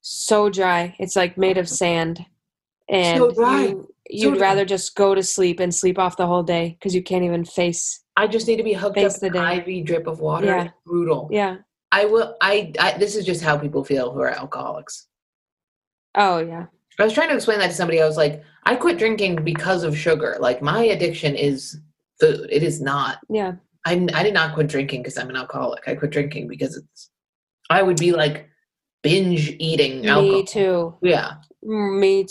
so 0.00 0.48
dry. 0.50 0.94
It's 0.98 1.16
like 1.16 1.36
made 1.38 1.58
of 1.58 1.68
sand, 1.68 2.24
and 2.88 3.18
So 3.18 3.30
dry. 3.32 3.62
you, 3.66 3.88
you'd 4.08 4.38
dry. 4.38 4.48
rather 4.48 4.64
just 4.64 4.94
go 4.94 5.14
to 5.14 5.22
sleep 5.22 5.60
and 5.60 5.74
sleep 5.74 5.98
off 5.98 6.16
the 6.16 6.26
whole 6.26 6.42
day 6.42 6.76
because 6.78 6.94
you 6.94 7.02
can't 7.02 7.24
even 7.24 7.44
face. 7.44 8.00
I 8.16 8.26
just 8.28 8.46
need 8.46 8.56
to 8.56 8.62
be 8.62 8.74
hooked 8.74 8.98
up 8.98 9.12
the 9.14 9.30
day. 9.30 9.58
IV 9.66 9.86
drip 9.86 10.06
of 10.06 10.20
water. 10.20 10.46
Yeah. 10.46 10.64
It's 10.64 10.74
brutal. 10.86 11.28
Yeah. 11.32 11.56
I 11.94 12.06
will. 12.06 12.36
I, 12.40 12.72
I. 12.80 12.98
This 12.98 13.14
is 13.14 13.24
just 13.24 13.42
how 13.42 13.56
people 13.56 13.84
feel 13.84 14.12
who 14.12 14.20
are 14.20 14.30
alcoholics. 14.30 15.06
Oh 16.16 16.38
yeah. 16.38 16.66
I 16.98 17.04
was 17.04 17.12
trying 17.12 17.28
to 17.28 17.36
explain 17.36 17.60
that 17.60 17.68
to 17.68 17.74
somebody. 17.74 18.02
I 18.02 18.06
was 18.06 18.16
like, 18.16 18.42
I 18.64 18.74
quit 18.74 18.98
drinking 18.98 19.36
because 19.44 19.84
of 19.84 19.96
sugar. 19.96 20.36
Like 20.40 20.60
my 20.60 20.82
addiction 20.82 21.36
is 21.36 21.78
food. 22.20 22.48
It 22.50 22.64
is 22.64 22.80
not. 22.80 23.18
Yeah. 23.30 23.52
I 23.86 23.92
I 24.12 24.24
did 24.24 24.34
not 24.34 24.54
quit 24.54 24.66
drinking 24.66 25.02
because 25.02 25.16
I'm 25.16 25.30
an 25.30 25.36
alcoholic. 25.36 25.86
I 25.86 25.94
quit 25.94 26.10
drinking 26.10 26.48
because 26.48 26.76
it's. 26.76 27.10
I 27.70 27.82
would 27.82 27.98
be 27.98 28.10
like 28.10 28.48
binge 29.04 29.50
eating 29.60 30.04
alcohol. 30.04 30.38
Me 30.38 30.44
too. 30.44 30.98
Yeah. 31.00 31.34
Me, 31.62 32.26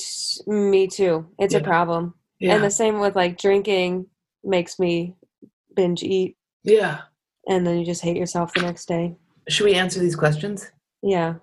me 0.46 0.88
too. 0.88 1.26
It's 1.40 1.54
a 1.54 1.62
problem. 1.62 2.16
Yeah. 2.40 2.56
And 2.56 2.64
the 2.64 2.70
same 2.70 3.00
with 3.00 3.16
like 3.16 3.38
drinking 3.38 4.08
makes 4.44 4.78
me 4.78 5.16
binge 5.74 6.04
eat, 6.04 6.36
yeah. 6.64 7.02
and 7.48 7.66
then 7.66 7.80
you 7.80 7.86
just 7.86 8.04
hate 8.04 8.18
yourself 8.18 8.54
the 8.54 8.62
next 8.62 8.88
day. 8.88 9.16
Should 9.50 9.66
we 9.66 9.76
answer 9.76 10.00
these 10.00 10.16
questions? 10.16 10.72
Yeah. 11.02 11.36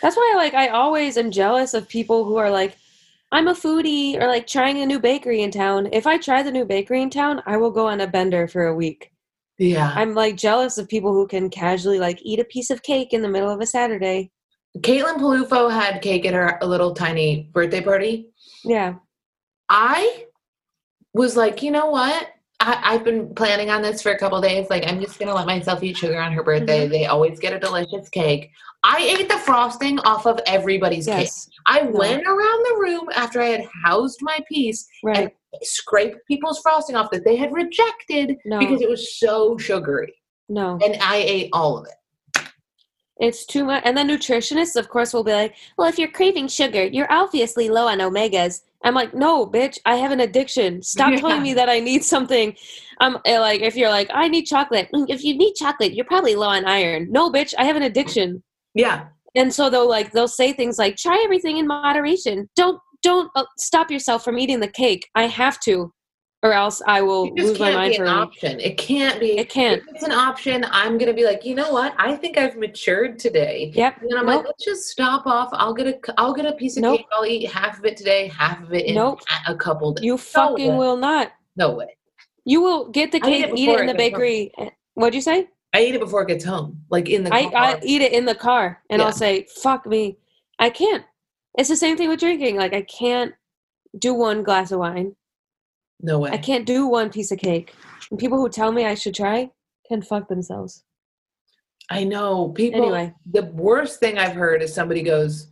That's 0.00 0.16
why 0.16 0.34
like 0.36 0.54
I 0.54 0.68
always 0.68 1.16
am 1.16 1.30
jealous 1.30 1.74
of 1.74 1.88
people 1.88 2.24
who 2.24 2.36
are 2.36 2.50
like 2.50 2.76
I'm 3.30 3.48
a 3.48 3.54
foodie 3.54 4.20
or 4.20 4.26
like 4.26 4.46
trying 4.46 4.82
a 4.82 4.86
new 4.86 5.00
bakery 5.00 5.42
in 5.42 5.50
town. 5.50 5.88
If 5.92 6.06
I 6.06 6.18
try 6.18 6.42
the 6.42 6.50
new 6.50 6.66
bakery 6.66 7.00
in 7.00 7.08
town, 7.08 7.42
I 7.46 7.56
will 7.56 7.70
go 7.70 7.86
on 7.86 8.02
a 8.02 8.06
bender 8.06 8.46
for 8.46 8.66
a 8.66 8.74
week. 8.74 9.10
Yeah. 9.58 9.92
I'm 9.94 10.14
like 10.14 10.36
jealous 10.36 10.76
of 10.76 10.88
people 10.88 11.12
who 11.12 11.26
can 11.26 11.48
casually 11.48 11.98
like 11.98 12.18
eat 12.22 12.40
a 12.40 12.44
piece 12.44 12.70
of 12.70 12.82
cake 12.82 13.12
in 13.12 13.22
the 13.22 13.28
middle 13.28 13.50
of 13.50 13.60
a 13.60 13.66
Saturday. 13.66 14.30
Caitlin 14.78 15.16
Peluffo 15.16 15.70
had 15.70 16.02
cake 16.02 16.26
at 16.26 16.34
her 16.34 16.58
a 16.60 16.66
little 16.66 16.94
tiny 16.94 17.50
birthday 17.52 17.80
party. 17.80 18.30
Yeah. 18.64 18.94
I 19.68 20.26
was 21.14 21.36
like, 21.36 21.62
you 21.62 21.70
know 21.70 21.86
what? 21.86 22.28
I, 22.62 22.94
I've 22.94 23.04
been 23.04 23.34
planning 23.34 23.70
on 23.70 23.82
this 23.82 24.00
for 24.02 24.12
a 24.12 24.18
couple 24.18 24.40
days. 24.40 24.70
Like, 24.70 24.84
I'm 24.86 25.00
just 25.00 25.18
gonna 25.18 25.34
let 25.34 25.46
myself 25.46 25.82
eat 25.82 25.96
sugar 25.96 26.20
on 26.20 26.32
her 26.32 26.42
birthday. 26.42 26.82
Mm-hmm. 26.84 26.92
They 26.92 27.06
always 27.06 27.38
get 27.40 27.52
a 27.52 27.58
delicious 27.58 28.08
cake. 28.08 28.50
I 28.84 28.98
ate 29.18 29.28
the 29.28 29.38
frosting 29.38 29.98
off 30.00 30.26
of 30.26 30.40
everybody's 30.46 31.06
cake. 31.06 31.28
I 31.66 31.82
No. 31.82 31.90
went 31.90 32.26
around 32.26 32.66
the 32.66 32.76
room 32.80 33.08
after 33.14 33.40
I 33.40 33.46
had 33.46 33.64
housed 33.84 34.20
my 34.22 34.38
piece, 34.48 34.86
Right. 35.04 35.34
scraped 35.62 36.18
people's 36.26 36.60
frosting 36.60 36.96
off 36.96 37.10
that 37.12 37.24
they 37.24 37.36
had 37.36 37.52
rejected 37.52 38.36
No. 38.44 38.58
because 38.58 38.80
it 38.80 38.88
was 38.88 39.16
so 39.18 39.56
sugary, 39.58 40.14
No. 40.48 40.78
and 40.84 40.96
I 41.00 41.16
ate 41.16 41.50
all 41.52 41.78
of 41.78 41.86
it. 41.86 41.92
It's 43.20 43.44
too 43.46 43.64
much. 43.64 43.82
And 43.84 43.96
the 43.96 44.02
nutritionists, 44.02 44.74
of 44.74 44.88
course, 44.88 45.12
will 45.12 45.22
be 45.22 45.32
like, 45.32 45.54
well, 45.78 45.88
if 45.88 45.96
you're 45.98 46.08
craving 46.10 46.48
sugar, 46.48 46.84
you're 46.84 47.12
obviously 47.12 47.68
low 47.68 47.86
on 47.86 47.98
omegas. 47.98 48.62
I'm 48.84 48.94
like, 48.94 49.14
no, 49.14 49.46
bitch, 49.46 49.78
I 49.84 49.96
have 49.96 50.10
an 50.10 50.20
addiction. 50.20 50.82
Stop 50.82 51.12
Yeah. 51.12 51.20
telling 51.20 51.42
me 51.42 51.54
that 51.54 51.68
I 51.68 51.80
need 51.80 52.04
something. 52.04 52.56
I'm 53.00 53.16
uh, 53.16 53.40
like, 53.40 53.60
if 53.60 53.76
you're 53.76 53.88
like, 53.90 54.10
I 54.12 54.28
need 54.28 54.44
chocolate. 54.44 54.88
Mm, 54.94 55.06
If 55.08 55.22
you 55.24 55.36
need 55.36 55.54
chocolate, 55.54 55.94
you're 55.94 56.04
probably 56.04 56.34
low 56.34 56.48
on 56.48 56.64
iron. 56.64 57.08
No, 57.10 57.30
bitch, 57.30 57.54
I 57.58 57.64
have 57.64 57.76
an 57.76 57.82
addiction. 57.82 58.42
Yeah, 58.74 59.08
And 59.34 59.52
so 59.52 59.68
they'll 59.70 59.88
like, 59.88 60.12
they'll 60.12 60.28
say 60.28 60.52
things 60.52 60.78
like, 60.78 60.96
try 60.96 61.20
everything 61.24 61.58
in 61.58 61.66
moderation. 61.66 62.48
Don't, 62.56 62.78
don't 63.02 63.30
uh, 63.34 63.44
stop 63.58 63.90
yourself 63.90 64.24
from 64.24 64.38
eating 64.38 64.60
the 64.60 64.68
cake. 64.68 65.08
I 65.14 65.24
have 65.24 65.60
to, 65.60 65.92
or 66.44 66.52
else 66.52 66.82
I 66.86 67.02
will 67.02 67.26
it 67.26 67.34
lose 67.34 67.58
my 67.60 67.66
can't 67.70 67.76
mind 67.78 67.90
be 67.92 67.96
an 67.98 68.02
a 68.02 68.04
week. 68.06 68.14
option. 68.14 68.60
It 68.60 68.76
can't 68.78 69.20
be. 69.20 69.38
It 69.38 69.48
can't. 69.48 69.80
If 69.80 69.88
it's 69.94 70.02
an 70.02 70.10
option, 70.12 70.66
I'm 70.70 70.98
gonna 70.98 71.14
be 71.14 71.24
like, 71.24 71.44
you 71.44 71.54
know 71.54 71.70
what? 71.72 71.94
I 71.98 72.16
think 72.16 72.36
I've 72.36 72.56
matured 72.56 73.18
today. 73.18 73.70
Yep. 73.74 74.02
And 74.02 74.14
I'm 74.18 74.26
Nope. 74.26 74.36
like, 74.38 74.46
let's 74.46 74.64
just 74.64 74.88
stop 74.88 75.24
off. 75.26 75.50
I'll 75.52 75.72
get 75.74 75.86
a, 75.86 76.20
I'll 76.20 76.34
get 76.34 76.46
a 76.46 76.52
piece 76.52 76.76
of 76.76 76.82
Nope. 76.82 76.98
cake. 76.98 77.06
I'll 77.12 77.24
eat 77.26 77.46
half 77.50 77.78
of 77.78 77.84
it 77.84 77.96
today, 77.96 78.26
half 78.28 78.60
of 78.62 78.72
it 78.72 78.86
in 78.86 78.96
Nope. 78.96 79.20
a 79.46 79.54
couple 79.54 79.92
days. 79.92 80.04
You 80.04 80.18
fucking 80.18 80.72
way. 80.72 80.76
will 80.78 80.96
not. 80.96 81.32
No 81.56 81.70
way. 81.74 81.96
You 82.44 82.60
will 82.60 82.88
get 82.88 83.12
the 83.12 83.20
cake, 83.20 83.44
it 83.44 83.56
eat 83.56 83.68
it 83.68 83.78
in 83.80 83.86
the 83.86 83.92
got 83.92 83.98
drunk. 83.98 83.98
bakery. 83.98 84.52
Eh, 84.58 84.70
what'd 84.94 85.14
you 85.14 85.20
say? 85.20 85.48
I 85.74 85.82
eat 85.84 85.94
it 85.94 86.00
before 86.00 86.22
it 86.22 86.28
gets 86.28 86.44
home, 86.44 86.82
like 86.90 87.08
in 87.08 87.22
the 87.22 87.32
I, 87.32 87.44
car. 87.44 87.52
I 87.54 87.80
eat 87.84 88.02
it 88.02 88.12
in 88.12 88.24
the 88.24 88.34
car 88.34 88.82
and 88.90 88.98
Yeah. 89.00 89.06
I'll 89.06 89.12
say, 89.12 89.46
fuck 89.62 89.86
me. 89.86 90.18
I 90.58 90.70
can't. 90.70 91.04
It's 91.56 91.68
the 91.68 91.76
same 91.76 91.96
thing 91.96 92.08
with 92.08 92.18
drinking. 92.20 92.56
Like, 92.56 92.74
I 92.74 92.82
can't 92.82 93.32
do 93.98 94.12
one 94.12 94.42
glass 94.42 94.72
of 94.72 94.80
wine. 94.80 95.14
No 96.02 96.18
way. 96.18 96.30
I 96.30 96.38
can't 96.38 96.66
do 96.66 96.86
one 96.86 97.10
piece 97.10 97.30
of 97.32 97.38
cake. 97.38 97.74
And 98.10 98.18
people 98.18 98.38
who 98.38 98.48
tell 98.48 98.72
me 98.72 98.84
I 98.84 98.94
should 98.94 99.14
try 99.14 99.50
can 99.88 100.02
fuck 100.02 100.28
themselves. 100.28 100.84
I 101.90 102.04
know 102.04 102.48
people. 102.50 102.82
Anyway. 102.82 103.14
the 103.30 103.44
worst 103.46 104.00
thing 104.00 104.18
I've 104.18 104.34
heard 104.34 104.62
is 104.62 104.72
somebody 104.74 105.02
goes, 105.02 105.48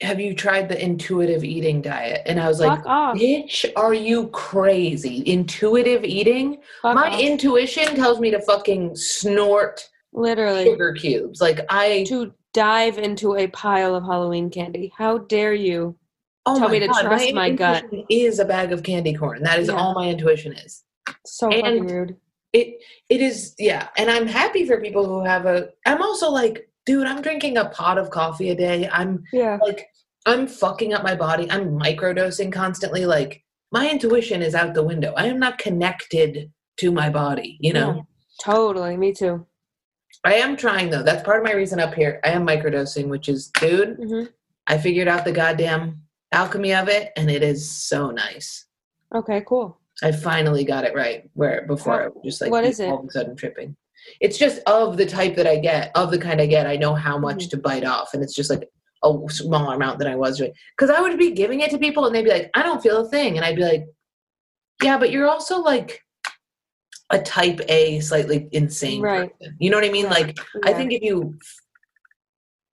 "Have 0.00 0.20
you 0.20 0.34
tried 0.34 0.68
the 0.68 0.82
intuitive 0.82 1.44
eating 1.44 1.82
diet?" 1.82 2.22
And 2.26 2.40
I 2.40 2.48
was 2.48 2.60
like, 2.60 2.78
fuck 2.78 2.86
off. 2.86 3.16
"Bitch, 3.16 3.70
are 3.76 3.94
you 3.94 4.28
crazy? 4.28 5.22
Intuitive 5.26 6.04
eating? 6.04 6.58
Fuck 6.80 6.94
My 6.94 7.08
off. 7.10 7.20
intuition 7.20 7.94
tells 7.96 8.18
me 8.20 8.30
to 8.30 8.40
fucking 8.40 8.96
snort 8.96 9.88
Literally. 10.12 10.64
sugar 10.64 10.92
cubes. 10.94 11.40
Like 11.40 11.60
I, 11.68 12.04
To 12.08 12.32
dive 12.52 12.98
into 12.98 13.36
a 13.36 13.46
pile 13.48 13.94
of 13.94 14.04
Halloween 14.04 14.48
candy. 14.50 14.92
How 14.96 15.18
dare 15.18 15.54
you? 15.54 15.96
Oh 16.46 16.58
tell 16.58 16.68
my 16.68 16.72
me 16.72 16.80
to 16.80 16.86
God, 16.88 17.02
trust 17.02 17.32
my 17.34 17.50
gut. 17.50 17.84
intuition 17.84 18.06
Is 18.10 18.38
a 18.38 18.44
bag 18.44 18.72
of 18.72 18.82
candy 18.82 19.14
corn. 19.14 19.42
That 19.42 19.58
is 19.58 19.68
Yeah. 19.68 19.74
all 19.74 19.94
my 19.94 20.08
intuition 20.08 20.52
is. 20.54 20.82
So 21.26 21.50
And- 21.50 21.90
rude. 21.90 22.16
it 22.52 22.78
it 23.08 23.20
is 23.22 23.54
yeah 23.58 23.88
and 23.96 24.10
i'm 24.10 24.26
happy 24.26 24.66
for 24.66 24.78
people 24.80 25.06
who 25.06 25.24
have 25.24 25.46
a 25.46 25.68
i'm 25.86 26.02
also 26.02 26.28
like 26.30 26.68
dude 26.84 27.06
i'm 27.06 27.22
drinking 27.22 27.56
a 27.56 27.64
pot 27.70 27.96
of 27.96 28.10
coffee 28.10 28.50
a 28.50 28.54
day 28.54 28.86
i'm 28.92 29.24
Yeah. 29.32 29.58
like 29.62 29.86
i'm 30.26 30.46
fucking 30.46 30.92
up 30.92 31.02
my 31.02 31.14
body 31.14 31.50
i'm 31.50 31.70
microdosing 31.78 32.52
constantly 32.52 33.06
like 33.06 33.42
my 33.72 33.88
intuition 33.90 34.42
is 34.42 34.54
out 34.54 34.74
the 34.74 34.82
window 34.84 35.14
i 35.16 35.26
am 35.28 35.38
not 35.38 35.56
connected 35.56 36.52
to 36.76 36.92
my 36.92 37.08
body 37.08 37.56
you 37.60 37.72
know 37.72 37.90
Yeah. 37.96 38.02
Totally. 38.42 38.96
Me 38.98 39.12
too. 39.14 39.46
i 40.24 40.34
am 40.34 40.54
trying 40.56 40.90
though 40.90 41.02
that's 41.02 41.22
part 41.22 41.38
of 41.38 41.44
my 41.44 41.54
reason 41.54 41.80
up 41.80 41.94
here 41.94 42.20
i 42.22 42.28
am 42.28 42.46
microdosing 42.46 43.08
which 43.08 43.28
is 43.30 43.48
dude 43.60 43.96
hmm 43.96 44.24
i 44.66 44.76
figured 44.76 45.08
out 45.08 45.24
the 45.24 45.32
goddamn 45.32 46.02
alchemy 46.32 46.74
of 46.74 46.88
it 46.88 47.12
and 47.16 47.30
it 47.30 47.42
is 47.42 47.70
so 47.70 48.10
nice 48.10 48.66
Okay, 49.14 49.42
cool. 49.46 49.78
I 50.02 50.10
finally 50.10 50.64
got 50.64 50.84
it 50.84 50.94
right. 50.94 51.28
Where 51.34 51.66
before 51.66 52.02
I 52.04 52.08
was 52.08 52.22
just 52.24 52.40
like 52.40 52.50
what 52.50 52.64
is 52.64 52.80
all 52.80 52.96
it? 52.96 53.00
of 53.00 53.04
a 53.08 53.10
sudden 53.10 53.36
tripping. 53.36 53.76
It's 54.22 54.38
just 54.38 54.60
of 54.66 54.96
the 54.96 55.04
type 55.04 55.36
that 55.36 55.46
I 55.46 55.56
get, 55.58 55.92
of 55.94 56.10
the 56.10 56.18
kind 56.18 56.40
I 56.40 56.46
get. 56.46 56.66
I 56.66 56.76
know 56.76 56.94
how 56.94 57.18
much 57.18 57.44
Mhm. 57.44 57.50
to 57.50 57.56
bite 57.58 57.84
off, 57.84 58.14
and 58.14 58.22
it's 58.22 58.34
just 58.34 58.48
like 58.48 58.66
a 59.04 59.12
smaller 59.28 59.74
amount 59.74 59.98
than 59.98 60.08
I 60.08 60.16
was 60.16 60.38
doing. 60.38 60.52
Because 60.76 60.88
I 60.88 61.00
would 61.02 61.18
be 61.18 61.32
giving 61.32 61.60
it 61.60 61.70
to 61.72 61.78
people, 61.78 62.06
and 62.06 62.14
they'd 62.14 62.24
be 62.24 62.30
like, 62.30 62.50
"I 62.54 62.62
don't 62.62 62.82
feel 62.82 62.96
a 63.04 63.08
thing," 63.10 63.36
and 63.36 63.44
I'd 63.44 63.54
be 63.56 63.64
like, 63.64 63.84
"Yeah, 64.82 64.96
but 64.98 65.10
you're 65.10 65.28
also 65.28 65.60
like 65.60 66.00
a 67.10 67.20
type 67.20 67.60
A, 67.68 68.00
slightly 68.00 68.48
insane 68.52 69.02
Right. 69.02 69.30
person." 69.38 69.56
You 69.60 69.70
know 69.70 69.76
what 69.76 69.84
I 69.84 69.90
mean? 69.92 70.08
Like, 70.08 70.38
I 70.64 70.72
think 70.72 70.92
if 70.94 71.02
you 71.02 71.38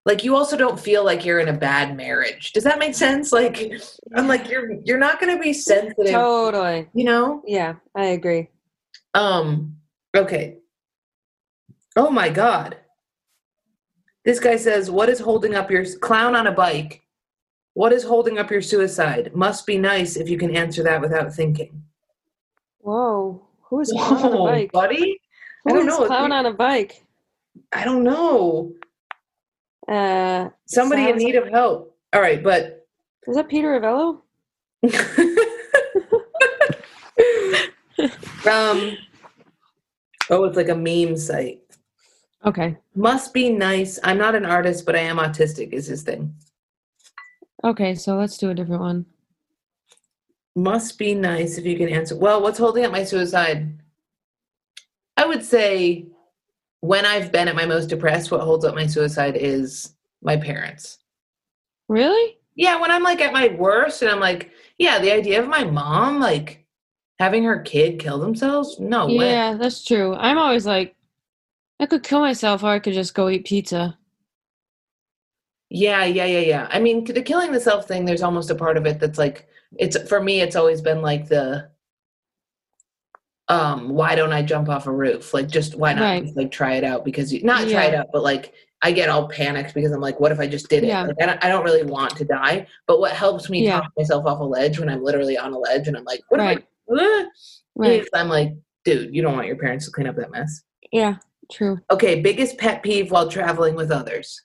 like 0.05 0.24
you 0.24 0.34
also 0.34 0.57
don't 0.57 0.78
feel 0.80 1.05
like 1.05 1.24
you're 1.24 1.38
in 1.40 1.48
a 1.48 1.53
bad 1.53 1.96
marriage 1.96 2.53
does 2.53 2.64
that 2.64 2.78
make 2.78 2.94
sense 2.94 3.32
like 3.32 3.72
i'm 4.16 4.26
like 4.26 4.48
you're 4.50 4.72
you're 4.84 4.98
not 4.98 5.20
going 5.20 5.34
to 5.36 5.40
be 5.42 5.53
sensitive 5.53 6.11
Totally. 6.12 6.88
you 6.94 7.05
know 7.05 7.42
Yeah, 7.46 7.74
I 7.94 8.07
agree. 8.07 8.48
um, 9.14 9.76
okay. 10.16 10.59
Oh 11.96 12.11
my 12.11 12.28
god. 12.30 12.78
This 14.24 14.40
guy 14.40 14.57
says, 14.57 14.90
What 14.90 15.09
is 15.11 15.18
holding 15.20 15.55
up 15.55 15.70
your 15.70 15.84
clown 15.98 16.34
on 16.34 16.46
a 16.46 16.53
bike? 16.53 17.03
What 17.74 17.92
is 17.92 18.03
holding 18.05 18.38
up 18.38 18.50
your 18.50 18.62
suicide? 18.62 19.34
Must 19.34 19.66
be 19.66 19.76
nice 19.76 20.16
if 20.16 20.28
you 20.30 20.38
can 20.38 20.57
answer 20.57 20.82
that 20.84 21.00
without 21.03 21.34
thinking. 21.34 21.82
Whoa. 22.78 23.46
Who 23.68 23.80
is 23.80 23.90
clown 23.92 24.24
on 24.24 24.32
a 24.32 24.44
bike? 24.53 24.72
buddy? 24.72 25.20
I 25.68 25.72
don't 25.72 25.86
know. 25.86 26.07
clown 26.07 26.32
on 26.32 26.46
a 26.46 26.55
bike? 26.55 27.05
I 27.72 27.84
don't 27.84 28.05
know. 28.05 28.72
Uh, 29.88 30.48
Somebody 30.66 31.08
in 31.08 31.16
need 31.16 31.34
of 31.34 31.48
help. 31.48 31.96
All 32.12 32.20
right, 32.20 32.42
but 32.42 32.86
is 33.26 33.36
that 33.36 33.48
Peter 33.48 33.80
Avello? 33.80 34.20
um 38.50 38.96
Oh, 40.30 40.44
it's 40.44 40.56
like 40.56 40.68
a 40.70 40.74
meme 40.74 41.16
site. 41.16 41.60
Okay. 42.44 42.76
Must 42.94 43.34
be 43.34 43.50
nice. 43.50 43.98
I'm 44.02 44.18
not 44.18 44.34
an 44.34 44.46
artist, 44.46 44.86
but 44.86 44.96
I 44.96 45.00
am 45.00 45.18
autistic, 45.18 45.72
is 45.72 45.86
his 45.86 46.02
thing. 46.02 46.34
Okay, 47.64 47.94
so 47.94 48.16
let's 48.16 48.38
do 48.38 48.50
a 48.50 48.54
different 48.54 48.80
one. 48.80 49.06
Must 50.56 50.98
be 50.98 51.14
nice 51.14 51.58
if 51.58 51.64
you 51.64 51.76
can 51.76 51.88
answer. 51.88 52.16
Well, 52.16 52.42
what's 52.42 52.58
holding 52.58 52.84
up 52.84 52.92
my 52.92 53.04
suicide? 53.04 53.78
I 55.16 55.26
would 55.26 55.44
say 55.44 56.06
when 56.82 57.06
I've 57.06 57.30
been 57.30 57.46
at 57.46 57.54
my 57.54 57.64
most 57.64 57.86
depressed, 57.86 58.32
what 58.32 58.40
holds 58.40 58.64
up 58.64 58.74
my 58.74 58.86
suicide 58.86 59.36
is 59.36 59.94
my 60.20 60.36
parents. 60.36 60.98
Really? 61.88 62.38
Yeah, 62.56 62.80
when 62.80 62.90
I'm 62.90 63.04
like 63.04 63.20
at 63.20 63.32
my 63.32 63.48
worst 63.56 64.02
and 64.02 64.10
I'm 64.10 64.18
like, 64.18 64.50
yeah, 64.78 64.98
the 64.98 65.12
idea 65.12 65.40
of 65.40 65.48
my 65.48 65.62
mom 65.62 66.18
like 66.18 66.66
having 67.20 67.44
her 67.44 67.60
kid 67.60 68.00
kill 68.00 68.18
themselves? 68.18 68.80
No 68.80 69.06
way. 69.06 69.30
Yeah, 69.30 69.54
that's 69.54 69.84
true. 69.84 70.16
I'm 70.16 70.38
always 70.38 70.66
like, 70.66 70.96
I 71.78 71.86
could 71.86 72.02
kill 72.02 72.18
myself 72.18 72.64
or 72.64 72.70
I 72.70 72.80
could 72.80 72.94
just 72.94 73.14
go 73.14 73.28
eat 73.28 73.46
pizza. 73.46 73.96
Yeah, 75.70 76.04
yeah, 76.04 76.26
yeah, 76.26 76.40
yeah. 76.40 76.68
I 76.68 76.80
mean, 76.80 77.04
the 77.04 77.22
killing 77.22 77.52
the 77.52 77.60
self 77.60 77.86
thing, 77.86 78.04
there's 78.04 78.24
almost 78.24 78.50
a 78.50 78.56
part 78.56 78.76
of 78.76 78.86
it 78.86 78.98
that's 78.98 79.18
like, 79.18 79.46
it's 79.78 79.96
for 80.08 80.20
me, 80.20 80.40
it's 80.40 80.56
always 80.56 80.80
been 80.80 81.00
like 81.00 81.28
the, 81.28 81.70
um, 83.49 83.90
why 83.90 84.14
don't 84.14 84.32
I 84.32 84.43
jump 84.43 84.68
off 84.68 84.86
a 84.86 84.93
roof? 84.93 85.34
Like, 85.34 85.49
just 85.49 85.74
why 85.74 85.93
not 85.95 86.03
Right. 86.03 86.24
just, 86.24 86.36
like 86.36 86.51
try 86.51 86.74
it 86.76 86.84
out? 86.84 87.05
Because 87.05 87.32
you, 87.32 87.43
not 87.43 87.68
try 87.68 87.84
it 87.86 87.95
out, 87.95 88.07
but 88.12 88.22
like, 88.22 88.55
I 88.84 88.90
get 88.93 89.09
all 89.09 89.28
panicked 89.28 89.74
because 89.74 89.93
I'm 89.93 90.01
like, 90.01 90.18
what 90.18 90.32
if 90.32 90.40
I 90.40 90.47
just 90.47 90.68
did 90.68 90.84
it? 90.84 90.88
Yeah. 90.88 91.05
Like, 91.05 91.16
I, 91.20 91.26
don't, 91.26 91.45
I 91.45 91.49
don't 91.49 91.64
really 91.64 91.84
want 91.84 92.16
to 92.16 92.24
die, 92.24 92.66
but 92.86 92.99
what 93.01 93.12
helps 93.12 93.49
me 93.51 93.64
Yeah. 93.64 93.80
talk 93.80 93.93
myself 93.97 94.26
off 94.26 94.40
a 94.40 94.45
ledge 94.45 94.78
when 94.78 94.88
I'm 94.88 95.03
literally 95.05 95.38
on 95.38 95.53
a 95.53 95.59
ledge 95.59 95.86
and 95.88 95.97
I'm 95.97 96.05
like, 96.05 96.20
what 96.28 96.40
Right. 96.40 96.59
if 96.88 97.01
I, 97.01 97.28
Right. 97.76 98.05
I'm 98.14 98.28
like, 98.28 98.55
dude, 98.84 99.14
you 99.14 99.22
don't 99.22 99.34
want 99.34 99.47
your 99.47 99.57
parents 99.57 99.84
to 99.86 99.93
clean 99.93 100.07
up 100.09 100.16
that 100.16 100.30
mess. 100.32 100.62
Yeah, 100.90 101.16
true. 101.51 101.78
Okay, 101.90 102.20
biggest 102.20 102.59
pet 102.59 102.82
peeve 102.82 103.11
while 103.11 103.28
traveling 103.28 103.74
with 103.76 103.90
others. 103.90 104.43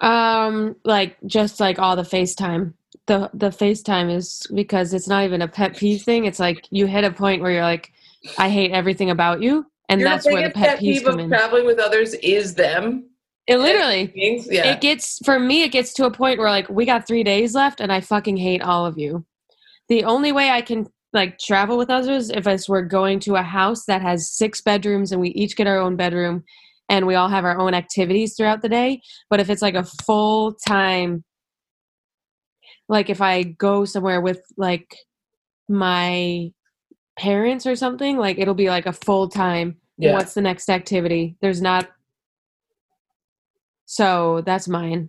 Um, 0.00 0.76
like 0.84 1.16
just 1.26 1.60
like 1.60 1.78
all 1.78 1.96
the 1.96 2.02
FaceTime. 2.02 2.74
The 3.06 3.30
the 3.34 3.50
FaceTime 3.50 4.12
is 4.12 4.46
because 4.54 4.92
it's 4.92 5.06
not 5.08 5.24
even 5.24 5.42
a 5.42 5.48
pet 5.48 5.76
peeve 5.76 6.02
thing. 6.02 6.24
It's 6.24 6.40
like 6.40 6.66
you 6.70 6.86
hit 6.86 7.04
a 7.04 7.10
point 7.12 7.40
where 7.42 7.52
you're 7.52 7.62
like, 7.62 7.92
I 8.38 8.48
hate 8.50 8.72
everything 8.72 9.10
about 9.10 9.40
you, 9.42 9.66
and 9.88 10.00
Your 10.00 10.10
that's 10.10 10.26
where 10.26 10.42
the 10.42 10.48
biggest 10.48 10.64
pet 10.64 10.78
peeve 10.80 11.06
of 11.06 11.18
in. 11.18 11.28
traveling 11.28 11.66
with 11.66 11.78
others 11.78 12.14
is 12.14 12.54
them. 12.54 13.08
It 13.46 13.58
literally 13.58 14.12
Yeah. 14.50 14.72
it 14.72 14.80
gets 14.80 15.20
for 15.24 15.38
me 15.38 15.62
it 15.62 15.68
gets 15.70 15.92
to 15.94 16.06
a 16.06 16.10
point 16.10 16.40
where 16.40 16.50
like 16.50 16.68
we 16.68 16.84
got 16.84 17.06
three 17.06 17.22
days 17.22 17.54
left 17.54 17.80
and 17.80 17.92
i 17.92 18.00
fucking 18.00 18.36
hate 18.36 18.60
all 18.60 18.84
of 18.84 18.98
you 18.98 19.24
the 19.88 20.02
only 20.02 20.32
way 20.32 20.50
i 20.50 20.60
can 20.60 20.84
like 21.12 21.38
travel 21.38 21.78
with 21.78 21.88
others 21.88 22.28
if 22.28 22.44
it's 22.48 22.68
we're 22.68 22.82
going 22.82 23.20
to 23.20 23.36
a 23.36 23.42
house 23.42 23.84
that 23.84 24.02
has 24.02 24.28
six 24.32 24.60
bedrooms 24.62 25.12
and 25.12 25.20
we 25.20 25.28
each 25.28 25.54
get 25.54 25.68
our 25.68 25.78
own 25.78 25.94
bedroom 25.94 26.42
and 26.88 27.06
we 27.06 27.14
all 27.14 27.28
have 27.28 27.44
our 27.44 27.56
own 27.56 27.72
activities 27.72 28.34
throughout 28.36 28.62
the 28.62 28.68
day 28.68 29.00
but 29.30 29.38
if 29.38 29.48
it's 29.48 29.62
like 29.62 29.76
a 29.76 29.84
full 30.04 30.52
time 30.66 31.22
like 32.88 33.10
if 33.10 33.20
i 33.20 33.42
go 33.42 33.84
somewhere 33.84 34.20
with 34.20 34.40
like 34.56 34.96
my 35.68 36.50
parents 37.18 37.66
or 37.66 37.74
something 37.74 38.16
like 38.16 38.38
it'll 38.38 38.54
be 38.54 38.68
like 38.68 38.86
a 38.86 38.92
full 38.92 39.28
time 39.28 39.76
yeah. 39.98 40.12
what's 40.12 40.34
the 40.34 40.40
next 40.40 40.68
activity 40.68 41.36
there's 41.40 41.62
not 41.62 41.88
so 43.86 44.42
that's 44.44 44.68
mine 44.68 45.08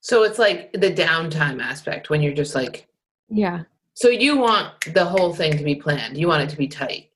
So 0.00 0.22
it's 0.22 0.38
like 0.38 0.72
the 0.72 0.92
downtime 0.92 1.60
aspect 1.60 2.08
when 2.08 2.22
you're 2.22 2.32
just 2.32 2.54
like, 2.54 2.86
yeah 3.28 3.64
so 3.98 4.08
you 4.10 4.38
want 4.38 4.94
the 4.94 5.04
whole 5.04 5.34
thing 5.34 5.58
to 5.58 5.64
be 5.64 5.74
planned. 5.74 6.16
You 6.16 6.28
want 6.28 6.44
it 6.44 6.50
to 6.50 6.56
be 6.56 6.68
tight. 6.68 7.10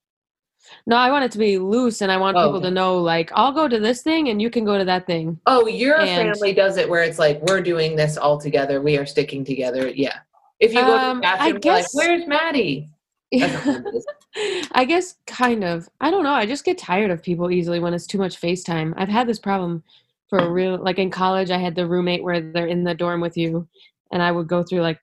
No 0.87 0.97
i 0.97 1.11
want 1.11 1.25
it 1.25 1.31
to 1.33 1.39
be 1.39 1.59
loose 1.59 2.01
and 2.03 2.11
i 2.11 2.17
want 2.17 2.37
Oh, 2.37 2.41
people 2.47 2.59
okay. 2.59 2.69
to 2.69 2.75
know 2.75 2.99
like 3.01 3.31
i'll 3.35 3.53
go 3.53 3.69
to 3.69 3.79
this 3.79 4.03
thing 4.03 4.29
and 4.29 4.41
you 4.43 4.51
can 4.51 4.65
go 4.65 4.77
to 4.79 4.85
that 4.85 5.07
thing 5.07 5.39
Oh, 5.47 5.67
your 5.67 6.01
And- 6.01 6.09
family 6.37 6.53
does 6.53 6.77
it 6.77 6.89
where 6.89 7.03
it's 7.03 7.19
like, 7.19 7.41
we're 7.43 7.61
doing 7.63 7.97
this 7.97 8.17
all 8.17 8.39
together. 8.41 8.81
We 8.81 8.97
are 8.99 9.07
sticking 9.07 9.45
together. 9.45 9.89
Yeah. 9.89 10.19
If 10.61 10.73
you 10.73 10.81
go 10.81 10.87
to 10.87 10.93
the 10.93 10.99
Um, 11.11 11.21
bathroom, 11.21 11.57
I 11.57 11.61
you're 11.65 11.75
like, 11.75 11.95
where's 11.95 12.27
Maddie? 12.27 12.89
That's 13.33 13.67
what 13.67 13.77
it 13.87 13.95
is. 13.95 14.69
i 14.73 14.85
guess 14.85 15.15
kind 15.27 15.63
of 15.65 15.89
i 16.03 16.11
don't 16.11 16.23
know 16.25 16.33
i 16.35 16.45
just 16.47 16.65
get 16.65 16.77
tired 16.79 17.11
of 17.11 17.23
people 17.23 17.51
easily 17.51 17.81
when 17.81 17.95
it's 17.95 18.07
too 18.07 18.19
much 18.19 18.39
facetime 18.41 18.93
i've 18.99 19.09
had 19.09 19.27
this 19.27 19.39
problem 19.39 19.83
for 20.29 20.39
a 20.39 20.51
real 20.51 20.77
like 20.83 20.99
in 20.99 21.11
college 21.11 21.51
i 21.51 21.57
had 21.59 21.75
the 21.75 21.87
roommate 21.87 22.23
where 22.23 22.41
they're 22.41 22.67
in 22.67 22.85
the 22.85 22.95
dorm 22.95 23.21
with 23.23 23.37
you 23.39 23.67
and 24.13 24.23
i 24.23 24.31
would 24.33 24.49
go 24.49 24.63
through 24.63 24.81
like 24.83 24.99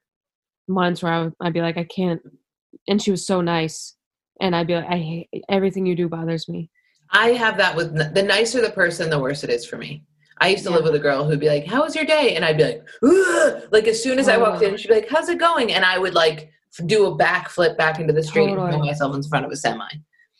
months 0.67 1.01
where 1.03 1.11
I 1.13 1.21
would, 1.23 1.33
i'd 1.41 1.53
be 1.53 1.61
like 1.61 1.77
i 1.77 1.83
can't 1.83 2.21
and 2.87 3.01
she 3.01 3.09
was 3.11 3.25
so 3.25 3.41
nice 3.41 3.95
and 4.39 4.55
i'd 4.55 4.67
be 4.67 4.75
like 4.75 4.87
i 4.89 4.97
hate 4.97 5.29
everything 5.49 5.85
you 5.85 5.95
do 5.95 6.07
bothers 6.09 6.47
me 6.49 6.69
I 7.11 7.29
have 7.31 7.57
that 7.57 7.75
with 7.75 7.95
the 8.13 8.21
nicer 8.21 8.61
the 8.61 8.69
person, 8.69 9.09
the 9.09 9.17
worse 9.17 9.43
it 9.43 9.49
is 9.49 9.65
for 9.65 9.77
me. 9.77 10.03
I 10.37 10.49
used 10.49 10.63
to 10.65 10.69
Yeah. 10.69 10.75
live 10.75 10.85
with 10.85 10.93
a 10.93 10.99
girl 10.99 11.23
who'd 11.25 11.39
be 11.39 11.47
like, 11.49 11.65
"How 11.65 11.81
was 11.81 11.95
your 11.95 12.05
day?" 12.05 12.35
And 12.35 12.45
I'd 12.45 12.55
be 12.55 12.65
like, 12.65 12.87
Ugh! 13.03 13.63
"Like 13.71 13.87
as 13.87 14.03
soon 14.03 14.19
as 14.19 14.29
I 14.29 14.37
walked 14.37 14.61
in, 14.61 14.77
she'd 14.77 14.89
be 14.89 14.93
like, 14.93 15.09
"How's 15.09 15.27
it 15.27 15.39
going?" 15.39 15.73
And 15.73 15.83
I 15.83 15.97
would 15.97 16.13
like 16.13 16.51
do 16.85 17.07
a 17.07 17.17
backflip 17.17 17.77
back 17.77 17.99
into 17.99 18.13
the 18.13 18.21
street 18.21 18.49
and 18.49 18.57
Totally. 18.57 18.73
throw 18.73 18.85
myself 18.85 19.15
in 19.15 19.23
front 19.23 19.43
of 19.43 19.51
a 19.51 19.55
semi. 19.55 19.87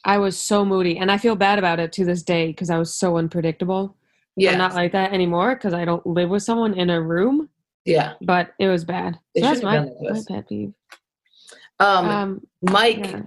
I 0.05 0.19
was 0.19 0.37
so 0.37 0.63
moody, 0.63 0.99
and 0.99 1.11
I 1.11 1.17
feel 1.17 1.35
bad 1.35 1.57
about 1.57 1.79
it 1.79 1.91
to 1.93 2.05
this 2.05 2.21
day 2.21 2.45
because 2.45 2.69
I 2.69 2.77
was 2.77 2.93
so 2.93 3.17
unpredictable. 3.17 3.95
Yeah. 4.35 4.51
I'm 4.51 4.59
not 4.59 4.75
like 4.75 4.91
that 4.91 5.11
anymore 5.11 5.55
because 5.55 5.73
I 5.73 5.85
don't 5.85 6.05
live 6.05 6.29
with 6.29 6.43
someone 6.43 6.75
in 6.75 6.91
a 6.91 7.01
room. 7.01 7.49
yeah. 7.83 8.13
But 8.21 8.53
it 8.59 8.67
was 8.67 8.85
bad. 8.85 9.17
So 9.35 9.41
that's 9.41 9.63
my, 9.63 9.77
done 9.77 9.85
that 9.87 10.07
to 10.07 10.13
my 10.13 10.21
pet 10.35 10.47
peeve. 10.47 10.73
Um, 11.79 12.05
Um, 12.09 12.41
Mike, 12.61 13.07
yeah. 13.07 13.21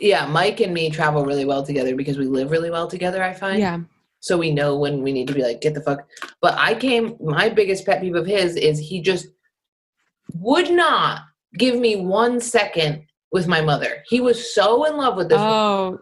Yeah. 0.00 0.26
Mike 0.26 0.60
and 0.60 0.72
me 0.74 0.90
travel 0.90 1.24
really 1.24 1.44
well 1.44 1.64
together 1.64 1.94
because 1.96 2.18
we 2.18 2.26
live 2.26 2.50
really 2.50 2.70
well 2.70 2.88
together. 2.88 3.22
I 3.22 3.32
find. 3.32 3.58
yeah. 3.58 3.80
So 4.20 4.38
we 4.38 4.50
know 4.50 4.78
when 4.78 5.02
we 5.02 5.12
need 5.12 5.28
to 5.28 5.34
be 5.34 5.42
like, 5.42 5.60
get 5.60 5.74
the 5.74 5.82
fuck. 5.82 6.08
But 6.40 6.54
I 6.56 6.74
came. 6.74 7.16
My 7.20 7.48
biggest 7.50 7.84
pet 7.84 8.00
peeve 8.00 8.14
of 8.14 8.26
his 8.26 8.56
is 8.56 8.78
he 8.78 9.02
just 9.02 9.26
would 10.32 10.70
not 10.70 11.20
give 11.58 11.78
me 11.78 11.96
one 11.96 12.40
second 12.40 13.04
with 13.32 13.46
my 13.46 13.60
mother. 13.60 14.02
He 14.08 14.20
was 14.22 14.54
so 14.54 14.84
in 14.86 14.96
love 14.96 15.16
with 15.16 15.28
this. 15.28 15.38
Oh, 15.38 15.98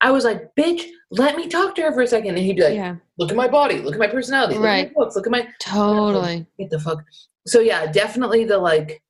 I 0.00 0.10
was 0.12 0.24
like, 0.24 0.54
bitch, 0.54 0.84
let 1.10 1.36
me 1.36 1.48
talk 1.48 1.74
to 1.74 1.82
her 1.82 1.92
for 1.92 2.02
a 2.02 2.06
second. 2.06 2.36
And 2.36 2.38
he'd 2.38 2.56
be 2.56 2.62
like, 2.62 2.74
yeah. 2.74 2.96
look 3.18 3.30
at 3.30 3.36
my 3.36 3.48
body, 3.48 3.78
look 3.80 3.94
at 3.94 3.98
my 4.00 4.06
personality, 4.06 4.54
look 4.54 4.64
Right. 4.64 4.86
at 4.86 4.92
my 4.94 5.02
books, 5.02 5.16
look 5.16 5.26
at 5.26 5.32
my 5.32 5.48
Totally. 5.60 6.46
get 6.60 6.70
the 6.70 6.78
fuck. 6.78 7.02
So 7.46 7.60
yeah, 7.60 7.90
definitely 7.90 8.44
the 8.44 8.58
like 8.58 9.02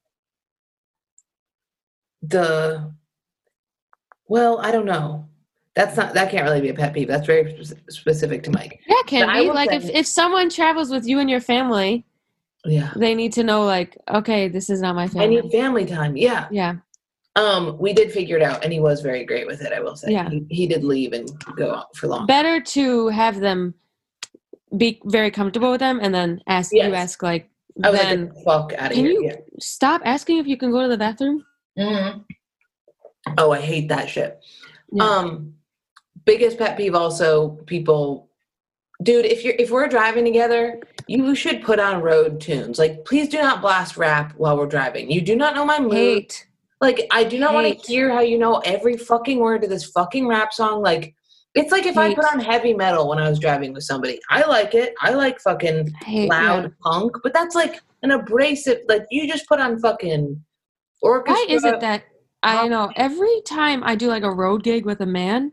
the 2.23 2.93
well, 4.29 4.59
I 4.61 4.71
don't 4.71 4.87
know. 4.87 5.29
That's 5.75 5.97
not 5.97 6.15
that 6.15 6.31
can't 6.31 6.45
really 6.45 6.61
be 6.63 6.71
a 6.71 6.75
pet 6.75 6.95
peeve. 6.95 7.07
That's 7.09 7.27
very 7.27 7.59
specific 7.91 8.43
to 8.45 8.51
Mike. 8.51 8.81
Yeah, 8.87 8.95
it 8.99 9.07
can 9.07 9.27
But 9.27 9.37
I 9.37 9.43
be. 9.43 9.51
Like 9.51 9.73
if, 9.73 9.85
say- 9.85 9.93
if 9.95 10.07
someone 10.07 10.49
travels 10.49 10.91
with 10.91 11.07
you 11.07 11.19
and 11.19 11.29
your 11.29 11.41
family, 11.41 12.07
Yeah. 12.65 12.93
they 12.97 13.15
need 13.15 13.33
to 13.35 13.45
know 13.45 13.65
like, 13.65 13.99
okay, 14.09 14.49
this 14.49 14.71
is 14.71 14.81
not 14.81 14.95
my 14.95 15.07
family. 15.07 15.39
I 15.39 15.43
need 15.43 15.53
family 15.53 15.85
time. 15.85 16.17
Yeah. 16.17 16.49
yeah. 16.51 16.77
Um, 17.37 17.77
we 17.79 17.93
did 17.93 18.11
figure 18.11 18.39
it 18.39 18.43
out 18.43 18.65
and 18.65 18.73
he 18.73 18.81
was 18.81 19.03
very 19.03 19.23
great 19.27 19.47
with 19.47 19.61
it, 19.61 19.71
I 19.75 19.81
will 19.81 19.95
say. 19.97 20.13
Yeah. 20.13 20.31
He, 20.31 20.47
he 20.49 20.67
did 20.67 20.83
leave 20.83 21.13
and 21.13 21.31
go 21.57 21.75
out 21.75 21.95
for 21.95 22.07
long. 22.07 22.25
Better 22.27 22.59
to 22.63 23.09
have 23.09 23.41
them 23.41 23.75
be 24.79 25.01
very 25.05 25.31
comfortable 25.31 25.71
with 25.71 25.81
them 25.81 26.01
and 26.03 26.15
then 26.15 26.41
ask 26.47 26.73
Yes. 26.73 26.89
you 26.89 26.95
ask 26.95 27.23
like 27.23 27.51
I 27.85 27.91
was 27.91 28.01
then 28.01 28.33
like, 28.35 28.45
fuck 28.45 28.73
out 28.79 28.91
of 28.91 28.97
can 28.97 29.05
here. 29.05 29.13
you 29.13 29.25
Yeah. 29.27 29.37
stop 29.61 30.01
asking 30.07 30.39
if 30.39 30.47
you 30.47 30.57
can 30.57 30.71
go 30.71 30.81
to 30.81 30.89
the 30.89 30.97
bathroom? 30.97 31.45
Mhm. 31.79 32.25
Oh, 33.39 33.53
I 33.53 33.61
hate 33.61 33.89
that 33.89 34.09
shit. 34.09 34.41
Yeah. 34.93 35.05
Um, 35.05 35.55
biggest 36.25 36.59
pet 36.59 36.77
peeve 36.77 36.95
also 36.95 37.51
people, 37.67 38.29
dude. 39.03 39.27
If 39.27 39.45
you're 39.45 39.55
if 39.59 39.71
we're 39.71 39.89
driving 39.89 40.25
together, 40.25 40.81
you 41.07 41.35
should 41.35 41.63
put 41.63 41.79
on 41.79 42.03
road 42.03 42.41
tunes. 42.41 42.79
Like, 42.79 43.05
please 43.05 43.29
do 43.29 43.39
not 43.39 43.61
blast 43.61 43.97
rap 43.97 44.35
while 44.37 44.57
we're 44.57 44.67
driving. 44.67 45.11
You 45.11 45.21
do 45.21 45.37
not 45.37 45.55
know 45.55 45.65
my 45.65 45.79
mood. 45.79 45.93
Hate. 45.95 46.47
Like, 46.81 47.07
I 47.11 47.25
do 47.25 47.39
not 47.39 47.55
want 47.55 47.67
to 47.67 47.87
hear 47.87 48.13
how 48.13 48.21
you 48.21 48.39
know 48.39 48.59
every 48.59 48.99
fucking 48.99 49.39
word 49.39 49.65
of 49.65 49.71
this 49.71 49.87
fucking 49.87 50.29
rap 50.29 50.53
song. 50.53 50.83
Like, 50.83 51.15
it's 51.55 51.73
like 51.73 51.87
if 51.87 51.97
I 51.97 52.15
put 52.15 52.27
on 52.27 52.39
heavy 52.39 52.75
metal 52.75 53.09
when 53.09 53.19
I 53.19 53.31
was 53.31 53.39
driving 53.39 53.73
with 53.73 53.85
somebody. 53.85 54.21
I 54.29 54.47
like 54.47 54.75
it. 54.75 54.95
I 55.01 55.15
like 55.15 55.41
fucking 55.41 55.95
Hate 56.05 56.29
loud 56.29 56.75
punk, 56.81 57.17
but 57.23 57.33
that's 57.33 57.55
like 57.55 57.81
an 58.03 58.11
abrasive. 58.11 58.81
Like, 58.89 59.07
you 59.11 59.27
just 59.27 59.49
put 59.49 59.59
on 59.59 59.79
fucking 59.79 60.45
orchestra. 61.01 61.35
Why 61.35 61.47
is 61.49 61.65
it 61.65 61.81
that 61.81 62.05
I 62.55 62.69
know 62.69 62.93
every 62.97 63.41
time 63.47 63.83
I 63.85 63.95
do 63.97 64.09
like 64.09 64.23
a 64.23 64.31
road 64.31 64.63
gig 64.63 64.85
with 64.85 65.01
a 65.01 65.07
man, 65.07 65.53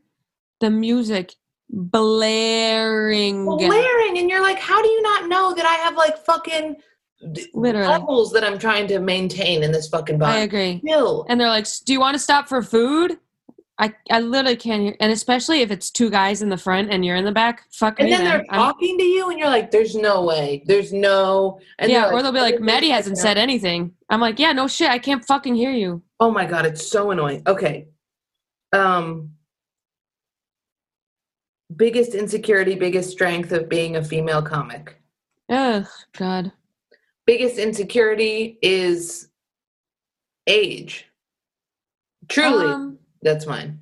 the 0.59 0.69
music 0.69 1.35
blaring. 1.69 3.45
blaring 3.45 4.17
and 4.17 4.29
you're 4.29 4.41
like 4.41 4.59
how 4.59 4.79
do 4.81 4.87
you 4.87 5.01
not 5.01 5.27
know 5.27 5.55
that 5.55 5.65
i 5.65 5.73
have 5.75 5.95
like 5.95 6.17
fucking 6.23 6.75
Literally. 7.53 7.87
levels 7.87 8.31
that 8.33 8.43
i'm 8.43 8.59
trying 8.59 8.85
to 8.87 8.99
maintain 8.99 9.63
in 9.63 9.71
this 9.71 9.87
fucking 9.87 10.17
body? 10.19 10.39
I 10.39 10.41
agree. 10.41 10.81
Chill. 10.85 11.25
And 11.29 11.39
they're 11.39 11.47
like, 11.47 11.63
"S- 11.63 11.79
"Do 11.79 11.93
you 11.93 11.99
want 11.99 12.15
to 12.15 12.19
stop 12.19 12.47
for 12.49 12.61
food?" 12.61 13.17
I 13.84 13.93
I 14.09 14.19
literally 14.21 14.55
can't 14.55 14.81
hear, 14.81 14.95
and 15.01 15.11
especially 15.11 15.59
if 15.61 15.69
it's 15.71 15.89
two 15.91 16.09
guys 16.09 16.41
in 16.41 16.49
the 16.49 16.57
front 16.57 16.89
and 16.91 17.03
you're 17.05 17.17
in 17.17 17.25
the 17.25 17.31
back. 17.34 17.63
Fuck 17.71 17.99
and 17.99 18.07
me, 18.09 18.15
then 18.15 18.23
man. 18.23 18.31
they're 18.31 18.45
I'm- 18.49 18.61
talking 18.73 18.97
to 18.97 19.03
you 19.03 19.29
and 19.29 19.38
you're 19.38 19.49
like 19.49 19.71
there's 19.71 19.93
no 19.95 20.23
way 20.23 20.63
there's 20.65 20.93
no 20.93 21.59
and 21.79 21.91
yeah, 21.91 22.09
or 22.11 22.21
they'll 22.21 22.31
be 22.31 22.39
like, 22.39 22.61
"Maddie 22.61 22.89
hasn't 22.89 23.17
said 23.17 23.38
anything." 23.38 23.93
I'm 24.09 24.21
like, 24.21 24.39
"Yeah, 24.39 24.53
no 24.53 24.67
shit, 24.67 24.89
I 24.89 24.99
can't 24.99 25.25
fucking 25.25 25.55
hear 25.55 25.71
you." 25.71 26.01
oh 26.21 26.31
my 26.31 26.45
god 26.45 26.65
it's 26.65 26.88
so 26.88 27.11
annoying 27.11 27.41
okay 27.47 27.88
um 28.71 29.31
biggest 31.75 32.13
insecurity 32.13 32.75
biggest 32.75 33.09
strength 33.09 33.51
of 33.51 33.67
being 33.67 33.97
a 33.97 34.03
female 34.03 34.41
comic 34.41 35.01
Ugh, 35.49 35.86
God. 36.17 36.51
biggest 37.25 37.57
insecurity 37.57 38.57
is 38.61 39.27
age 40.47 41.07
truly 42.29 42.67
Um, 42.67 42.99
that's 43.24 43.45
mine 43.45 43.80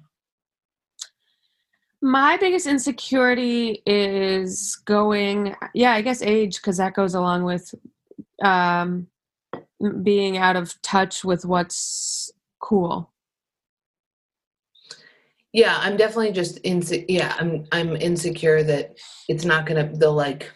my 2.01 2.37
biggest 2.37 2.65
insecurity 2.65 3.83
is 3.85 4.75
going. 4.85 5.55
Yeah, 5.73 5.91
I 5.91 6.01
guess 6.01 6.21
age 6.21 6.55
because 6.57 6.77
that 6.77 6.95
goes 6.95 7.13
along 7.13 7.43
with 7.43 7.73
um, 8.43 9.07
being 10.01 10.37
out 10.37 10.55
of 10.55 10.81
touch 10.81 11.23
with 11.23 11.45
what's 11.45 12.31
cool. 12.59 13.11
Yeah, 15.53 15.77
I'm 15.79 15.97
definitely 15.97 16.31
just 16.31 16.63
inse- 16.63 17.05
yeah, 17.07 17.35
I'm 17.39 17.67
I'm 17.71 17.95
insecure 17.95 18.63
that 18.63 18.97
it's 19.27 19.45
not 19.45 19.65
gonna 19.65 19.91
the 19.93 20.09
like 20.09 20.51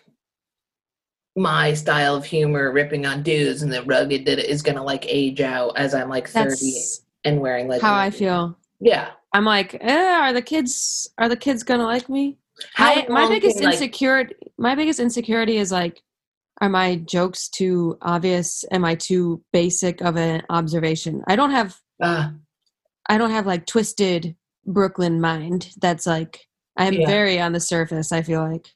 my 1.35 1.73
style 1.73 2.15
of 2.15 2.25
humor 2.25 2.71
ripping 2.71 3.05
on 3.05 3.21
dudes 3.21 3.61
and 3.61 3.71
the 3.71 3.83
rugged 3.83 4.25
that 4.25 4.39
is 4.39 4.61
gonna 4.61 4.83
like 4.83 5.05
age 5.07 5.41
out 5.41 5.77
as 5.77 5.93
I'm 5.93 6.09
like 6.09 6.29
30 6.29 6.49
That's 6.49 7.01
and 7.25 7.41
wearing 7.41 7.67
like 7.67 7.81
how 7.81 7.93
I 7.93 8.09
feel. 8.09 8.57
Yeah. 8.79 9.11
I'm 9.33 9.45
like, 9.45 9.77
eh, 9.81 10.19
are 10.21 10.33
the 10.33 10.41
kids 10.41 11.09
are 11.17 11.29
the 11.29 11.37
kids 11.37 11.63
gonna 11.63 11.83
like 11.83 12.09
me? 12.09 12.37
How 12.73 12.93
I, 12.93 13.05
my 13.09 13.27
biggest 13.27 13.61
like- 13.61 13.73
insecurity 13.73 14.35
my 14.57 14.75
biggest 14.75 14.99
insecurity 14.99 15.57
is 15.57 15.71
like 15.73 16.01
are 16.61 16.69
my 16.69 16.95
jokes 16.95 17.49
too 17.49 17.97
obvious 18.01 18.63
am 18.71 18.85
i 18.85 18.95
too 18.95 19.43
basic 19.51 19.99
of 20.01 20.15
an 20.15 20.41
observation 20.49 21.21
i 21.27 21.35
don't 21.35 21.51
have 21.51 21.75
Uh, 22.01 22.29
i 23.09 23.17
don't 23.17 23.31
have 23.31 23.45
like 23.45 23.65
twisted 23.65 24.37
brooklyn 24.65 25.19
mind 25.19 25.71
that's 25.81 26.07
like 26.07 26.47
i'm 26.77 26.93
Yeah. 26.93 27.07
very 27.07 27.41
on 27.41 27.51
the 27.51 27.59
surface 27.59 28.13
i 28.13 28.21
feel 28.21 28.41
like 28.41 28.69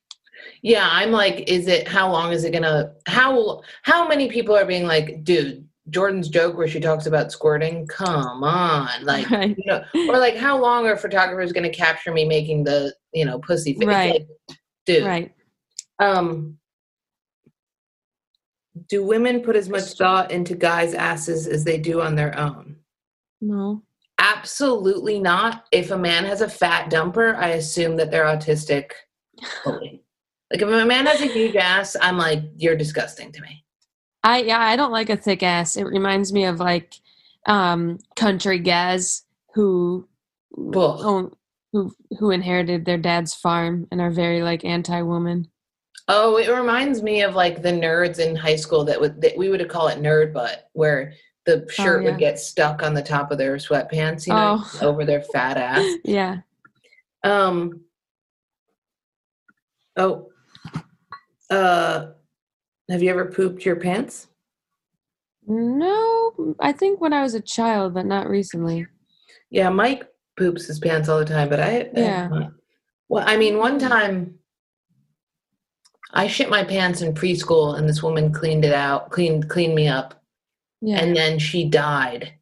yeah, 0.61 0.87
I'm 0.89 1.11
like, 1.11 1.49
is 1.49 1.67
it 1.67 1.85
how 1.87 2.11
long 2.11 2.31
is 2.33 2.43
it 2.43 2.51
gonna 2.51 2.93
how 3.07 3.61
how 3.83 4.07
many 4.09 4.29
people 4.29 4.55
are 4.57 4.65
being 4.65 4.87
like, 4.87 5.23
dude, 5.23 5.67
Jordan's 5.89 6.29
joke 6.29 6.57
where 6.57 6.67
she 6.67 6.79
talks 6.79 7.05
about 7.05 7.31
squirting? 7.31 7.87
Come 7.87 8.43
on. 8.43 9.05
Like 9.05 9.29
right 9.31 9.55
you 9.57 9.65
know, 9.65 9.83
or 10.09 10.17
like 10.17 10.35
how 10.35 10.59
long 10.59 10.87
are 10.87 10.97
photographers 10.97 11.51
gonna 11.51 11.69
capture 11.69 12.11
me 12.11 12.25
making 12.25 12.63
the, 12.63 12.93
you 13.13 13.25
know, 13.25 13.39
pussy 13.39 13.73
face? 13.73 13.87
Right. 13.87 14.13
Like, 14.47 14.57
dude. 14.85 15.05
right 15.05 15.33
Um, 15.99 16.57
do 18.87 19.03
women 19.03 19.41
put 19.41 19.55
as 19.55 19.69
much 19.69 19.93
thought 19.97 20.31
into 20.31 20.55
guys' 20.55 20.93
asses 20.93 21.47
as 21.47 21.63
they 21.63 21.77
do 21.77 22.01
on 22.01 22.15
their 22.15 22.37
own? 22.37 22.77
no 23.41 23.83
Absolutely 24.21 25.17
not. 25.17 25.65
If 25.71 25.91
a 25.91 25.97
man 25.97 26.25
has 26.25 26.41
a 26.41 26.49
fat 26.49 26.91
dumper, 26.91 27.35
I 27.35 27.51
assume 27.51 27.95
that 27.95 28.11
they're 28.11 28.25
autistic 28.25 28.91
like 29.65 30.61
if 30.61 30.67
a 30.67 30.85
man 30.85 31.05
has 31.05 31.21
a 31.21 31.27
huge 31.27 31.55
ass, 31.55 31.95
I'm 32.01 32.17
like, 32.17 32.43
you're 32.57 32.75
disgusting 32.75 33.31
to 33.31 33.41
me. 33.41 33.63
I 34.23 34.41
yeah 34.41 34.59
i 34.59 34.75
don't 34.75 34.91
like 34.91 35.09
a 35.09 35.17
thick 35.17 35.43
ass 35.43 35.75
it 35.77 35.83
reminds 35.85 36.31
me 36.33 36.45
of 36.45 36.59
like 36.59 36.95
um 37.45 37.97
country 38.15 38.59
guys 38.59 39.23
who 39.53 40.07
own, 40.55 41.31
who 41.71 41.91
who 42.19 42.31
inherited 42.31 42.85
their 42.85 42.97
dad's 42.97 43.33
farm 43.33 43.87
and 43.91 44.01
are 44.01 44.11
very 44.11 44.41
like 44.43 44.63
anti-woman 44.65 45.47
Oh, 46.11 46.37
it 46.37 46.49
reminds 46.49 47.03
me 47.03 47.21
of 47.21 47.35
like 47.35 47.61
the 47.61 47.69
nerds 47.71 48.17
in 48.17 48.35
high 48.35 48.55
school 48.55 48.83
that 48.85 48.99
would 48.99 49.21
that 49.21 49.37
we 49.37 49.49
would 49.49 49.67
call 49.69 49.89
it 49.89 49.99
nerd 50.01 50.33
butt, 50.33 50.67
where 50.73 51.13
the 51.45 51.67
shirt 51.69 51.99
Oh, 51.99 52.03
yeah. 52.03 52.09
would 52.09 52.19
get 52.19 52.39
stuck 52.39 52.81
on 52.81 52.95
the 52.95 53.01
top 53.03 53.29
of 53.31 53.37
their 53.37 53.57
sweatpants, 53.57 54.25
you 54.25 54.33
know, 54.33 54.57
Oh. 54.59 54.79
over 54.81 55.05
their 55.05 55.21
fat 55.21 55.55
ass. 55.57 55.85
yeah 56.03 56.37
Um. 57.23 57.81
Oh. 59.97 60.29
Uh. 61.51 62.07
Have 62.89 63.03
you 63.03 63.09
ever 63.11 63.25
pooped 63.25 63.65
your 63.65 63.75
pants? 63.75 64.27
No, 65.47 66.55
I 66.59 66.71
think 66.71 67.01
when 67.01 67.13
I 67.13 67.21
was 67.23 67.33
a 67.33 67.39
child, 67.41 67.93
but 67.93 68.05
not 68.05 68.29
recently. 68.29 68.87
Yeah, 69.49 69.69
Mike 69.69 70.07
poops 70.37 70.65
his 70.67 70.79
pants 70.79 71.09
all 71.09 71.19
the 71.19 71.25
time, 71.25 71.49
but 71.49 71.59
I. 71.59 71.79
I- 71.81 71.89
Yeah. 71.95 72.29
well, 73.07 73.23
I 73.27 73.37
mean, 73.37 73.57
one 73.57 73.79
time. 73.79 74.35
I 76.11 76.25
shit 76.27 76.49
my 76.49 76.63
pants 76.63 77.01
in 77.01 77.13
preschool, 77.13 77.77
and 77.77 77.87
this 77.87 78.01
woman 78.01 78.31
cleaned 78.33 78.65
it 78.65 78.73
out, 78.73 79.11
cleaned 79.11 79.47
cleaned 79.47 79.75
me 79.75 79.87
up, 79.87 80.19
Yeah. 80.81 80.97
and 80.97 81.15
then 81.15 81.37
she 81.39 81.65
died. 81.65 82.33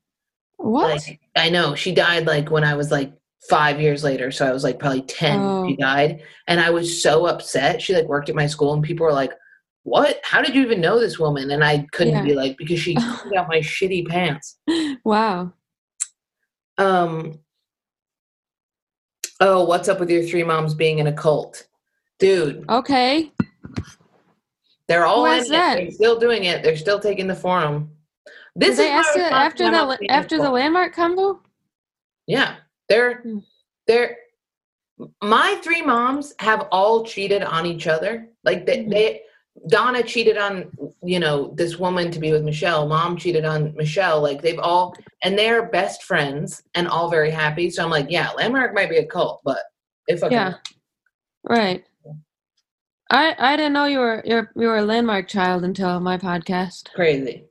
what? 0.59 0.89
Like 1.07 1.19
I 1.35 1.49
know 1.49 1.75
she 1.75 1.91
died 1.93 2.25
like 2.25 2.49
when 2.49 2.63
I 2.63 2.73
was 2.75 2.91
like 2.91 3.13
five 3.49 3.79
years 3.79 4.03
later, 4.03 4.31
so 4.31 4.45
I 4.45 4.51
was 4.53 4.63
like 4.63 4.79
probably 4.79 5.01
ten. 5.03 5.39
when 5.39 5.49
oh. 5.49 5.67
She 5.67 5.73
Oh. 5.73 5.77
died, 5.81 6.23
and 6.47 6.59
I 6.59 6.69
was 6.71 7.01
so 7.01 7.25
upset. 7.27 7.81
She 7.81 7.93
like 7.93 8.07
worked 8.07 8.29
at 8.29 8.35
my 8.35 8.47
school, 8.47 8.73
and 8.73 8.81
people 8.83 9.05
were 9.05 9.13
like, 9.13 9.33
"What? 9.87 10.19
How 10.21 10.41
did 10.41 10.53
you 10.53 10.63
even 10.63 10.81
know 10.81 10.99
this 10.99 11.17
woman?" 11.17 11.49
And 11.51 11.63
I 11.63 11.87
couldn't 11.93 12.13
Yeah. 12.15 12.23
be 12.23 12.33
like 12.35 12.57
because 12.57 12.77
she 12.79 12.95
cleaned 12.95 13.37
out 13.37 13.47
my 13.47 13.59
shitty 13.59 14.05
pants. 14.07 14.57
wow. 15.05 15.53
Um, 16.77 17.39
Oh, 19.39 19.63
what's 19.65 19.87
up 19.87 19.99
with 19.99 20.09
your 20.09 20.23
three 20.23 20.43
moms 20.43 20.73
being 20.73 20.97
in 20.99 21.05
a 21.07 21.13
cult? 21.13 21.67
Dude, 22.19 22.65
Okay. 22.69 23.31
they're 24.87 25.05
all 25.05 25.25
in 25.27 25.43
it. 25.43 25.49
that? 25.49 25.75
They're 25.75 25.91
still 25.91 26.19
doing 26.19 26.45
it. 26.45 26.63
They're 26.63 26.75
still 26.75 26.99
taking 26.99 27.27
the 27.27 27.35
forum. 27.35 27.91
Did 28.57 28.71
This 28.71 28.77
they 28.79 28.89
ask 28.91 29.15
it 29.15 29.31
after 29.31 29.69
the 29.69 30.07
after 30.09 30.37
the 30.39 30.49
landmark 30.49 30.93
combo? 30.95 31.39
Yeah, 32.25 32.55
they're 32.89 33.21
Hmm. 33.21 33.39
they're 33.85 34.17
my 35.23 35.59
three 35.63 35.83
moms 35.83 36.33
have 36.39 36.67
all 36.71 37.05
cheated 37.05 37.43
on 37.43 37.67
each 37.67 37.85
other. 37.85 38.27
Like 38.43 38.65
they, 38.65 38.79
Mhm. 38.79 38.89
they 38.89 39.21
Donna 39.67 40.03
cheated 40.03 40.37
on 40.37 40.71
you 41.03 41.19
know 41.19 41.53
this 41.55 41.77
woman 41.77 42.11
to 42.11 42.19
be 42.19 42.31
with 42.31 42.43
Michelle. 42.43 42.87
Mom 42.87 43.17
cheated 43.17 43.45
on 43.45 43.73
Michelle. 43.75 44.21
Like 44.21 44.41
they've 44.41 44.59
all 44.59 44.95
and 45.23 45.37
they're 45.37 45.67
best 45.69 46.03
friends 46.03 46.61
and 46.75 46.87
all 46.87 47.09
very 47.09 47.31
happy. 47.31 47.69
So 47.69 47.83
I'm 47.83 47.89
like, 47.89 48.07
yeah, 48.09 48.31
Landmark 48.31 48.73
might 48.73 48.89
be 48.89 48.97
a 48.97 49.05
cult, 49.05 49.41
but 49.43 49.59
if 50.07 50.19
fucking 50.19 50.37
Yeah. 50.37 50.53
Right. 51.43 51.83
I 53.09 53.35
I 53.37 53.55
didn't 53.55 53.73
know 53.73 53.85
you 53.85 53.99
were 53.99 54.21
you're 54.25 54.51
you 54.55 54.67
were 54.67 54.77
a 54.77 54.85
landmark 54.85 55.27
child 55.27 55.63
until 55.63 55.99
my 55.99 56.17
podcast. 56.17 56.93
crazy. 56.93 57.45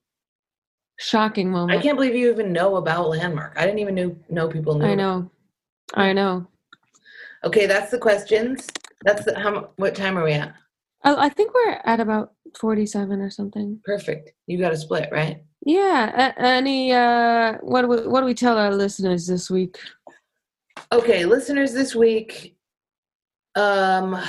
Shocking 0.99 1.51
moment. 1.51 1.79
I 1.79 1.83
can't 1.83 1.97
believe 1.97 2.15
you 2.15 2.31
even 2.31 2.53
know 2.53 2.77
about 2.77 3.09
Landmark. 3.09 3.53
I 3.57 3.67
didn't 3.67 3.81
even 3.81 3.95
knew 3.95 4.19
know 4.31 4.49
people 4.49 4.79
knew. 4.79 4.87
I 4.87 4.95
know. 4.95 5.31
I 5.95 6.13
know. 6.15 6.47
Okay, 7.45 7.67
that's 7.67 7.91
the 7.91 7.99
questions. 7.99 8.67
That's 9.03 9.25
the 9.25 9.39
how. 9.39 9.71
What 9.77 9.95
time 9.95 10.17
are 10.17 10.25
we 10.25 10.33
at? 10.33 10.55
I, 11.07 11.27
I 11.27 11.29
think 11.31 11.55
we're 11.55 11.81
at 11.85 12.01
about 12.01 12.33
forty-seven 12.59 13.21
or 13.21 13.31
something. 13.31 13.81
Perfect. 13.85 14.33
You 14.47 14.59
got 14.59 14.73
a 14.73 14.77
split, 14.77 15.09
right? 15.11 15.43
Yeah. 15.65 16.33
A- 16.37 16.41
any 16.43 16.93
uh, 16.93 17.55
what 17.63 17.83
do 17.83 17.89
we, 17.89 18.07
what 18.07 18.21
do 18.21 18.27
we 18.27 18.35
tell 18.35 18.59
our 18.59 18.75
listeners 18.75 19.27
this 19.27 19.49
week? 19.51 19.79
Okay, 20.93 21.25
listeners, 21.25 21.73
this 21.73 21.97
week, 21.97 22.57
um, 23.55 24.21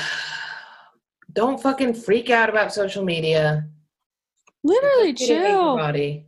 don't 1.34 1.62
fucking 1.62 1.94
freak 1.94 2.30
out 2.30 2.50
about 2.50 2.74
social 2.74 3.04
media. 3.04 3.68
Literally 4.64 5.10
It's 5.10 5.22
okay 5.22 5.34
to 5.34 5.42
hate 5.42 5.50
your 5.50 5.58
chill. 5.58 5.78
Body. 5.78 6.26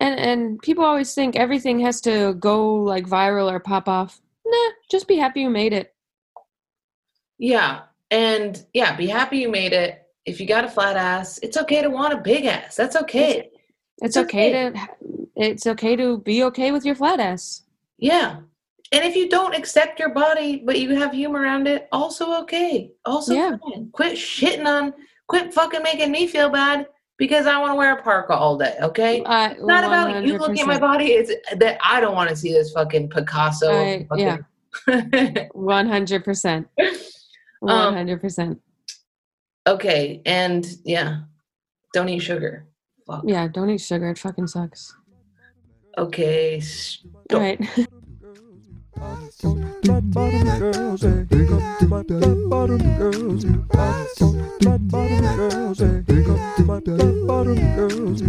And 0.00 0.18
and 0.18 0.58
people 0.62 0.84
always 0.84 1.14
think 1.14 1.36
everything 1.36 1.80
has 1.80 2.00
to 2.02 2.34
go 2.34 2.74
like 2.76 3.06
viral 3.06 3.50
or 3.50 3.60
pop 3.60 3.88
off. 3.88 4.20
Nah, 4.46 4.70
just 4.90 5.06
be 5.08 5.16
happy 5.16 5.42
you 5.42 5.50
made 5.50 5.72
it. 5.72 5.94
Yeah, 7.38 7.82
and 8.10 8.64
yeah, 8.72 8.96
be 8.96 9.06
happy 9.06 9.38
you 9.38 9.50
made 9.50 9.72
it. 9.72 10.02
If 10.24 10.40
you 10.40 10.46
got 10.46 10.64
a 10.64 10.68
flat 10.68 10.96
ass, 10.96 11.38
it's 11.42 11.56
okay 11.56 11.82
to 11.82 11.88
want 11.90 12.12
a 12.12 12.18
big 12.18 12.44
ass. 12.44 12.76
That's 12.76 12.96
okay. 12.96 13.50
It's 14.02 14.16
It's 14.16 14.16
okay 14.16 14.66
okay. 14.66 14.78
to 14.78 15.28
it's 15.36 15.66
okay 15.66 15.96
to 15.96 16.18
be 16.18 16.42
okay 16.44 16.72
with 16.72 16.84
your 16.84 16.94
flat 16.94 17.20
ass. 17.20 17.62
Yeah. 17.98 18.40
And 18.90 19.04
if 19.04 19.14
you 19.16 19.28
don't 19.28 19.54
accept 19.54 19.98
your 20.00 20.08
body, 20.10 20.62
but 20.64 20.78
you 20.80 20.94
have 20.96 21.12
humor 21.12 21.40
around 21.40 21.66
it, 21.68 21.88
also 21.92 22.32
okay. 22.42 22.90
Also 23.04 23.34
Yeah. 23.34 23.56
fine. 23.62 23.90
Quit 23.92 24.14
shitting 24.14 24.66
on, 24.66 24.92
quit 25.28 25.52
fucking 25.54 25.82
making 25.82 26.10
me 26.10 26.26
feel 26.26 26.48
bad 26.48 26.86
because 27.18 27.46
I 27.46 27.58
want 27.58 27.72
to 27.72 27.76
wear 27.76 27.96
a 27.96 28.02
parka 28.02 28.32
all 28.34 28.56
day, 28.56 28.76
okay? 28.82 29.22
I, 29.24 29.50
It's 29.52 29.62
not 29.62 29.84
about 29.84 30.24
you 30.24 30.38
looking 30.38 30.60
at 30.60 30.66
my 30.66 30.78
body. 30.78 31.08
It's 31.12 31.32
that 31.56 31.78
I 31.84 32.00
don't 32.00 32.14
want 32.14 32.30
to 32.30 32.36
see 32.36 32.52
this 32.52 32.72
fucking 32.72 33.10
Picasso. 33.10 33.70
I- 33.72 34.06
yeah. 34.16 34.38
One 35.52 35.88
hundred 35.88 36.24
percent. 36.24 36.68
One 37.60 37.74
Um, 37.88 37.94
hundred 37.94 38.20
percent. 38.20 38.60
okay, 39.66 40.22
and 40.24 40.66
yeah, 40.84 41.22
don't 41.92 42.08
eat 42.08 42.20
sugar. 42.20 42.66
Fuck. 43.06 43.24
Yeah, 43.26 43.48
don't 43.48 43.70
eat 43.70 43.80
sugar. 43.80 44.10
It 44.10 44.18
fucking 44.18 44.46
sucks. 44.46 44.94
Okay. 45.96 46.60
stop. 46.60 47.04
Right. 47.32 47.60
Flat 48.94 50.10
bottom 50.10 50.58
girls, 50.58 51.02
hey, 51.02 51.26
come 51.30 51.76
to 51.78 51.86
my 51.88 52.02
flat 52.02 52.48
bottom 52.48 52.96
girls. 52.96 53.44
Flat 54.60 54.88
bottom 54.88 55.36
girls, 55.36 55.78
hey, 55.78 56.02
come 56.06 56.52
to 56.56 56.64
my 56.64 56.80
flat 56.80 57.26
bottom 57.26 57.76
girls. 57.76 58.22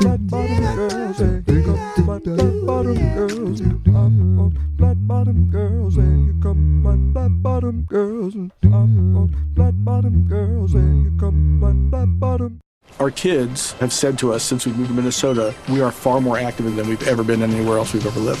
Flat 0.00 0.26
bottom 0.28 0.76
girls, 0.76 1.18
hey, 1.18 1.42
come 1.46 1.92
to 1.96 2.02
my 2.02 2.18
flat 2.20 2.66
bottom 2.66 3.14
girls. 3.14 3.60
I'm 3.60 4.38
on 4.38 4.58
flat 4.78 4.96
bottom 5.06 5.50
girls, 5.50 5.96
hey, 5.96 6.02
you 6.02 6.38
come 6.42 6.82
my 6.82 6.96
flat 7.12 7.42
bottom 7.42 7.82
girls. 7.82 8.34
I'm 8.34 9.16
on 9.16 9.52
flat 9.54 9.84
bottom 9.84 10.28
girls, 10.28 10.72
hey, 10.72 10.78
you 10.78 11.16
come 11.18 11.60
my 11.60 11.72
flat 11.90 12.20
bottom. 12.20 12.60
Our 12.98 13.10
kids 13.10 13.72
have 13.74 13.92
said 13.92 14.18
to 14.18 14.32
us 14.32 14.42
since 14.42 14.66
we 14.66 14.72
moved 14.72 14.88
to 14.88 14.94
Minnesota, 14.94 15.54
we 15.68 15.80
are 15.80 15.92
far 15.92 16.20
more 16.20 16.38
active 16.38 16.74
than 16.76 16.88
we've 16.88 17.06
ever 17.06 17.22
been 17.22 17.42
anywhere 17.42 17.78
else 17.78 17.92
we've 17.92 18.06
ever 18.06 18.20
lived. 18.20 18.40